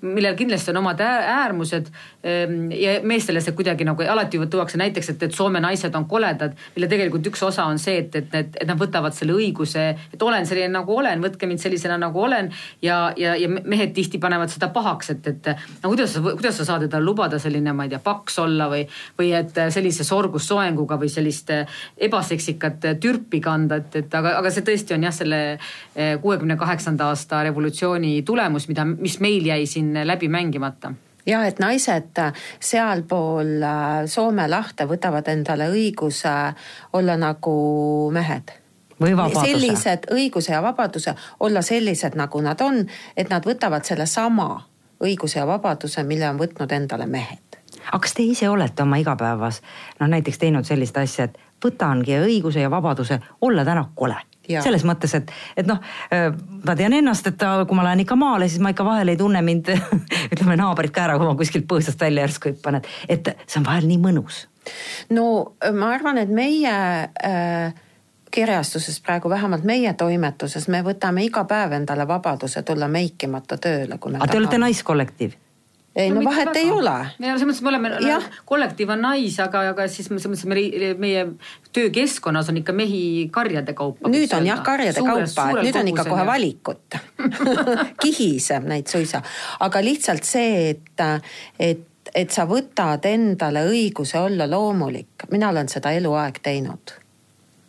millel 0.00 0.38
kindlasti 0.38 0.70
on 0.70 0.80
omad 0.84 1.00
äärmused 1.04 1.90
ehm, 2.22 2.70
ja 2.72 3.00
meestele 3.02 3.42
see 3.44 3.52
kuidagi 3.56 3.84
nagu 3.84 4.02
alati 4.14 4.43
tuuakse 4.50 4.78
näiteks, 4.80 5.10
et, 5.14 5.22
et 5.22 5.34
Soome 5.34 5.60
naised 5.60 5.94
on 5.94 6.06
koledad, 6.10 6.54
mille 6.76 6.88
tegelikult 6.90 7.26
üks 7.30 7.42
osa 7.46 7.66
on 7.70 7.78
see, 7.78 7.98
et, 8.04 8.14
et, 8.16 8.34
et, 8.34 8.56
et 8.60 8.68
nad 8.68 8.78
võtavad 8.80 9.14
selle 9.16 9.36
õiguse, 9.36 9.84
et 10.14 10.22
olen 10.22 10.46
selline 10.46 10.72
nagu 10.74 10.96
olen, 10.96 11.22
võtke 11.24 11.48
mind 11.50 11.62
sellisena 11.62 11.98
nagu 12.00 12.20
olen. 12.20 12.50
ja, 12.82 13.12
ja, 13.16 13.34
ja 13.36 13.48
mehed 13.48 13.94
tihti 13.94 14.18
panevad 14.18 14.52
seda 14.52 14.68
pahaks, 14.74 15.10
et, 15.14 15.26
et 15.26 15.50
no 15.82 15.92
kuidas 15.92 16.16
kuidas 16.18 16.58
sa 16.58 16.66
saad 16.68 16.86
endale 16.86 17.04
lubada 17.04 17.38
selline, 17.38 17.72
ma 17.72 17.86
ei 17.86 17.92
tea, 17.92 18.00
paks 18.04 18.38
olla 18.42 18.68
või, 18.72 18.84
või 19.18 19.32
et 19.36 19.56
sellise 19.74 20.04
sorgussoenguga 20.06 20.98
või 21.00 21.10
sellist 21.12 21.50
ebaseksikat 22.08 22.88
türpi 23.00 23.40
kanda, 23.44 23.80
et, 23.82 23.96
et 24.02 24.18
aga, 24.18 24.36
aga 24.40 24.52
see 24.52 24.66
tõesti 24.66 24.96
on 24.96 25.08
jah, 25.08 25.14
selle 25.14 25.40
kuuekümne 25.94 26.58
kaheksanda 26.60 27.10
aasta 27.12 27.42
revolutsiooni 27.48 28.16
tulemus, 28.26 28.68
mida, 28.70 28.86
mis 28.88 29.18
meil 29.24 29.46
jäi 29.52 29.66
siin 29.70 29.94
läbi 30.06 30.28
mängimata 30.32 30.94
ja 31.26 31.44
et 31.46 31.58
naised 31.58 32.20
sealpool 32.60 33.62
äh, 33.62 34.04
Soome 34.06 34.48
lahte 34.48 34.88
võtavad 34.88 35.28
endale 35.32 35.68
õiguse 35.72 36.34
olla 36.92 37.16
nagu 37.16 37.54
mehed 38.12 38.52
või 39.00 39.16
vabaduse. 39.16 39.46
sellised 39.46 40.10
õiguse 40.12 40.52
ja 40.52 40.62
vabaduse 40.62 41.14
olla 41.40 41.62
sellised, 41.62 42.14
nagu 42.16 42.40
nad 42.40 42.60
on, 42.60 42.84
et 43.16 43.30
nad 43.30 43.46
võtavad 43.46 43.84
sellesama 43.84 44.48
õiguse 45.04 45.38
ja 45.38 45.46
vabaduse, 45.46 46.02
mille 46.02 46.28
on 46.28 46.38
võtnud 46.38 46.72
endale 46.72 47.06
mehed. 47.06 47.58
aga 47.86 47.98
kas 47.98 48.14
te 48.14 48.22
ise 48.22 48.48
olete 48.48 48.82
oma 48.82 48.96
igapäevas 48.96 49.62
noh, 50.00 50.08
näiteks 50.08 50.38
teinud 50.38 50.64
sellist 50.64 50.96
asja, 50.96 51.24
et 51.24 51.38
võtangi 51.64 52.20
õiguse 52.20 52.60
ja 52.60 52.70
vabaduse 52.70 53.20
olla 53.40 53.64
täna 53.64 53.88
kole 53.94 54.20
selles 54.48 54.84
mõttes, 54.88 55.14
et, 55.18 55.32
et 55.56 55.68
noh, 55.68 55.80
äh, 56.14 56.28
ma 56.66 56.76
tean 56.78 56.96
ennast, 56.96 57.30
et 57.30 57.46
kui 57.68 57.78
ma 57.78 57.86
lähen 57.88 58.04
ikka 58.04 58.18
maale, 58.20 58.48
siis 58.48 58.62
ma 58.64 58.74
ikka 58.74 58.86
vahel 58.86 59.12
ei 59.12 59.20
tunne 59.20 59.42
mind 59.44 59.72
ütleme 60.34 60.58
naabrid 60.60 60.94
ka 60.94 61.06
ära, 61.08 61.18
kui 61.20 61.28
ma 61.28 61.36
kuskilt 61.38 61.68
põõsast 61.70 62.00
välja 62.00 62.26
järsku 62.26 62.52
hüppan, 62.52 62.80
et, 62.80 62.92
et 63.08 63.32
see 63.46 63.60
on 63.62 63.68
vahel 63.68 63.88
nii 63.90 64.00
mõnus. 64.02 64.44
no 65.14 65.56
ma 65.72 65.94
arvan, 65.96 66.20
et 66.22 66.32
meie 66.32 66.74
äh, 66.74 67.82
kirjastuses 68.34 69.00
praegu, 69.00 69.30
vähemalt 69.30 69.64
meie 69.64 69.92
toimetuses, 69.94 70.66
me 70.68 70.82
võtame 70.82 71.22
iga 71.28 71.44
päev 71.48 71.76
endale 71.78 72.06
vabaduse 72.08 72.64
tulla 72.66 72.88
meikimata 72.90 73.58
tööle, 73.62 73.98
kui 73.98 74.12
me 74.12 74.22
aga 74.22 74.32
te 74.32 74.40
olete 74.40 74.58
naiskollektiiv? 74.58 75.36
Ei 75.96 76.10
no, 76.10 76.20
no 76.20 76.30
vahet 76.30 76.48
väga. 76.48 76.60
ei 76.60 76.70
ole. 76.70 76.94
ja 77.18 77.36
selles 77.38 77.46
mõttes 77.48 77.62
me 77.64 77.70
oleme, 77.72 77.92
kollektiiv 78.48 78.92
on 78.94 79.04
nais, 79.06 79.38
aga, 79.42 79.62
aga 79.70 79.86
siis 79.90 80.08
selles 80.10 80.26
mõttes 80.30 80.46
me, 80.50 80.58
meie 81.00 81.24
töökeskkonnas 81.76 82.50
on 82.50 82.60
ikka 82.60 82.74
mehi 82.76 83.04
karjade 83.34 83.76
kaupa. 83.78 84.10
nüüd 84.10 84.34
on 84.36 84.48
jah 84.48 84.62
karjade 84.66 84.98
suures, 84.98 85.36
kaupa, 85.36 85.60
et 85.60 85.68
nüüd 85.68 85.80
on 85.80 85.92
ikka 85.94 86.06
kohe 86.10 86.26
valikut 86.28 86.98
kihiseb 88.02 88.68
neid 88.70 88.90
suisa, 88.90 89.22
aga 89.64 89.84
lihtsalt 89.84 90.26
see, 90.28 90.74
et, 90.74 91.04
et 91.58 91.90
et 92.14 92.30
sa 92.30 92.44
võtad 92.46 93.06
endale 93.08 93.64
õiguse 93.66 94.20
olla 94.20 94.46
loomulik, 94.46 95.24
mina 95.32 95.48
olen 95.50 95.70
seda 95.72 95.90
eluaeg 95.96 96.36
teinud 96.44 96.92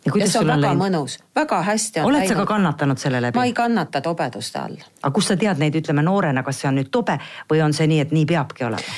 ja, 0.06 0.28
see 0.28 0.40
on 0.40 0.46
väga 0.46 0.60
läinud? 0.60 0.82
mõnus, 0.82 1.18
väga 1.36 1.62
hästi 1.62 2.00
on 2.00 2.10
oled 2.10 2.22
läinud. 2.22 2.34
sa 2.34 2.40
ka 2.40 2.46
kannatanud 2.46 3.02
selle 3.02 3.20
läbi? 3.22 3.38
ma 3.38 3.46
ei 3.48 3.54
kannata 3.56 4.00
tobeduste 4.00 4.58
all. 4.58 4.78
aga 5.02 5.14
kust 5.14 5.32
sa 5.32 5.36
tead 5.40 5.62
neid, 5.62 5.76
ütleme 5.82 6.04
noorena, 6.06 6.42
kas 6.46 6.62
see 6.62 6.70
on 6.70 6.78
nüüd 6.80 6.92
tobe 6.94 7.18
või 7.50 7.62
on 7.64 7.74
see 7.76 7.88
nii, 7.90 8.00
et 8.06 8.14
nii 8.16 8.26
peabki 8.26 8.68
olema? 8.68 8.96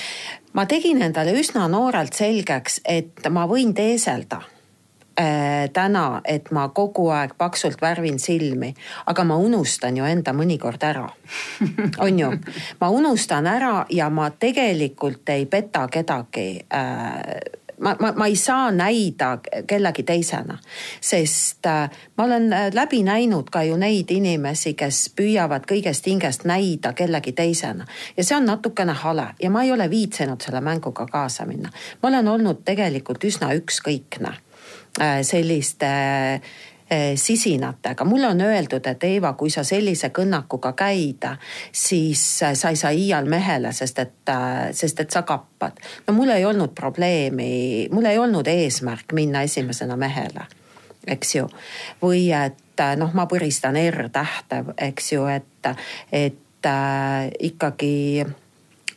ma 0.52 0.66
tegin 0.66 1.02
endale 1.02 1.34
üsna 1.38 1.68
noorelt 1.70 2.16
selgeks, 2.16 2.80
et 2.84 3.28
ma 3.30 3.46
võin 3.50 3.74
teeselda 3.76 4.40
äh, 5.20 5.68
täna, 5.72 6.20
et 6.24 6.50
ma 6.54 6.68
kogu 6.74 7.08
aeg 7.14 7.34
paksult 7.38 7.80
värvin 7.82 8.18
silmi, 8.22 8.72
aga 9.06 9.24
ma 9.24 9.36
unustan 9.36 9.96
ju 9.96 10.08
enda 10.08 10.32
mõnikord 10.36 10.82
ära. 10.84 11.06
on 12.04 12.18
ju, 12.18 12.32
ma 12.80 12.90
unustan 12.90 13.46
ära 13.46 13.86
ja 13.90 14.10
ma 14.10 14.30
tegelikult 14.30 15.28
ei 15.34 15.46
peta 15.46 15.86
kedagi 15.88 16.50
äh, 16.74 17.57
ma, 17.78 17.96
ma, 18.00 18.12
ma 18.16 18.26
ei 18.26 18.36
saa 18.36 18.70
näida 18.70 19.38
kellegi 19.66 20.02
teisena, 20.02 20.58
sest 21.00 21.66
äh, 21.66 21.90
ma 22.16 22.24
olen 22.24 22.52
äh, 22.52 22.70
läbi 22.74 23.02
näinud 23.02 23.50
ka 23.50 23.62
ju 23.62 23.76
neid 23.76 24.10
inimesi, 24.10 24.74
kes 24.78 25.08
püüavad 25.16 25.66
kõigest 25.68 26.06
hingest 26.06 26.44
näida 26.48 26.92
kellegi 26.92 27.32
teisena 27.32 27.86
ja 28.16 28.24
see 28.24 28.36
on 28.36 28.48
natukene 28.48 28.92
hale 28.92 29.28
ja 29.42 29.50
ma 29.50 29.62
ei 29.62 29.72
ole 29.72 29.90
viitsinud 29.90 30.42
selle 30.44 30.60
mänguga 30.60 31.06
kaasa 31.06 31.46
minna. 31.46 31.72
ma 32.02 32.08
olen 32.08 32.28
olnud 32.28 32.64
tegelikult 32.64 33.24
üsna 33.24 33.52
ükskõikne 33.58 34.34
äh, 35.00 35.20
selliste 35.22 35.90
sisinatega. 37.14 38.04
mulle 38.04 38.26
on 38.26 38.40
öeldud, 38.40 38.86
et 38.86 39.04
Eeva, 39.04 39.32
kui 39.32 39.50
sa 39.50 39.64
sellise 39.64 40.08
kõnnakuga 40.08 40.72
käid, 40.72 41.26
siis 41.72 42.22
sa 42.38 42.70
ei 42.70 42.76
saa 42.76 42.90
iial 42.90 43.28
mehele, 43.28 43.72
sest 43.72 43.98
et, 43.98 44.32
sest 44.72 45.00
et 45.00 45.10
sa 45.10 45.22
kappad. 45.22 45.80
no 46.06 46.14
mul 46.14 46.30
ei 46.30 46.44
olnud 46.44 46.72
probleemi, 46.74 47.88
mul 47.92 48.08
ei 48.08 48.18
olnud 48.18 48.46
eesmärk 48.46 49.12
minna 49.12 49.42
esimesena 49.42 49.96
mehele, 49.96 50.48
eks 51.06 51.34
ju. 51.34 51.46
või 52.02 52.28
et 52.32 52.84
noh, 52.96 53.14
ma 53.14 53.26
põristan 53.26 53.76
R-tähte, 53.90 54.64
eks 54.78 55.12
ju, 55.12 55.26
et, 55.26 55.72
et 56.12 56.66
äh, 56.66 57.30
ikkagi 57.40 58.26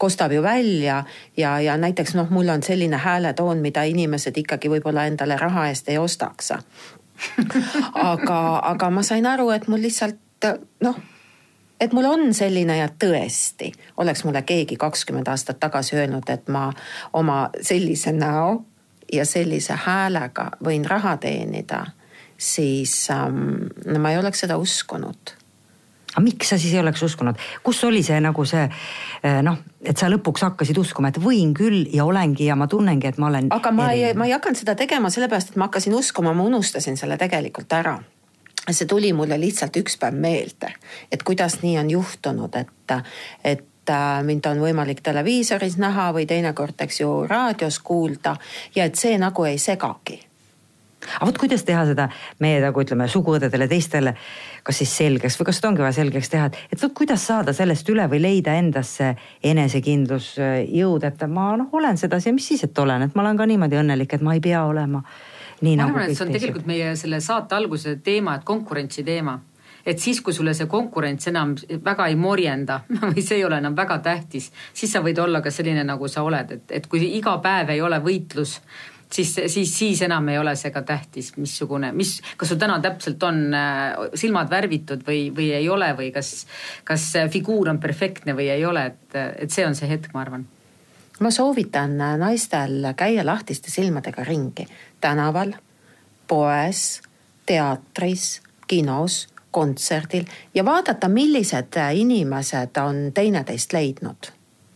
kostab 0.02 0.32
ju 0.32 0.42
välja 0.44 1.04
ja, 1.38 1.60
ja 1.60 1.78
näiteks 1.78 2.16
noh, 2.16 2.30
mul 2.30 2.50
on 2.50 2.64
selline 2.64 2.98
hääletoon, 2.98 3.62
mida 3.62 3.84
inimesed 3.84 4.38
ikkagi 4.38 4.70
võib-olla 4.70 5.06
endale 5.06 5.38
raha 5.38 5.68
eest 5.70 5.90
ei 5.94 6.00
ostaks 6.02 6.54
aga, 7.94 8.60
aga 8.74 8.90
ma 8.90 9.04
sain 9.04 9.26
aru, 9.26 9.50
et 9.56 9.68
mul 9.68 9.82
lihtsalt 9.82 10.50
noh, 10.82 10.98
et 11.82 11.94
mul 11.94 12.06
on 12.10 12.34
selline 12.34 12.78
ja 12.78 12.90
tõesti 12.90 13.72
oleks 14.02 14.24
mulle 14.26 14.44
keegi 14.48 14.78
kakskümmend 14.80 15.30
aastat 15.32 15.60
tagasi 15.60 15.98
öelnud, 15.98 16.30
et 16.30 16.50
ma 16.50 16.70
oma 17.14 17.44
sellise 17.62 18.14
näo 18.16 18.62
ja 19.14 19.26
sellise 19.26 19.76
häälega 19.86 20.52
võin 20.64 20.86
raha 20.88 21.18
teenida, 21.18 21.86
siis 22.38 22.96
ähm, 23.14 23.70
no 23.86 24.00
ma 24.00 24.14
ei 24.14 24.22
oleks 24.22 24.46
seda 24.46 24.58
uskunud 24.58 25.41
aga 26.12 26.24
miks 26.26 26.52
sa 26.52 26.58
siis 26.60 26.74
ei 26.76 26.82
oleks 26.82 27.04
uskunud, 27.04 27.40
kus 27.64 27.84
oli 27.88 28.04
see 28.04 28.20
nagu 28.24 28.46
see 28.48 28.64
eh, 28.68 29.42
noh, 29.46 29.58
et 29.84 29.98
sa 29.98 30.10
lõpuks 30.12 30.44
hakkasid 30.48 30.78
uskuma, 30.82 31.12
et 31.12 31.20
võin 31.24 31.54
küll 31.58 31.86
ja 31.94 32.06
olengi 32.06 32.50
ja 32.50 32.58
ma 32.60 32.68
tunnengi, 32.72 33.08
et 33.08 33.20
ma 33.22 33.30
olen. 33.32 33.52
aga 33.56 33.72
ma 33.76 33.92
erinev. 33.92 34.10
ei, 34.10 34.18
ma 34.20 34.28
ei 34.28 34.36
hakanud 34.36 34.60
seda 34.60 34.76
tegema 34.80 35.12
sellepärast, 35.14 35.54
et 35.54 35.62
ma 35.62 35.70
hakkasin 35.70 35.96
uskuma, 35.96 36.36
ma 36.36 36.48
unustasin 36.48 37.00
selle 37.00 37.18
tegelikult 37.22 37.80
ära 37.80 38.00
see 38.70 38.86
tuli 38.86 39.10
mulle 39.14 39.40
lihtsalt 39.42 39.78
üks 39.82 39.98
päev 40.00 40.16
meelde, 40.22 40.70
et 41.12 41.24
kuidas 41.26 41.62
nii 41.64 41.78
on 41.82 41.90
juhtunud, 41.90 42.56
et, 42.56 42.94
et 43.44 43.90
äh, 43.90 44.10
mind 44.24 44.46
on 44.46 44.62
võimalik 44.62 45.02
televiisoris 45.02 45.80
näha 45.82 46.12
või 46.16 46.28
teinekord, 46.30 46.78
eks 46.86 47.02
ju, 47.02 47.14
raadios 47.28 47.80
kuulda 47.80 48.36
ja 48.76 48.86
et 48.86 49.00
see 49.00 49.18
nagu 49.18 49.48
ei 49.50 49.58
segagi 49.58 50.20
aga 51.16 51.28
vot 51.30 51.40
kuidas 51.42 51.66
teha 51.68 51.84
seda 51.90 52.08
meie 52.44 52.62
nagu 52.64 52.84
ütleme 52.84 53.08
suguõdedele, 53.12 53.68
teistele, 53.72 54.16
kas 54.64 54.82
siis 54.82 54.94
selgeks 55.02 55.38
või 55.40 55.50
kas 55.50 55.60
seda 55.60 55.72
ongi 55.72 55.86
vaja 55.86 55.98
selgeks 56.00 56.32
teha, 56.34 56.50
et, 56.52 56.60
et 56.74 56.84
vot 56.84 56.96
kuidas 56.98 57.26
saada 57.28 57.56
sellest 57.58 57.90
üle 57.94 58.08
või 58.12 58.22
leida 58.24 58.56
endasse 58.60 59.14
enesekindlus, 59.52 60.34
jõud, 60.70 61.06
et 61.08 61.28
ma 61.28 61.52
noh, 61.60 61.70
olen 61.78 62.00
sedasi 62.02 62.32
ja 62.32 62.38
mis 62.38 62.50
siis, 62.54 62.66
et 62.68 62.84
olen, 62.86 63.08
et 63.08 63.16
ma 63.16 63.26
olen 63.26 63.40
ka 63.40 63.48
niimoodi 63.50 63.80
õnnelik, 63.82 64.18
et 64.18 64.26
ma 64.26 64.38
ei 64.38 64.44
pea 64.44 64.66
olema. 64.66 65.04
ma 65.62 65.78
nagu 65.78 65.96
arvan, 65.96 66.10
et 66.10 66.18
see 66.18 66.26
on 66.26 66.34
teised. 66.34 66.40
tegelikult 66.40 66.68
meie 66.70 66.96
selle 66.96 67.22
saate 67.22 67.56
alguse 67.56 67.96
teema, 68.04 68.36
et 68.36 68.46
konkurentsi 68.46 69.04
teema 69.04 69.40
et 69.86 70.00
siis, 70.00 70.22
kui 70.22 70.34
sulle 70.34 70.54
see 70.54 70.70
konkurents 70.70 71.28
enam 71.32 71.56
väga 71.86 72.08
ei 72.12 72.16
morjenda 72.16 72.82
või 73.10 73.24
see 73.26 73.40
ei 73.40 73.46
ole 73.46 73.58
enam 73.62 73.76
väga 73.78 73.98
tähtis, 74.06 74.52
siis 74.74 74.94
sa 74.94 75.02
võid 75.02 75.20
olla 75.22 75.42
ka 75.42 75.52
selline, 75.54 75.84
nagu 75.88 76.08
sa 76.12 76.24
oled, 76.24 76.58
et, 76.58 76.66
et 76.82 76.88
kui 76.88 77.04
iga 77.18 77.38
päev 77.44 77.74
ei 77.74 77.82
ole 77.82 78.02
võitlus 78.04 78.60
siis, 79.14 79.34
siis, 79.48 79.78
siis 79.78 80.02
enam 80.02 80.30
ei 80.30 80.38
ole 80.40 80.56
see 80.56 80.72
ka 80.72 80.82
tähtis, 80.88 81.34
missugune, 81.38 81.92
mis, 81.96 82.18
kas 82.38 82.52
sul 82.52 82.60
täna 82.62 82.80
täpselt 82.84 83.24
on 83.24 83.44
äh, 83.56 84.08
silmad 84.16 84.50
värvitud 84.50 85.06
või, 85.08 85.28
või 85.36 85.52
ei 85.58 85.70
ole 85.70 85.92
või 85.98 86.12
kas, 86.16 86.46
kas 86.88 87.12
figuur 87.34 87.70
on 87.70 87.80
perfektne 87.80 88.36
või 88.38 88.50
ei 88.54 88.66
ole, 88.66 88.86
et, 88.94 89.20
et 89.46 89.52
see 89.52 89.66
on 89.68 89.76
see 89.78 89.90
hetk, 89.92 90.14
ma 90.14 90.26
arvan. 90.26 90.46
ma 91.20 91.32
soovitan 91.32 91.98
naistel 91.98 92.94
käia 92.98 93.26
lahtiste 93.26 93.72
silmadega 93.72 94.24
ringi 94.24 94.68
tänaval, 95.02 95.54
poes, 96.28 97.02
teatris, 97.46 98.42
kinos, 98.68 99.28
kontserdil 99.52 100.26
ja 100.56 100.66
vaadata, 100.66 101.10
millised 101.12 101.76
inimesed 101.94 102.78
on 102.80 103.12
teineteist 103.14 103.74
leidnud 103.74 104.32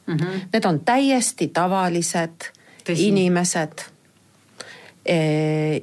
mm. 0.07 0.17
-hmm. 0.17 0.47
Need 0.53 0.65
on 0.65 0.79
täiesti 0.79 1.47
tavalised 1.47 2.51
Tõsi. 2.83 2.99
inimesed 2.99 3.94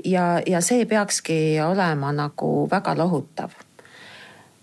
ja, 0.05 0.25
ja 0.47 0.61
see 0.61 0.87
peakski 0.91 1.61
olema 1.63 2.13
nagu 2.13 2.69
väga 2.71 2.97
lohutav. 2.99 3.51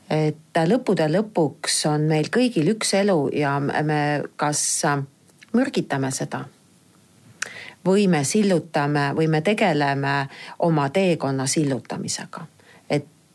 et 0.10 0.58
lõppude 0.66 1.06
lõpuks 1.08 1.84
on 1.88 2.08
meil 2.10 2.28
kõigil 2.34 2.74
üks 2.74 2.94
elu 2.98 3.30
ja 3.34 3.60
me 3.60 4.24
kas 4.36 4.62
mürgitame 5.54 6.12
seda 6.12 6.46
või 7.86 8.08
me 8.10 8.24
sillutame 8.24 9.12
või 9.16 9.28
me 9.28 9.42
tegeleme 9.42 10.16
oma 10.60 10.90
teekonna 10.90 11.48
sillutamisega 11.48 12.46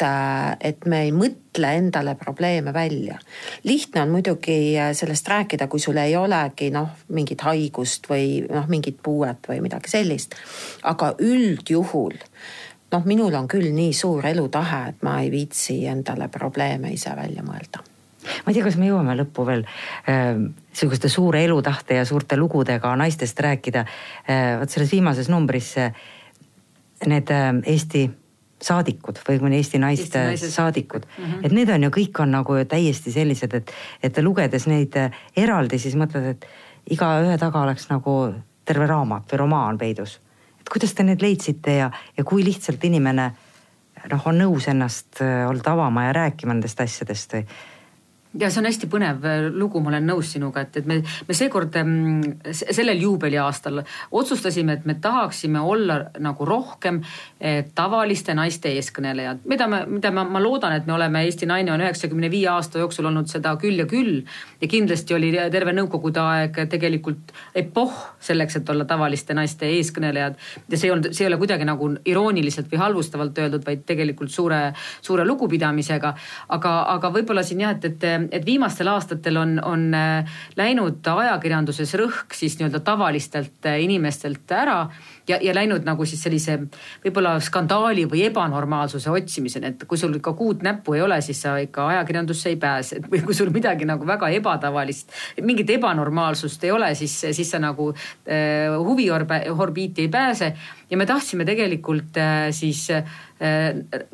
Äh, 0.02 0.56
et 0.60 0.86
me 0.90 1.04
ei 1.06 1.12
mõtle 1.14 1.68
endale 1.78 2.16
probleeme 2.18 2.72
välja. 2.74 3.18
lihtne 3.62 4.02
on 4.02 4.10
muidugi 4.10 4.74
äh, 4.78 4.90
sellest 4.92 5.28
rääkida, 5.28 5.68
kui 5.70 5.78
sul 5.80 5.96
ei 6.02 6.16
olegi 6.16 6.70
noh, 6.74 6.88
mingit 7.14 7.40
haigust 7.46 8.08
või 8.10 8.42
noh, 8.50 8.66
mingit 8.68 8.98
puuet 9.02 9.46
või 9.48 9.60
midagi 9.62 9.92
sellist. 9.92 10.34
aga 10.82 11.12
üldjuhul 11.22 12.16
noh, 12.90 13.04
minul 13.04 13.34
on 13.38 13.46
küll 13.48 13.70
nii 13.70 13.92
suur 13.94 14.26
elutahe, 14.26 14.88
et 14.88 15.06
ma 15.06 15.20
ei 15.22 15.30
viitsi 15.30 15.86
endale 15.86 16.26
probleeme 16.28 16.90
ise 16.90 17.14
välja 17.14 17.46
mõelda 17.46 17.84
ma 18.24 18.50
ei 18.50 18.58
tea, 18.58 18.64
kas 18.66 18.80
me 18.80 18.90
jõuame 18.90 19.14
lõppu 19.14 19.46
veel 19.46 19.62
äh, 20.10 20.42
sihukeste 20.72 21.08
suure 21.08 21.44
elutahte 21.44 22.00
ja 22.00 22.04
suurte 22.04 22.36
lugudega 22.36 22.96
naistest 22.98 23.38
rääkida 23.46 23.86
äh,. 23.86 24.58
vot 24.58 24.74
selles 24.74 24.90
viimases 24.90 25.30
numbris 25.30 25.76
need 27.06 27.30
äh, 27.30 27.62
Eesti 27.62 28.08
saadikud 28.62 29.18
või 29.28 29.40
mõni 29.42 29.60
Eesti 29.60 29.78
naiste 29.82 30.20
Eesti 30.30 30.50
saadikud 30.50 31.06
mm, 31.06 31.24
-hmm. 31.24 31.46
et 31.46 31.52
need 31.52 31.70
on 31.70 31.82
ju 31.82 31.90
kõik 31.98 32.20
on 32.22 32.30
nagu 32.30 32.58
täiesti 32.68 33.12
sellised, 33.12 33.54
et, 33.54 33.72
et 34.02 34.18
lugedes 34.22 34.66
neid 34.70 34.96
äh, 34.96 35.10
eraldi, 35.36 35.78
siis 35.78 35.96
mõtled, 35.98 36.28
et 36.30 36.46
igaühe 36.90 37.38
taga 37.38 37.62
oleks 37.62 37.88
nagu 37.90 38.34
terve 38.64 38.86
raamat 38.86 39.32
või 39.32 39.38
romaan 39.38 39.78
peidus. 39.78 40.20
et 40.60 40.68
kuidas 40.72 40.94
te 40.94 41.02
need 41.02 41.22
leidsite 41.22 41.76
ja, 41.76 41.90
ja 42.16 42.24
kui 42.24 42.44
lihtsalt 42.44 42.84
inimene 42.84 43.32
noh, 44.10 44.26
on 44.26 44.38
nõus 44.38 44.68
ennast 44.68 45.20
äh, 45.20 45.48
olnud 45.48 45.66
avama 45.66 46.04
ja 46.08 46.12
rääkima 46.12 46.54
nendest 46.54 46.80
asjadest 46.80 47.32
või 47.32 47.46
ja 48.40 48.50
see 48.50 48.60
on 48.60 48.68
hästi 48.68 48.88
põnev 48.90 49.24
äh, 49.28 49.46
lugu, 49.54 49.80
ma 49.82 49.92
olen 49.92 50.08
nõus 50.08 50.32
sinuga, 50.34 50.64
et, 50.64 50.78
et 50.80 50.88
me, 50.88 50.98
me 51.28 51.36
seekord 51.36 51.76
ähm, 51.78 52.22
sellel 52.50 53.02
juubeliaastal 53.02 53.82
otsustasime, 54.14 54.78
et 54.78 54.88
me 54.88 54.96
tahaksime 55.02 55.60
olla 55.60 56.00
nagu 56.22 56.46
rohkem 56.48 57.00
eh, 57.38 57.62
tavaliste 57.74 58.34
naiste 58.34 58.72
eeskõnelejad, 58.74 59.44
mida 59.50 59.68
me, 59.70 59.84
mida 59.90 60.10
ma, 60.14 60.24
ma 60.26 60.42
loodan, 60.42 60.74
et 60.74 60.88
me 60.88 60.96
oleme, 60.96 61.24
Eesti 61.24 61.46
naine 61.48 61.72
on 61.72 61.84
üheksakümne 61.84 62.30
viie 62.32 62.48
aasta 62.50 62.82
jooksul 62.82 63.08
olnud 63.10 63.30
seda 63.30 63.54
küll 63.60 63.78
ja 63.80 63.86
küll. 63.90 64.24
ja 64.60 64.68
kindlasti 64.68 65.14
oli 65.14 65.30
terve 65.52 65.72
nõukogude 65.76 66.20
aeg 66.20 66.58
tegelikult 66.70 67.32
epohh 67.54 67.94
selleks, 68.20 68.58
et 68.58 68.70
olla 68.70 68.84
tavaliste 68.88 69.34
naiste 69.34 69.68
eeskõnelejad. 69.78 70.36
ja 70.68 70.76
see 70.76 70.88
ei 70.88 70.94
olnud, 70.96 71.10
see 71.12 71.24
ei 71.26 71.30
ole 71.30 71.38
kuidagi 71.38 71.68
nagu 71.68 71.90
irooniliselt 72.04 72.70
või 72.72 72.82
halvustavalt 72.82 73.38
öeldud, 73.38 73.64
vaid 73.66 73.86
tegelikult 73.86 74.30
suure, 74.30 74.72
suure 75.00 75.24
lugupidamisega. 75.24 76.14
aga, 76.48 76.74
aga 76.96 77.12
võib-olla 77.14 77.42
siin 77.46 77.62
jah, 77.64 77.78
et, 77.78 77.84
et 77.84 78.23
et 78.32 78.46
viimastel 78.46 78.88
aastatel 78.92 79.36
on, 79.40 79.56
on 79.64 79.88
äh, 79.94 80.36
läinud 80.56 81.06
ajakirjanduses 81.14 81.94
rõhk 82.00 82.36
siis 82.36 82.58
nii-öelda 82.58 82.80
tavalistelt 82.84 83.68
äh, 83.68 83.80
inimestelt 83.84 84.52
ära 84.52 84.78
ja, 85.28 85.38
ja 85.42 85.54
läinud 85.54 85.84
nagu 85.86 86.06
siis 86.08 86.22
sellise 86.24 86.56
võib-olla 87.04 87.36
skandaali 87.42 88.06
või 88.10 88.24
ebanormaalsuse 88.28 89.10
otsimiseni, 89.12 89.72
et 89.72 89.84
kui 89.88 89.98
sul 90.00 90.14
ikka 90.18 90.34
kuud 90.38 90.64
näppu 90.66 90.96
ei 90.96 91.04
ole, 91.04 91.20
siis 91.24 91.40
sa 91.44 91.56
ikka 91.62 91.88
ajakirjandusse 91.94 92.52
ei 92.52 92.58
pääse 92.60 93.00
või 93.10 93.22
kui 93.24 93.36
sul 93.36 93.52
midagi 93.54 93.88
nagu 93.88 94.06
väga 94.06 94.30
ebatavalist, 94.38 95.12
mingit 95.42 95.70
ebanormaalsust 95.76 96.64
ei 96.64 96.74
ole, 96.74 96.92
siis, 96.98 97.16
siis 97.32 97.50
sa 97.50 97.60
nagu 97.62 97.90
äh, 97.94 98.74
huviorbiiti 98.76 100.06
ei 100.06 100.08
pääse. 100.08 100.54
ja 100.90 100.96
me 100.96 101.06
tahtsime 101.06 101.44
tegelikult 101.44 102.16
äh, 102.16 102.50
siis 102.50 102.90
äh, 102.90 103.04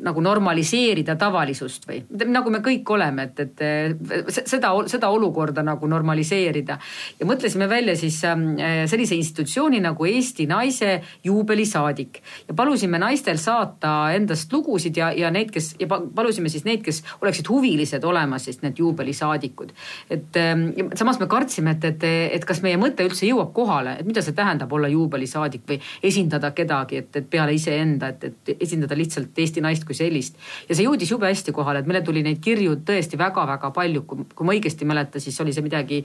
nagu 0.01 0.21
normaliseerida 0.21 1.15
tavalisust 1.19 1.87
või 1.87 2.01
nagu 2.31 2.51
me 2.53 2.59
kõik 2.63 2.89
oleme, 2.93 3.29
et, 3.29 3.39
et 3.39 4.31
seda, 4.31 4.71
seda 4.91 5.09
olukorda 5.13 5.63
nagu 5.65 5.87
normaliseerida. 5.87 6.77
ja 7.19 7.27
mõtlesime 7.27 7.69
välja 7.69 7.95
siis 7.95 8.23
ähm, 8.25 8.55
sellise 8.87 9.15
institutsiooni 9.15 9.79
nagu 9.83 10.05
Eesti 10.05 10.45
Naise 10.49 11.01
juubelisaadik 11.23 12.21
ja 12.47 12.53
palusime 12.53 12.99
naistel 12.99 13.37
saata 13.37 14.11
endast 14.15 14.53
lugusid 14.53 14.97
ja, 14.97 15.11
ja 15.11 15.31
neid, 15.31 15.51
kes 15.51 15.75
ja 15.79 15.87
palusime 15.87 16.49
siis 16.49 16.65
neid, 16.65 16.83
kes 16.85 17.03
oleksid 17.21 17.49
huvilised 17.49 18.03
olema 18.03 18.39
siis 18.39 18.61
need 18.61 18.79
juubelisaadikud. 18.79 19.71
et 20.09 20.37
ähm, 20.37 20.67
samas 20.95 21.19
me 21.19 21.27
kartsime, 21.27 21.71
et, 21.71 21.85
et, 21.85 22.03
et 22.37 22.45
kas 22.45 22.61
meie 22.61 22.77
mõte 22.81 23.05
üldse 23.05 23.27
jõuab 23.27 23.53
kohale, 23.53 23.97
et 23.99 24.07
mida 24.07 24.23
see 24.25 24.35
tähendab 24.37 24.71
olla 24.73 24.89
juubelisaadik 24.91 25.65
või 25.67 25.79
esindada 26.03 26.51
kedagi, 26.55 27.03
et, 27.03 27.15
et 27.15 27.29
peale 27.29 27.53
iseenda, 27.55 28.11
et, 28.13 28.23
et 28.31 28.63
esindada 28.67 28.97
lihtsalt 28.97 29.20
Eesti 29.37 29.61
naist 29.61 29.85
kui 29.87 29.97
sellist. 29.97 30.37
ja 30.69 30.75
see 30.75 30.85
jõudis 30.87 31.11
jube 31.11 31.29
hästi 31.29 31.53
kohale, 31.55 31.79
et 31.81 31.89
meile 31.89 32.03
tuli 32.05 32.23
neid 32.23 32.41
kirju 32.43 32.79
tõesti 32.87 33.19
väga-väga 33.19 33.71
palju, 33.75 34.03
kui 34.07 34.47
ma 34.47 34.55
õigesti 34.55 34.87
mäletan, 34.87 35.21
siis 35.21 35.39
oli 35.41 35.53
see 35.53 35.65
midagi 35.65 36.03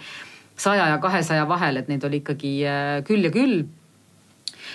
saja 0.57 0.89
ja 0.89 0.99
kahesaja 0.99 1.49
vahel, 1.49 1.77
et 1.77 1.89
neid 1.89 2.05
oli 2.05 2.23
ikkagi 2.23 2.53
äh, 2.67 2.93
küll 3.07 3.29
ja 3.29 3.33
küll 3.35 3.67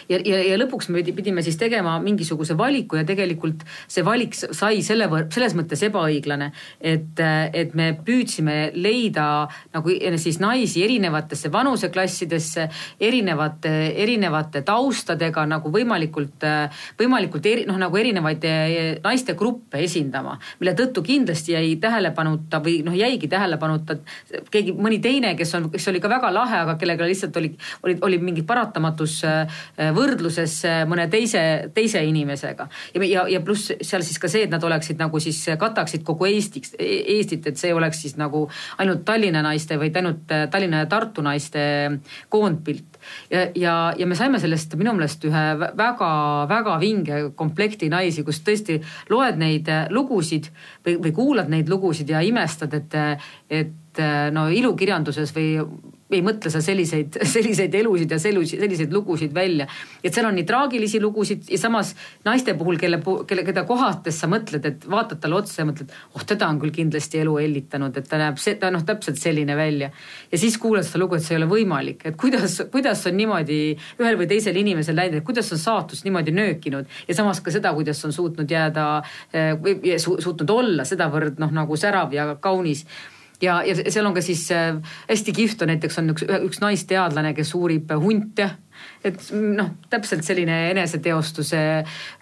ja, 0.09 0.19
ja, 0.25 0.41
ja 0.51 0.57
lõpuks 0.59 0.89
me 0.91 1.03
pidime 1.03 1.43
siis 1.45 1.57
tegema 1.59 1.97
mingisuguse 2.03 2.57
valiku 2.57 2.99
ja 2.99 3.05
tegelikult 3.07 3.65
see 3.87 4.05
valik 4.05 4.35
sai 4.37 4.81
selle, 4.85 5.07
selles 5.33 5.55
mõttes 5.57 5.83
ebaõiglane, 5.87 6.51
et, 6.79 7.19
et 7.53 7.75
me 7.77 7.91
püüdsime 8.05 8.71
leida 8.75 9.47
nagu 9.73 9.95
siis 10.21 10.39
naisi 10.41 10.83
erinevatesse 10.85 11.51
vanuseklassidesse, 11.51 12.67
erinevate, 13.01 13.73
erinevate 14.03 14.63
taustadega 14.67 15.45
nagu 15.49 15.71
võimalikult, 15.73 16.45
võimalikult 16.99 17.45
eri, 17.49 17.65
noh 17.69 17.79
nagu 17.81 17.97
erinevaid 17.97 18.45
naistegruppe 19.03 19.81
esindama, 19.85 20.37
mille 20.59 20.75
tõttu 20.77 21.03
kindlasti 21.05 21.55
jäi 21.55 21.75
tähelepanuta 21.81 22.61
või 22.63 22.79
noh, 22.85 22.95
jäigi 22.97 23.29
tähelepanuta 23.31 23.97
keegi, 24.51 24.73
mõni 24.77 24.99
teine, 25.03 25.33
kes 25.39 25.55
on, 25.57 25.69
kes 25.73 25.87
oli 25.91 26.01
ka 26.03 26.09
väga 26.11 26.31
lahe, 26.33 26.61
aga 26.65 26.75
kellega 26.81 27.07
lihtsalt 27.07 27.37
oli, 27.41 27.53
oli, 27.83 27.97
oli 28.07 28.19
mingi 28.21 28.43
paratamatus 28.47 29.21
võrdluses 29.95 30.55
äh, 30.67 30.81
mõne 30.89 31.07
teise, 31.11 31.41
teise 31.75 32.03
inimesega. 32.07 32.67
ja, 32.95 33.03
ja, 33.05 33.25
ja 33.29 33.41
pluss 33.45 33.71
seal 33.81 34.03
siis 34.05 34.19
ka 34.21 34.29
see, 34.31 34.45
et 34.47 34.53
nad 34.53 34.63
oleksid 34.63 34.99
nagu 35.01 35.19
siis 35.23 35.39
kataksid 35.59 36.05
kogu 36.07 36.27
Eestiks, 36.29 36.75
e-, 36.79 37.03
Eestit, 37.17 37.47
et 37.47 37.59
see 37.59 37.73
oleks 37.73 38.01
siis 38.05 38.17
nagu 38.19 38.47
ainult 38.81 39.05
Tallinna 39.05 39.43
naiste, 39.45 39.77
vaid 39.81 39.97
ainult 40.01 40.31
äh, 40.31 40.47
Tallinna 40.51 40.83
ja 40.83 40.89
Tartu 40.91 41.25
naiste 41.25 41.63
koondpilt. 42.29 42.99
ja, 43.31 43.47
ja, 43.55 43.75
ja 43.97 44.07
me 44.07 44.15
saime 44.15 44.39
sellest 44.39 44.75
minu 44.79 44.93
meelest 44.97 45.23
ühe 45.25 45.45
väga-väga 45.77 46.77
vinge 46.81 47.21
komplekti 47.35 47.89
naisi, 47.89 48.23
kus 48.23 48.41
tõesti 48.45 48.79
loed 49.09 49.39
neid 49.41 49.69
äh, 49.71 49.87
lugusid 49.89 50.51
või, 50.85 50.97
või 51.07 51.15
kuulad 51.15 51.49
neid 51.49 51.69
lugusid 51.69 52.09
ja 52.09 52.21
imestad, 52.25 52.73
et, 52.77 52.95
et 53.49 53.99
no 54.31 54.45
ilukirjanduses 54.53 55.33
või 55.35 55.49
ei 56.11 56.21
mõtle 56.25 56.51
sa 56.53 56.61
selliseid, 56.63 57.17
selliseid 57.33 57.75
elusid 57.81 58.11
ja 58.11 58.19
selliseid, 58.21 58.61
selliseid 58.63 58.93
lugusid 58.93 59.33
välja. 59.33 59.67
et 60.03 60.13
seal 60.13 60.27
on 60.27 60.35
nii 60.37 60.47
traagilisi 60.47 61.01
lugusid 61.01 61.49
ja 61.51 61.59
samas 61.61 61.93
naiste 62.25 62.53
puhul, 62.59 62.77
kelle, 62.81 63.01
kelle, 63.27 63.45
keda 63.47 63.63
kohates 63.69 64.19
sa 64.21 64.29
mõtled, 64.31 64.65
et 64.67 64.87
vaatad 64.89 65.21
talle 65.21 65.39
otsa 65.39 65.61
ja 65.61 65.67
mõtled, 65.69 65.93
oh 66.15 66.25
teda 66.27 66.49
on 66.51 66.59
küll 66.61 66.73
kindlasti 66.75 67.21
elu 67.21 67.37
hellitanud, 67.41 67.97
et 67.97 68.09
ta 68.09 68.19
näeb, 68.21 68.41
ta 68.59 68.71
noh, 68.73 68.83
täpselt 68.87 69.21
selline 69.21 69.55
välja. 69.57 69.91
ja 70.31 70.41
siis 70.41 70.57
kuulad 70.61 70.87
seda 70.87 71.03
lugu, 71.03 71.15
et 71.15 71.25
see 71.25 71.35
ei 71.35 71.41
ole 71.41 71.49
võimalik, 71.51 72.05
et 72.09 72.19
kuidas, 72.19 72.59
kuidas 72.73 73.05
on 73.09 73.17
niimoodi 73.17 73.61
ühel 74.01 74.19
või 74.19 74.29
teisel 74.31 74.57
inimesel 74.59 74.97
läinud, 74.97 75.21
et 75.21 75.27
kuidas 75.27 75.51
on 75.55 75.61
saatus 75.61 76.03
niimoodi 76.07 76.35
nöökinud 76.35 76.99
ja 77.07 77.17
samas 77.17 77.41
ka 77.41 77.53
seda, 77.53 77.73
kuidas 77.77 78.03
on 78.05 78.13
suutnud 78.15 78.51
jääda 78.51 78.89
eh, 79.33 79.53
või 79.55 79.97
suutnud 80.01 80.49
olla 80.49 80.85
sedavõrd 80.87 81.41
noh, 81.41 81.55
nagu 81.61 81.79
särav 81.79 82.13
ja 82.15 82.31
kaunis 82.41 82.85
ja, 83.41 83.61
ja 83.65 83.75
seal 83.91 84.05
on 84.05 84.15
ka 84.15 84.23
siis 84.25 84.47
äh, 84.55 84.75
hästi 85.09 85.33
kihvt 85.35 85.63
on 85.63 85.71
näiteks 85.73 85.99
on 86.01 86.13
üks, 86.13 86.25
üks 86.47 86.61
naisteadlane, 86.63 87.33
kes 87.37 87.55
uurib 87.57 87.93
hunte 88.01 88.49
et 89.05 89.27
noh, 89.33 89.69
täpselt 89.89 90.25
selline 90.25 90.55
eneseteostuse 90.71 91.59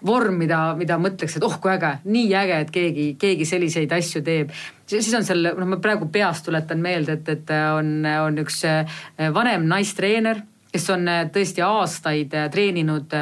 vorm, 0.06 0.36
mida, 0.40 0.60
mida 0.76 0.98
mõtleks, 1.00 1.36
et 1.36 1.46
oh 1.46 1.56
kui 1.60 1.72
äge, 1.72 1.94
nii 2.04 2.34
äge, 2.36 2.60
et 2.64 2.72
keegi, 2.74 3.06
keegi 3.20 3.48
selliseid 3.48 3.92
asju 3.96 4.22
teeb. 4.26 4.52
siis 4.90 5.12
on 5.16 5.24
seal, 5.24 5.52
noh, 5.56 5.68
ma 5.68 5.80
praegu 5.82 6.10
peast 6.12 6.48
tuletan 6.48 6.80
meelde, 6.84 7.18
et, 7.20 7.28
et 7.28 7.52
on, 7.76 8.00
on 8.26 8.40
üks 8.44 8.62
äh, 8.68 9.00
vanem 9.34 9.68
naistreener, 9.70 10.44
kes 10.72 10.88
on 10.94 11.08
äh, 11.08 11.26
tõesti 11.32 11.64
aastaid 11.66 12.36
treeninud 12.52 13.16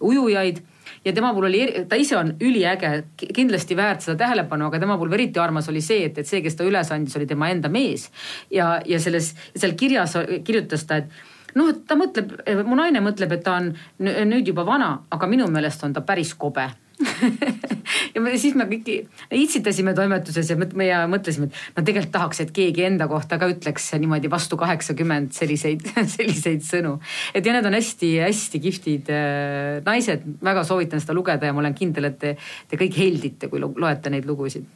ujujaid 0.00 0.62
ja 1.04 1.12
tema 1.12 1.32
puhul 1.34 1.48
oli, 1.50 1.62
ta 1.88 1.96
ise 1.98 2.16
on 2.18 2.34
üliäge, 2.40 2.92
kindlasti 3.34 3.76
väärt 3.76 4.04
seda 4.04 4.16
tähelepanu, 4.24 4.68
aga 4.68 4.80
tema 4.82 4.96
puhul 5.00 5.16
eriti 5.18 5.42
armas 5.42 5.68
oli 5.72 5.82
see, 5.84 6.06
et, 6.08 6.18
et 6.18 6.28
see, 6.28 6.42
kes 6.44 6.58
ta 6.58 6.66
üles 6.68 6.92
andis, 6.94 7.16
oli 7.18 7.26
tema 7.30 7.50
enda 7.52 7.70
mees. 7.72 8.08
ja, 8.50 8.74
ja 8.86 9.00
selles, 9.00 9.32
seal 9.56 9.76
kirjas 9.78 10.16
kirjutas 10.44 10.86
ta, 10.86 11.02
et 11.02 11.58
noh, 11.58 11.72
et 11.72 11.82
ta 11.88 11.98
mõtleb, 11.98 12.36
mu 12.68 12.78
naine 12.78 13.02
mõtleb, 13.04 13.34
et 13.36 13.44
ta 13.44 13.58
on 13.60 13.72
nüüd 14.02 14.52
juba 14.52 14.66
vana, 14.68 14.94
aga 15.10 15.28
minu 15.30 15.48
meelest 15.52 15.84
on 15.84 15.96
ta 15.96 16.04
päris 16.06 16.34
kobe 16.34 16.70
ja 18.14 18.20
me, 18.22 18.34
siis 18.40 18.54
me 18.58 18.66
kõik 18.70 18.88
itsitasime 19.34 19.94
toimetuses 19.96 20.50
ja 20.52 20.56
me 20.58 20.86
ja 20.86 21.02
mõtlesime, 21.10 21.48
et 21.48 21.78
no 21.78 21.84
tegelikult 21.86 22.12
tahaks, 22.14 22.42
et 22.44 22.52
keegi 22.54 22.86
enda 22.86 23.08
kohta 23.10 23.38
ka 23.40 23.48
ütleks 23.52 23.90
niimoodi 24.00 24.30
vastu 24.32 24.58
kaheksakümmend 24.60 25.32
selliseid, 25.36 25.84
selliseid 26.16 26.64
sõnu. 26.66 26.98
et 27.34 27.46
ja 27.46 27.56
need 27.56 27.68
on 27.68 27.78
hästi-hästi 27.78 28.62
kihvtid 28.66 29.10
äh, 29.14 29.80
naised, 29.86 30.26
väga 30.44 30.66
soovitan 30.68 31.02
seda 31.02 31.16
lugeda 31.16 31.48
ja 31.48 31.56
ma 31.56 31.64
olen 31.64 31.76
kindel, 31.78 32.10
et 32.10 32.20
te, 32.20 32.36
te 32.70 32.80
kõik 32.80 32.96
heldite, 32.98 33.50
kui 33.52 33.62
loete 33.62 34.12
neid 34.12 34.28
lugusid. 34.28 34.68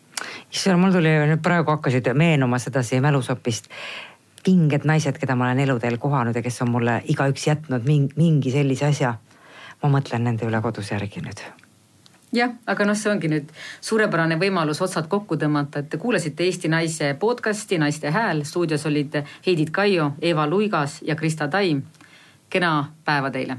issand, 0.50 0.80
mul 0.82 0.94
tuli 0.96 1.12
nüüd 1.32 1.44
praegu 1.44 1.74
hakkasid 1.74 2.12
meenuma 2.16 2.60
sedasi 2.62 3.00
mälusopist 3.04 3.70
vinged 4.46 4.86
naised, 4.86 5.18
keda 5.18 5.34
ma 5.34 5.48
olen 5.48 5.64
eluteel 5.66 5.98
kohanud 5.98 6.36
ja 6.36 6.42
kes 6.44 6.62
on 6.62 6.70
mulle 6.70 7.00
igaüks 7.10 7.48
jätnud 7.50 7.86
mingi 7.86 8.54
sellise 8.54 8.92
asja. 8.92 9.16
ma 9.82 9.92
mõtlen 9.92 10.24
nende 10.24 10.46
üle 10.48 10.62
kodus 10.64 10.94
järgi 10.94 11.20
nüüd 11.20 11.65
jah, 12.32 12.56
aga 12.66 12.84
noh, 12.84 12.96
see 12.98 13.10
ongi 13.12 13.30
nüüd 13.30 13.52
suurepärane 13.80 14.38
võimalus 14.40 14.82
otsad 14.82 15.08
kokku 15.08 15.38
tõmmata, 15.40 15.82
et 15.82 15.90
te 15.90 16.00
kuulasite 16.00 16.44
Eesti 16.44 16.68
Naise 16.68 17.14
podcast'i 17.20 17.78
Naiste 17.78 18.10
Hääl. 18.10 18.44
stuudios 18.44 18.86
olid 18.86 19.22
Heidit 19.46 19.70
Kaio, 19.70 20.12
Eva 20.20 20.46
Luigas 20.46 21.00
ja 21.02 21.16
Krista 21.16 21.48
Taim. 21.48 21.82
kena 22.50 22.92
päeva 23.04 23.30
teile 23.30 23.58